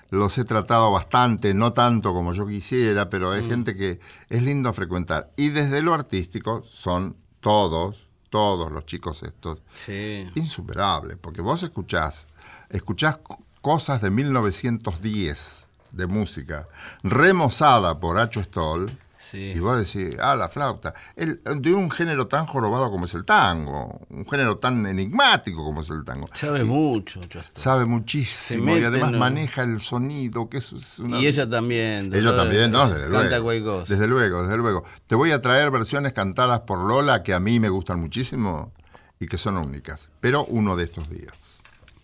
los 0.09 0.37
he 0.37 0.45
tratado 0.45 0.91
bastante, 0.91 1.53
no 1.53 1.73
tanto 1.73 2.13
como 2.13 2.31
yo 2.33 2.47
quisiera, 2.47 3.09
pero 3.09 3.31
hay 3.31 3.45
gente 3.45 3.75
que 3.75 3.99
es 4.29 4.41
lindo 4.41 4.71
frecuentar. 4.73 5.31
Y 5.35 5.49
desde 5.49 5.81
lo 5.81 5.93
artístico 5.93 6.63
son 6.63 7.17
todos, 7.41 8.04
todos 8.35 8.69
los 8.69 8.85
chicos 8.85 9.23
estos, 9.23 9.59
Sí. 9.85 10.29
insuperables, 10.35 11.17
porque 11.21 11.39
vos 11.39 11.63
escuchás, 11.63 12.27
escuchás 12.69 13.17
co- 13.19 13.41
cosas 13.61 14.01
de 14.01 14.11
1910 14.11 15.67
de 15.93 16.05
música, 16.07 16.67
remozada 17.01 17.97
por 17.97 18.17
Acho 18.19 18.41
Stoll, 18.43 18.91
Sí. 19.31 19.53
y 19.55 19.59
vos 19.59 19.77
decís, 19.77 20.15
ah, 20.21 20.35
la 20.35 20.49
flauta, 20.49 20.93
el- 21.15 21.41
de 21.43 21.73
un 21.73 21.89
género 21.89 22.27
tan 22.27 22.45
jorobado 22.45 22.91
como 22.91 23.05
es 23.05 23.13
el 23.13 23.25
tango, 23.25 24.01
un 24.09 24.25
género 24.27 24.57
tan 24.57 24.85
enigmático 24.85 25.63
como 25.63 25.81
es 25.81 25.89
el 25.89 26.03
tango. 26.03 26.27
Sabe 26.33 26.63
mucho. 26.63 27.19
Chastel. 27.21 27.43
Sabe 27.61 27.85
muchísimo 27.85 28.77
y 28.77 28.83
además 28.83 29.11
maneja 29.13 29.63
el 29.63 29.79
sonido, 29.79 30.49
que 30.49 30.59
eso 30.59 30.75
es 30.77 30.99
una... 30.99 31.19
Y 31.19 31.27
ella 31.27 31.49
también. 31.49 32.13
Ella 32.13 32.35
también, 32.35 32.71
¿no? 32.71 32.89
Desde 32.89 33.09
Canta 33.09 33.39
luego. 33.39 33.83
Desde 33.87 34.07
luego, 34.07 34.43
desde 34.43 34.57
luego. 34.57 34.83
Te 35.07 35.15
voy 35.15 35.31
a 35.31 35.41
traer 35.41 35.71
versiones 35.71 36.13
cantadas 36.13 36.61
por 36.61 36.79
Lola 36.83 37.23
que 37.23 37.33
a 37.33 37.39
mí 37.39 37.59
me 37.59 37.69
gustan 37.69 37.99
muchísimo 37.99 38.71
y 39.19 39.27
que 39.27 39.37
son 39.37 39.57
únicas, 39.57 40.09
pero 40.19 40.45
uno 40.45 40.75
de 40.75 40.83
estos 40.83 41.09
días. 41.09 41.57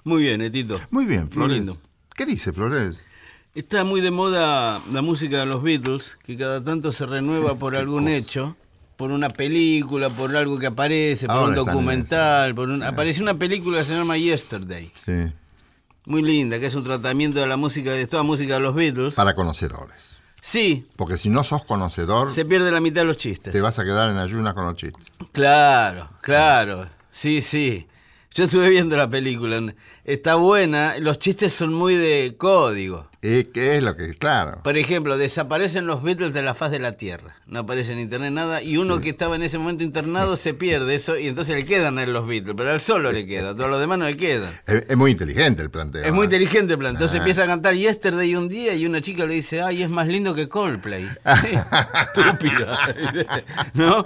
Muy 0.04 0.24
bien, 0.24 0.42
Etito. 0.42 0.80
Muy 0.90 1.06
bien, 1.06 1.24
Muy 1.26 1.32
Flores. 1.32 1.58
lindo. 1.58 1.78
¿Qué 2.16 2.26
dice 2.26 2.52
Flores? 2.52 3.00
Está 3.54 3.84
muy 3.84 4.00
de 4.00 4.12
moda 4.12 4.82
la 4.94 5.02
música 5.02 5.40
de 5.40 5.46
los 5.46 5.62
Beatles, 5.62 6.18
que 6.24 6.38
cada 6.38 6.64
tanto 6.64 6.94
se 6.94 7.06
renueva 7.06 7.56
por 7.56 7.76
algún 7.76 8.08
hecho, 8.08 8.56
por 8.96 9.12
una 9.12 9.30
película, 9.30 10.10
por 10.10 10.36
algo 10.38 10.58
que 10.58 10.68
aparece, 10.68 11.28
por 11.28 11.36
Ahora 11.36 11.50
un 11.50 11.56
documental, 11.56 12.56
por 12.56 12.70
un... 12.70 12.82
apareció 12.82 13.24
una 13.24 13.34
película 13.38 13.80
que 13.80 13.86
se 13.86 13.94
llama 13.94 14.18
Yesterday, 14.18 14.92
Sí. 14.96 15.34
muy 16.06 16.22
linda, 16.22 16.60
que 16.62 16.68
es 16.68 16.76
un 16.76 16.84
tratamiento 16.84 17.42
de 17.42 17.48
la 17.48 17.58
música, 17.58 17.92
de 17.92 18.08
toda 18.08 18.24
música 18.24 18.54
de 18.54 18.60
los 18.62 18.74
Beatles. 18.74 19.16
Para 19.16 19.36
conocedores. 19.36 19.98
Sí, 20.44 20.88
Porque 20.96 21.18
si 21.18 21.30
no 21.30 21.44
sos 21.44 21.66
conocedor, 21.66 22.32
se 22.32 22.46
pierde 22.46 22.72
la 22.72 22.80
mitad 22.80 23.02
de 23.02 23.06
los 23.08 23.18
chistes. 23.18 23.52
te 23.52 23.60
vas 23.62 23.78
a 23.80 23.84
quedar 23.84 24.10
en 24.10 24.18
ayunas 24.18 24.54
con 24.54 24.66
los 24.66 24.76
chistes. 24.76 25.04
Claro, 25.34 26.10
claro. 26.22 26.88
Sí, 27.12 27.42
sí. 27.42 27.86
Yo 28.34 28.46
estuve 28.46 28.70
viendo 28.70 28.96
la 28.96 29.10
película. 29.10 29.62
Está 30.06 30.36
buena. 30.36 30.96
Los 31.00 31.20
chistes 31.20 31.54
son 31.54 31.74
muy 31.74 31.96
de 31.96 32.36
código. 32.38 33.08
¿Y 33.24 33.44
qué 33.46 33.76
es 33.78 33.84
lo 33.84 33.96
que 33.96 34.12
Claro. 34.16 34.62
Por 34.64 34.78
ejemplo, 34.78 35.18
desaparecen 35.18 35.86
los 35.86 36.02
Beatles 36.02 36.34
de 36.34 36.42
la 36.42 36.54
faz 36.56 36.72
de 36.72 36.80
la 36.80 36.94
Tierra. 36.94 37.36
No 37.46 37.60
aparece 37.60 37.94
en 37.94 38.00
internet 38.00 38.32
nada. 38.34 38.64
Y 38.64 38.78
uno 38.78 39.00
que 39.00 39.10
estaba 39.10 39.36
en 39.36 39.44
ese 39.44 39.60
momento 39.60 39.84
internado 39.84 40.38
se 40.38 40.54
pierde 40.56 40.96
eso. 40.96 41.18
Y 41.18 41.28
entonces 41.28 41.56
le 41.56 41.64
quedan 41.64 42.00
a 42.00 42.06
los 42.08 42.26
Beatles. 42.28 42.56
Pero 42.58 42.70
a 42.72 42.74
él 42.74 42.82
solo 42.82 43.12
le 43.12 43.28
queda. 43.28 43.56
Todos 43.56 43.70
los 43.70 43.80
demás 43.80 44.00
no 44.00 44.06
le 44.06 44.18
quedan. 44.18 44.52
Es, 44.66 44.86
es 44.90 44.98
muy 44.98 45.12
inteligente 45.12 45.62
el 45.62 45.70
planteo. 45.70 46.04
Es 46.04 46.12
muy 46.12 46.24
¿eh? 46.24 46.26
inteligente 46.26 46.74
el 46.74 46.80
plan. 46.80 46.94
Entonces 46.96 47.16
Ah. 47.16 47.18
empieza 47.20 47.44
a 47.44 47.48
cantar 47.48 47.76
Yesterday 47.76 48.36
un 48.36 48.50
día 48.50 48.74
y 48.74 48.86
una 48.88 49.02
chica 49.02 49.26
le 49.26 49.36
dice, 49.36 49.62
ay, 49.62 49.84
es 49.84 49.90
más 49.90 50.08
lindo 50.08 50.34
que 50.34 50.50
Coldplay. 50.50 51.08
Estúpida. 52.16 52.96
¿No? 53.76 54.06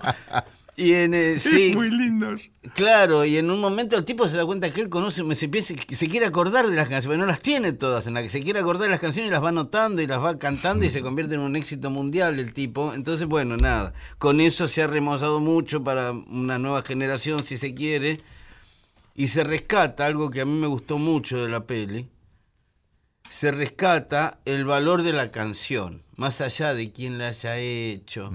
Y 0.77 0.93
en 0.93 1.39
sí, 1.39 1.71
Muy 1.73 1.89
lindos. 1.89 2.51
Claro, 2.73 3.23
y 3.23 3.37
en 3.37 3.49
un 3.49 3.61
momento 3.61 3.95
el 3.95 4.03
tipo 4.03 4.27
se 4.27 4.35
da 4.35 4.45
cuenta 4.45 4.69
que 4.71 4.81
él 4.81 4.89
conoce, 4.89 5.23
se, 5.35 5.47
piensa, 5.47 5.73
que 5.73 5.95
se 5.95 6.07
quiere 6.07 6.25
acordar 6.25 6.67
de 6.67 6.75
las 6.75 6.89
canciones, 6.89 7.07
pero 7.07 7.17
no 7.19 7.25
las 7.25 7.39
tiene 7.39 7.71
todas, 7.71 8.07
en 8.07 8.15
la 8.15 8.21
que 8.21 8.29
se 8.29 8.41
quiere 8.41 8.59
acordar 8.59 8.83
de 8.83 8.89
las 8.89 8.99
canciones 8.99 9.29
y 9.29 9.31
las 9.31 9.41
va 9.41 9.49
anotando 9.49 10.01
y 10.01 10.07
las 10.07 10.21
va 10.21 10.37
cantando 10.37 10.83
y 10.83 10.91
se 10.91 11.01
convierte 11.01 11.35
en 11.35 11.41
un 11.41 11.55
éxito 11.55 11.89
mundial 11.89 12.39
el 12.39 12.51
tipo. 12.51 12.93
Entonces, 12.93 13.25
bueno, 13.25 13.55
nada, 13.55 13.93
con 14.17 14.41
eso 14.41 14.67
se 14.67 14.83
ha 14.83 14.87
remozado 14.87 15.39
mucho 15.39 15.81
para 15.81 16.11
una 16.11 16.59
nueva 16.59 16.81
generación, 16.81 17.45
si 17.45 17.57
se 17.57 17.73
quiere, 17.73 18.17
y 19.15 19.29
se 19.29 19.45
rescata 19.45 20.05
algo 20.05 20.29
que 20.29 20.41
a 20.41 20.45
mí 20.45 20.59
me 20.59 20.67
gustó 20.67 20.97
mucho 20.97 21.41
de 21.41 21.49
la 21.49 21.65
peli, 21.65 22.09
se 23.29 23.51
rescata 23.51 24.39
el 24.45 24.65
valor 24.65 25.03
de 25.03 25.13
la 25.13 25.31
canción, 25.31 26.03
más 26.15 26.41
allá 26.41 26.73
de 26.73 26.91
quién 26.91 27.17
la 27.17 27.27
haya 27.29 27.57
hecho, 27.57 28.29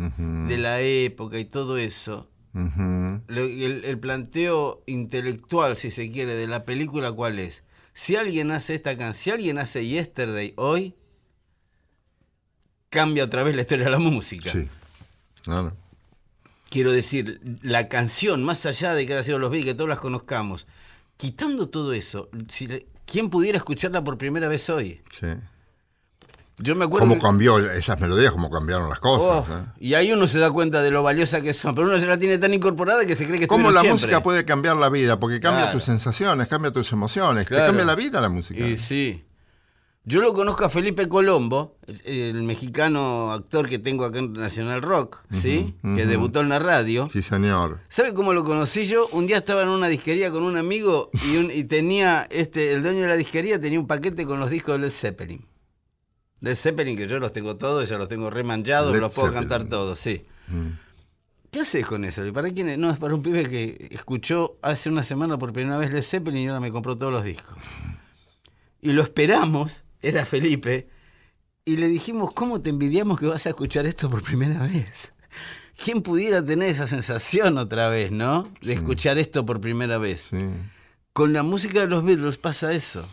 de 0.48 0.58
la 0.58 0.80
época 0.80 1.38
y 1.38 1.44
todo 1.44 1.78
eso. 1.78 2.28
El, 2.54 3.82
el 3.84 3.98
planteo 3.98 4.82
intelectual, 4.86 5.76
si 5.76 5.90
se 5.90 6.10
quiere, 6.10 6.34
de 6.34 6.46
la 6.48 6.64
película, 6.64 7.12
¿cuál 7.12 7.38
es? 7.38 7.62
Si 7.94 8.16
alguien 8.16 8.50
hace 8.50 8.74
esta 8.74 8.96
canción, 8.96 9.22
si 9.22 9.30
alguien 9.30 9.58
hace 9.58 9.86
Yesterday 9.86 10.52
hoy, 10.56 10.94
cambia 12.88 13.24
otra 13.24 13.42
vez 13.42 13.54
la 13.54 13.62
historia 13.62 13.84
de 13.86 13.90
la 13.92 13.98
música. 13.98 14.50
Sí. 14.50 14.68
Quiero 16.68 16.92
decir, 16.92 17.40
la 17.62 17.88
canción, 17.88 18.44
más 18.44 18.64
allá 18.66 18.94
de 18.94 19.06
que 19.06 19.14
haya 19.14 19.24
sido 19.24 19.38
los 19.38 19.50
Beatles, 19.50 19.72
que 19.72 19.76
todos 19.76 19.88
las 19.90 19.98
conozcamos, 20.00 20.66
quitando 21.16 21.68
todo 21.68 21.92
eso, 21.92 22.28
si 22.48 22.66
le- 22.68 22.86
¿quién 23.10 23.28
pudiera 23.30 23.58
escucharla 23.58 24.02
por 24.04 24.16
primera 24.18 24.48
vez 24.48 24.68
hoy? 24.70 25.02
Sí. 25.10 25.26
Yo 26.62 26.76
me 26.76 26.84
acuerdo. 26.84 27.04
¿Cómo 27.08 27.14
que- 27.14 27.22
cambió 27.22 27.58
esas 27.58 27.98
melodías? 28.00 28.32
¿Cómo 28.32 28.50
cambiaron 28.50 28.88
las 28.90 28.98
cosas? 28.98 29.48
Oh, 29.48 29.54
eh? 29.54 29.64
Y 29.80 29.94
ahí 29.94 30.12
uno 30.12 30.26
se 30.26 30.38
da 30.38 30.50
cuenta 30.50 30.82
de 30.82 30.90
lo 30.90 31.02
valiosa 31.02 31.40
que 31.40 31.54
son, 31.54 31.74
pero 31.74 31.86
uno 31.88 31.98
se 31.98 32.06
la 32.06 32.18
tiene 32.18 32.36
tan 32.36 32.52
incorporada 32.52 33.06
que 33.06 33.16
se 33.16 33.26
cree 33.26 33.38
que 33.38 33.46
¿Cómo 33.46 33.70
estuvieron 33.70 33.74
la 33.74 33.80
siempre. 33.80 34.08
música 34.08 34.22
puede 34.22 34.44
cambiar 34.44 34.76
la 34.76 34.90
vida? 34.90 35.18
Porque 35.18 35.40
cambia 35.40 35.62
Claro. 35.62 35.76
tus 35.78 35.84
sensaciones, 35.84 36.48
cambia 36.48 36.70
tus 36.70 36.92
emociones, 36.92 37.46
Claro. 37.46 37.64
te 37.64 37.68
cambia 37.68 37.84
la 37.86 37.94
vida 37.94 38.20
la 38.20 38.28
música. 38.28 38.60
Y 38.66 38.76
sí. 38.76 39.24
Yo 40.10 40.20
lo 40.20 40.34
conozco 40.34 40.64
a 40.64 40.68
Felipe 40.68 41.08
Colombo, 41.08 41.76
el, 42.04 42.36
el 42.36 42.42
mexicano 42.42 43.32
actor 43.32 43.68
que 43.68 43.78
tengo 43.78 44.04
acá 44.04 44.18
en 44.18 44.32
Nacional 44.32 44.82
Rock, 44.82 45.22
¿sí? 45.30 45.74
Que 45.82 46.04
debutó 46.06 46.40
en 46.40 46.48
la 46.48 46.58
radio. 46.58 47.08
Sí, 47.12 47.22
señor. 47.22 47.80
¿Sabe 47.88 48.12
cómo 48.12 48.32
lo 48.32 48.42
conocí 48.42 48.86
yo? 48.86 49.06
Un 49.12 49.26
día 49.28 49.38
estaba 49.38 49.62
en 49.62 49.68
una 49.68 49.86
disquería 49.88 50.32
con 50.32 50.42
un 50.42 50.56
amigo 50.56 51.10
y, 51.24 51.36
un- 51.36 51.50
y 51.52 51.62
tenía, 51.64 52.26
este, 52.30 52.72
el 52.72 52.82
dueño 52.82 53.02
de 53.02 53.06
la 53.08 53.16
disquería 53.16 53.60
tenía 53.60 53.78
un 53.78 53.86
paquete 53.86 54.26
con 54.26 54.40
los 54.40 54.50
discos 54.50 54.74
de 54.74 54.86
Led 54.86 54.90
Zeppelin. 54.92 55.44
Led 56.40 56.56
Zeppelin, 56.56 56.96
que 56.96 57.06
yo 57.06 57.18
los 57.20 57.32
tengo 57.32 57.56
todos, 57.56 57.88
ya 57.88 57.96
los 57.96 58.08
tengo 58.08 58.30
remanchados, 58.30 58.96
los 58.98 59.14
puedo 59.14 59.28
Zeppelin. 59.28 59.48
cantar 59.48 59.68
todos, 59.68 59.98
sí. 59.98 60.24
Mm. 60.48 60.70
¿Qué 61.52 61.60
haces 61.60 61.86
con 61.86 62.04
eso? 62.04 62.24
¿Y 62.26 62.32
para 62.32 62.50
quién 62.50 62.68
es? 62.68 62.78
No, 62.78 62.90
es 62.90 62.98
para 62.98 63.14
un 63.14 63.22
pibe 63.22 63.44
que 63.44 63.88
escuchó 63.90 64.56
hace 64.62 64.88
una 64.88 65.02
semana 65.02 65.38
por 65.38 65.52
primera 65.52 65.76
vez 65.78 65.92
Led 65.92 66.02
Zeppelin 66.02 66.42
y 66.44 66.46
ahora 66.48 66.60
me 66.60 66.72
compró 66.72 66.96
todos 66.98 67.12
los 67.12 67.22
discos. 67.24 67.56
Y 68.82 68.92
lo 68.92 69.02
esperamos, 69.02 69.82
era 70.02 70.26
Felipe, 70.26 70.88
y 71.64 71.76
le 71.76 71.88
dijimos, 71.88 72.32
¿cómo 72.32 72.60
te 72.60 72.70
envidiamos 72.70 73.18
que 73.18 73.26
vas 73.26 73.46
a 73.46 73.50
escuchar 73.50 73.86
esto 73.86 74.10
por 74.10 74.22
primera 74.22 74.60
vez? 74.66 75.12
¿Quién 75.82 76.02
pudiera 76.02 76.44
tener 76.44 76.68
esa 76.68 76.86
sensación 76.86 77.58
otra 77.58 77.88
vez, 77.88 78.10
no? 78.10 78.50
De 78.60 78.74
escuchar 78.74 79.18
esto 79.18 79.46
por 79.46 79.60
primera 79.60 79.98
vez. 79.98 80.28
Sí. 80.30 80.46
Con 81.12 81.32
la 81.32 81.42
música 81.42 81.80
de 81.80 81.86
los 81.86 82.04
Beatles 82.04 82.36
pasa 82.36 82.72
eso. 82.72 83.06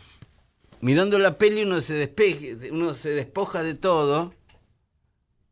Mirando 0.81 1.17
la 1.17 1.37
peli 1.37 1.63
uno 1.63 1.81
se 1.81 1.93
despeje, 1.95 2.57
uno 2.71 2.93
se 2.93 3.09
despoja 3.09 3.63
de 3.63 3.73
todo 3.73 4.33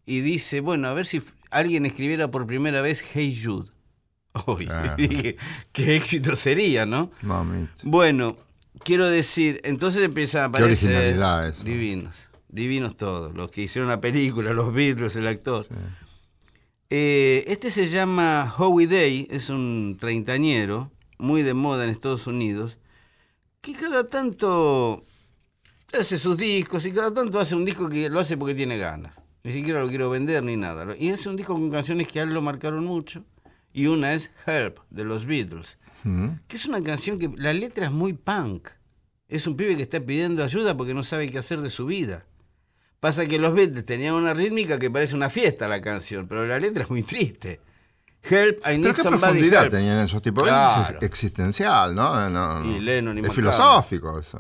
y 0.05 0.21
dice, 0.21 0.59
bueno, 0.59 0.87
a 0.87 0.93
ver 0.93 1.07
si 1.07 1.21
alguien 1.51 1.85
escribiera 1.85 2.29
por 2.29 2.45
primera 2.45 2.81
vez 2.81 3.03
Hey 3.13 3.39
Jude. 3.41 3.71
Uy, 4.47 4.69
qué 5.71 5.95
éxito 5.95 6.35
sería, 6.35 6.85
¿no? 6.85 7.11
Mamita. 7.21 7.71
Bueno, 7.83 8.37
quiero 8.85 9.09
decir, 9.09 9.59
entonces 9.65 10.01
empieza 10.03 10.43
a 10.43 10.45
aparecer 10.45 11.17
divinos, 11.63 12.15
divinos 12.47 12.95
todos, 12.95 13.33
los 13.33 13.51
que 13.51 13.63
hicieron 13.63 13.89
la 13.89 13.99
película, 13.99 14.53
los 14.53 14.73
Beatles, 14.73 15.17
el 15.17 15.27
actor. 15.27 15.65
Eh, 16.89 17.43
este 17.47 17.71
se 17.71 17.89
llama 17.89 18.53
Howie 18.57 18.87
Day, 18.87 19.27
es 19.29 19.49
un 19.49 19.97
treintañero, 19.99 20.91
muy 21.17 21.41
de 21.41 21.53
moda 21.53 21.83
en 21.83 21.89
Estados 21.89 22.27
Unidos, 22.27 22.77
que 23.59 23.73
cada 23.73 24.07
tanto 24.07 25.03
hace 25.99 26.19
sus 26.19 26.37
discos 26.37 26.85
y 26.85 26.91
cada 26.91 27.13
tanto 27.13 27.39
hace 27.39 27.55
un 27.55 27.65
disco 27.65 27.89
que 27.89 28.09
lo 28.09 28.19
hace 28.19 28.37
porque 28.37 28.53
tiene 28.53 28.77
ganas. 28.77 29.15
Ni 29.43 29.51
siquiera 29.51 29.79
lo 29.79 29.89
quiero 29.89 30.09
vender 30.09 30.43
ni 30.43 30.57
nada. 30.57 30.95
Y 30.97 31.09
es 31.09 31.25
un 31.25 31.35
disco 31.35 31.53
con 31.53 31.69
canciones 31.71 32.07
que 32.07 32.19
a 32.19 32.23
él 32.23 32.33
lo 32.33 32.41
marcaron 32.41 32.85
mucho. 32.85 33.23
Y 33.73 33.87
una 33.87 34.13
es 34.13 34.31
Help, 34.45 34.79
de 34.89 35.03
los 35.03 35.25
Beatles 35.25 35.77
Mm. 36.05 36.39
que 36.47 36.55
es 36.55 36.65
una 36.67 36.81
canción 36.83 37.17
que 37.19 37.31
la 37.35 37.51
letra 37.53 37.85
es 37.85 37.91
muy 37.91 38.13
punk. 38.13 38.69
Es 39.27 39.47
un 39.47 39.57
pibe 39.57 39.75
que 39.75 39.83
está 39.83 39.99
pidiendo 39.99 40.43
ayuda 40.43 40.77
porque 40.77 40.93
no 40.93 41.03
sabe 41.03 41.31
qué 41.31 41.39
hacer 41.39 41.61
de 41.61 41.71
su 41.71 41.87
vida. 41.87 42.25
Pasa 42.99 43.25
que 43.25 43.39
los 43.39 43.53
Beatles 43.53 43.85
tenían 43.85 44.13
una 44.13 44.33
rítmica 44.33 44.77
que 44.79 44.89
parece 44.91 45.15
una 45.15 45.29
fiesta 45.29 45.67
la 45.67 45.81
canción, 45.81 46.27
pero 46.27 46.45
la 46.45 46.59
letra 46.59 46.83
es 46.83 46.89
muy 46.89 47.03
triste. 47.03 47.59
Help, 48.21 48.59
I 48.65 48.77
need 48.77 48.81
Pero 48.81 48.95
qué 48.95 49.03
profundidad 49.03 49.63
help. 49.63 49.71
tenían 49.71 49.99
esos 49.99 50.21
tipos. 50.21 50.43
Claro. 50.43 50.97
Es 50.99 51.07
existencial, 51.07 51.93
¿no? 51.93 52.29
No, 52.29 52.59
no. 52.63 52.75
Y 52.75 52.79
Lennon 52.79 53.17
y 53.17 53.21
es 53.21 53.33
filosófico 53.33 54.19
eso. 54.19 54.39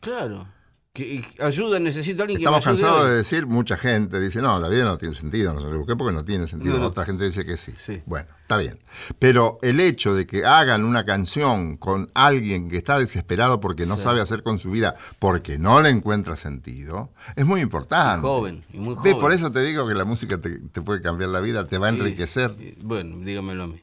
Claro. 0.00 0.46
Que, 0.94 1.24
ayuda, 1.40 1.78
necesito 1.78 2.20
a 2.20 2.24
alguien 2.24 2.40
Estamos 2.42 2.62
que 2.62 2.66
me 2.66 2.72
ayude 2.72 2.82
cansados 2.82 3.08
de 3.08 3.16
decir, 3.16 3.46
mucha 3.46 3.78
gente 3.78 4.20
dice, 4.20 4.42
no, 4.42 4.60
la 4.60 4.68
vida 4.68 4.84
no 4.84 4.98
tiene 4.98 5.14
sentido, 5.14 5.54
no 5.54 5.62
sé 5.62 5.68
por 5.74 5.86
qué, 5.86 5.96
porque 5.96 6.12
no 6.12 6.22
tiene 6.22 6.46
sentido. 6.46 6.74
No, 6.74 6.80
no. 6.80 6.86
Otra 6.88 7.06
gente 7.06 7.24
dice 7.24 7.46
que 7.46 7.56
sí. 7.56 7.72
Sí. 7.82 8.02
Bueno, 8.04 8.28
está 8.42 8.58
bien. 8.58 8.78
Pero 9.18 9.58
el 9.62 9.80
hecho 9.80 10.14
de 10.14 10.26
que 10.26 10.44
hagan 10.44 10.84
una 10.84 11.04
canción 11.06 11.78
con 11.78 12.10
alguien 12.12 12.68
que 12.68 12.76
está 12.76 12.98
desesperado 12.98 13.58
porque 13.58 13.86
no 13.86 13.96
sabe 13.96 14.20
hacer 14.20 14.42
con 14.42 14.58
su 14.58 14.70
vida, 14.70 14.94
porque 15.18 15.56
no 15.56 15.80
le 15.80 15.88
encuentra 15.88 16.36
sentido, 16.36 17.10
es 17.36 17.46
muy 17.46 17.62
importante. 17.62 18.26
Joven, 18.26 18.62
y 18.70 18.76
muy 18.76 18.94
Ve, 18.96 19.12
joven. 19.12 19.18
por 19.18 19.32
eso 19.32 19.50
te 19.50 19.62
digo 19.62 19.88
que 19.88 19.94
la 19.94 20.04
música 20.04 20.42
te, 20.42 20.58
te 20.58 20.82
puede 20.82 21.00
cambiar 21.00 21.30
la 21.30 21.40
vida, 21.40 21.66
te 21.66 21.78
va 21.78 21.86
a 21.86 21.90
enriquecer. 21.90 22.54
Bueno, 22.82 23.16
dígamelo 23.16 23.62
a 23.62 23.66
mí. 23.68 23.80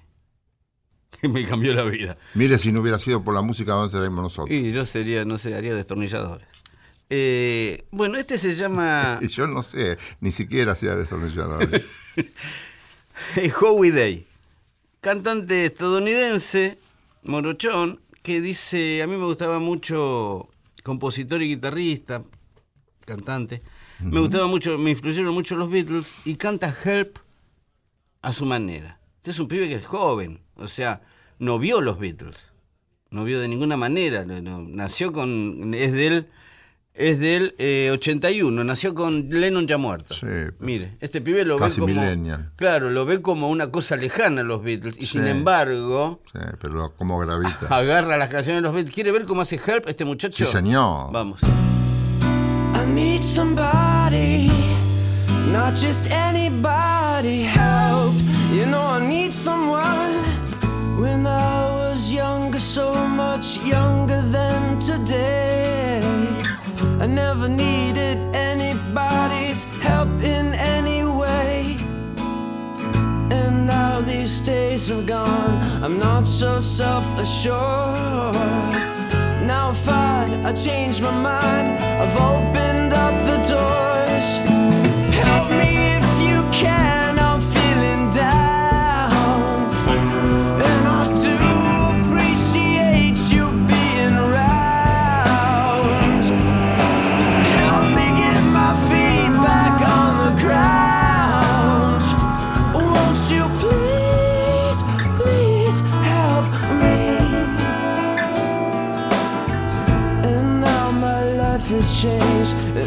Me 1.27 1.43
cambió 1.45 1.73
la 1.73 1.83
vida. 1.83 2.15
Mire, 2.35 2.59
si 2.59 2.71
no 2.71 2.81
hubiera 2.81 2.99
sido 2.99 3.23
por 3.23 3.33
la 3.33 3.41
música, 3.41 3.73
¿dónde 3.73 3.87
estaríamos 3.87 4.23
nosotros? 4.23 4.55
Y 4.55 4.71
yo 4.71 4.85
sería, 4.85 5.25
no 5.25 5.39
sé, 5.39 5.55
haría 5.55 5.73
destornilladores. 5.73 6.47
Eh, 7.09 7.85
bueno, 7.91 8.17
este 8.17 8.37
se 8.37 8.55
llama 8.55 9.19
yo 9.29 9.47
no 9.47 9.63
sé, 9.63 9.97
ni 10.21 10.31
siquiera 10.31 10.73
hacía 10.73 10.95
destornilladores. 10.95 11.83
Howie 13.61 13.91
Day, 13.91 14.27
cantante 15.01 15.65
estadounidense, 15.65 16.77
morochón, 17.23 17.99
que 18.23 18.41
dice, 18.41 19.01
a 19.01 19.07
mí 19.07 19.15
me 19.17 19.25
gustaba 19.25 19.59
mucho, 19.59 20.49
compositor 20.83 21.41
y 21.41 21.49
guitarrista, 21.49 22.23
cantante, 23.05 23.61
me 23.99 24.19
gustaba 24.21 24.47
mucho, 24.47 24.77
me 24.77 24.91
influyeron 24.91 25.33
mucho 25.33 25.55
los 25.57 25.69
Beatles 25.69 26.11
y 26.25 26.35
canta 26.35 26.73
Help 26.85 27.17
a 28.21 28.31
su 28.31 28.45
manera. 28.45 28.99
Este 29.17 29.31
es 29.31 29.39
un 29.39 29.47
pibe 29.49 29.67
que 29.67 29.75
es 29.75 29.85
joven, 29.85 30.39
o 30.55 30.67
sea, 30.69 31.01
no 31.39 31.59
vio 31.59 31.81
los 31.81 31.99
Beatles, 31.99 32.37
no 33.09 33.25
vio 33.25 33.39
de 33.41 33.47
ninguna 33.49 33.75
manera, 33.75 34.23
no- 34.25 34.61
nació 34.61 35.11
con, 35.11 35.73
es 35.73 35.91
del, 35.91 36.29
es 36.99 37.19
del 37.19 37.55
eh, 37.57 37.89
81, 37.93 38.63
nació 38.63 38.93
con 38.93 39.29
Lennon 39.29 39.65
ya 39.67 39.77
muerto. 39.77 40.13
Sí. 40.15 40.27
Mire, 40.59 40.97
este 40.99 41.21
pibe 41.21 41.45
lo 41.45 41.57
Casi 41.57 41.79
ve 41.81 41.87
como, 41.87 42.01
millennial. 42.01 42.51
claro, 42.57 42.89
lo 42.89 43.05
ve 43.05 43.21
como 43.21 43.49
una 43.49 43.71
cosa 43.71 43.95
lejana 43.95 44.43
los 44.43 44.61
Beatles 44.61 44.95
y 44.99 45.05
sin 45.07 45.23
Sí. 45.23 45.29
embargo 45.29 46.21
Sí, 46.33 46.39
pero 46.61 46.93
como 46.97 47.17
gravita. 47.19 47.67
agarra 47.69 48.17
las 48.17 48.29
canciones 48.29 48.61
de 48.61 48.67
los 48.67 48.73
Beatles. 48.73 48.93
¿Quiere 48.93 49.11
ver 49.11 49.25
cómo 49.25 49.41
hace 49.41 49.55
Help 49.55 49.87
este 49.87 50.03
muchacho? 50.05 50.45
Sí, 50.45 50.51
señor. 50.51 51.11
Vamos. 51.11 51.41
I 51.41 52.85
need 52.93 53.21
somebody, 53.21 54.49
not 55.51 55.75
just 55.75 56.11
anybody. 56.11 57.43
Help, 57.43 58.13
you 58.53 58.65
know, 58.65 58.87
I 58.97 58.99
need 59.05 59.31
someone. 59.31 59.79
When 60.99 61.25
I 61.25 61.69
was 61.71 62.11
younger, 62.11 62.59
so 62.59 62.91
much 63.15 63.57
younger 63.65 63.88
never 67.09 67.49
needed 67.49 68.17
anybody's 68.35 69.65
help 69.81 70.09
in 70.21 70.53
any 70.53 71.03
way. 71.03 71.77
And 73.31 73.65
now 73.65 74.01
these 74.01 74.39
days 74.39 74.89
have 74.89 75.05
gone, 75.05 75.83
I'm 75.83 75.97
not 75.99 76.25
so 76.25 76.61
self 76.61 77.05
assured. 77.17 78.35
Now 79.45 79.71
I 79.71 79.73
find 79.73 80.47
I 80.47 80.53
changed 80.53 81.01
my 81.01 81.11
mind, 81.11 81.83
I've 82.01 82.15
opened 82.31 82.93
up 82.93 83.15
the 83.25 83.37
doors. 83.53 84.27
Help 85.23 85.49
me 85.51 85.88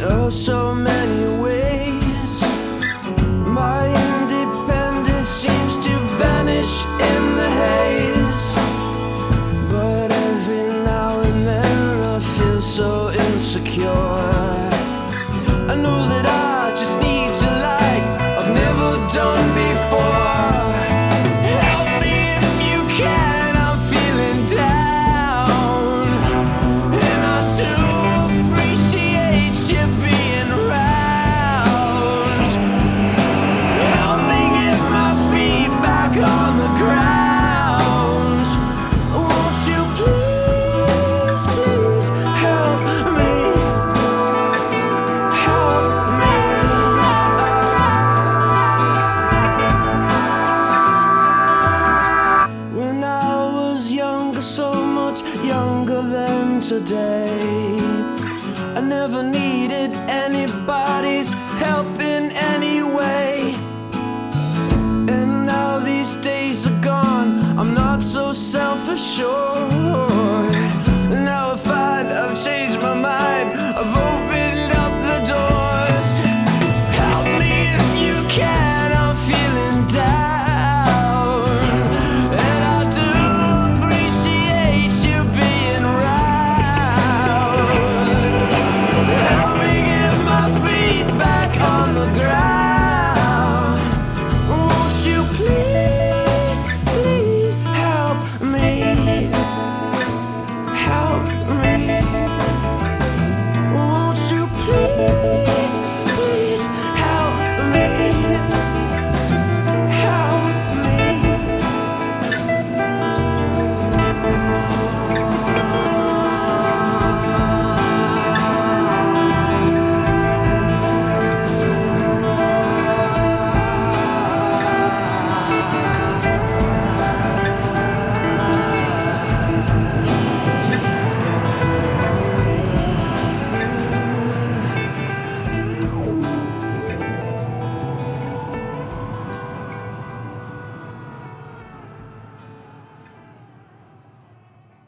oh 0.01 0.31
so 0.31 0.75
many 0.75 1.42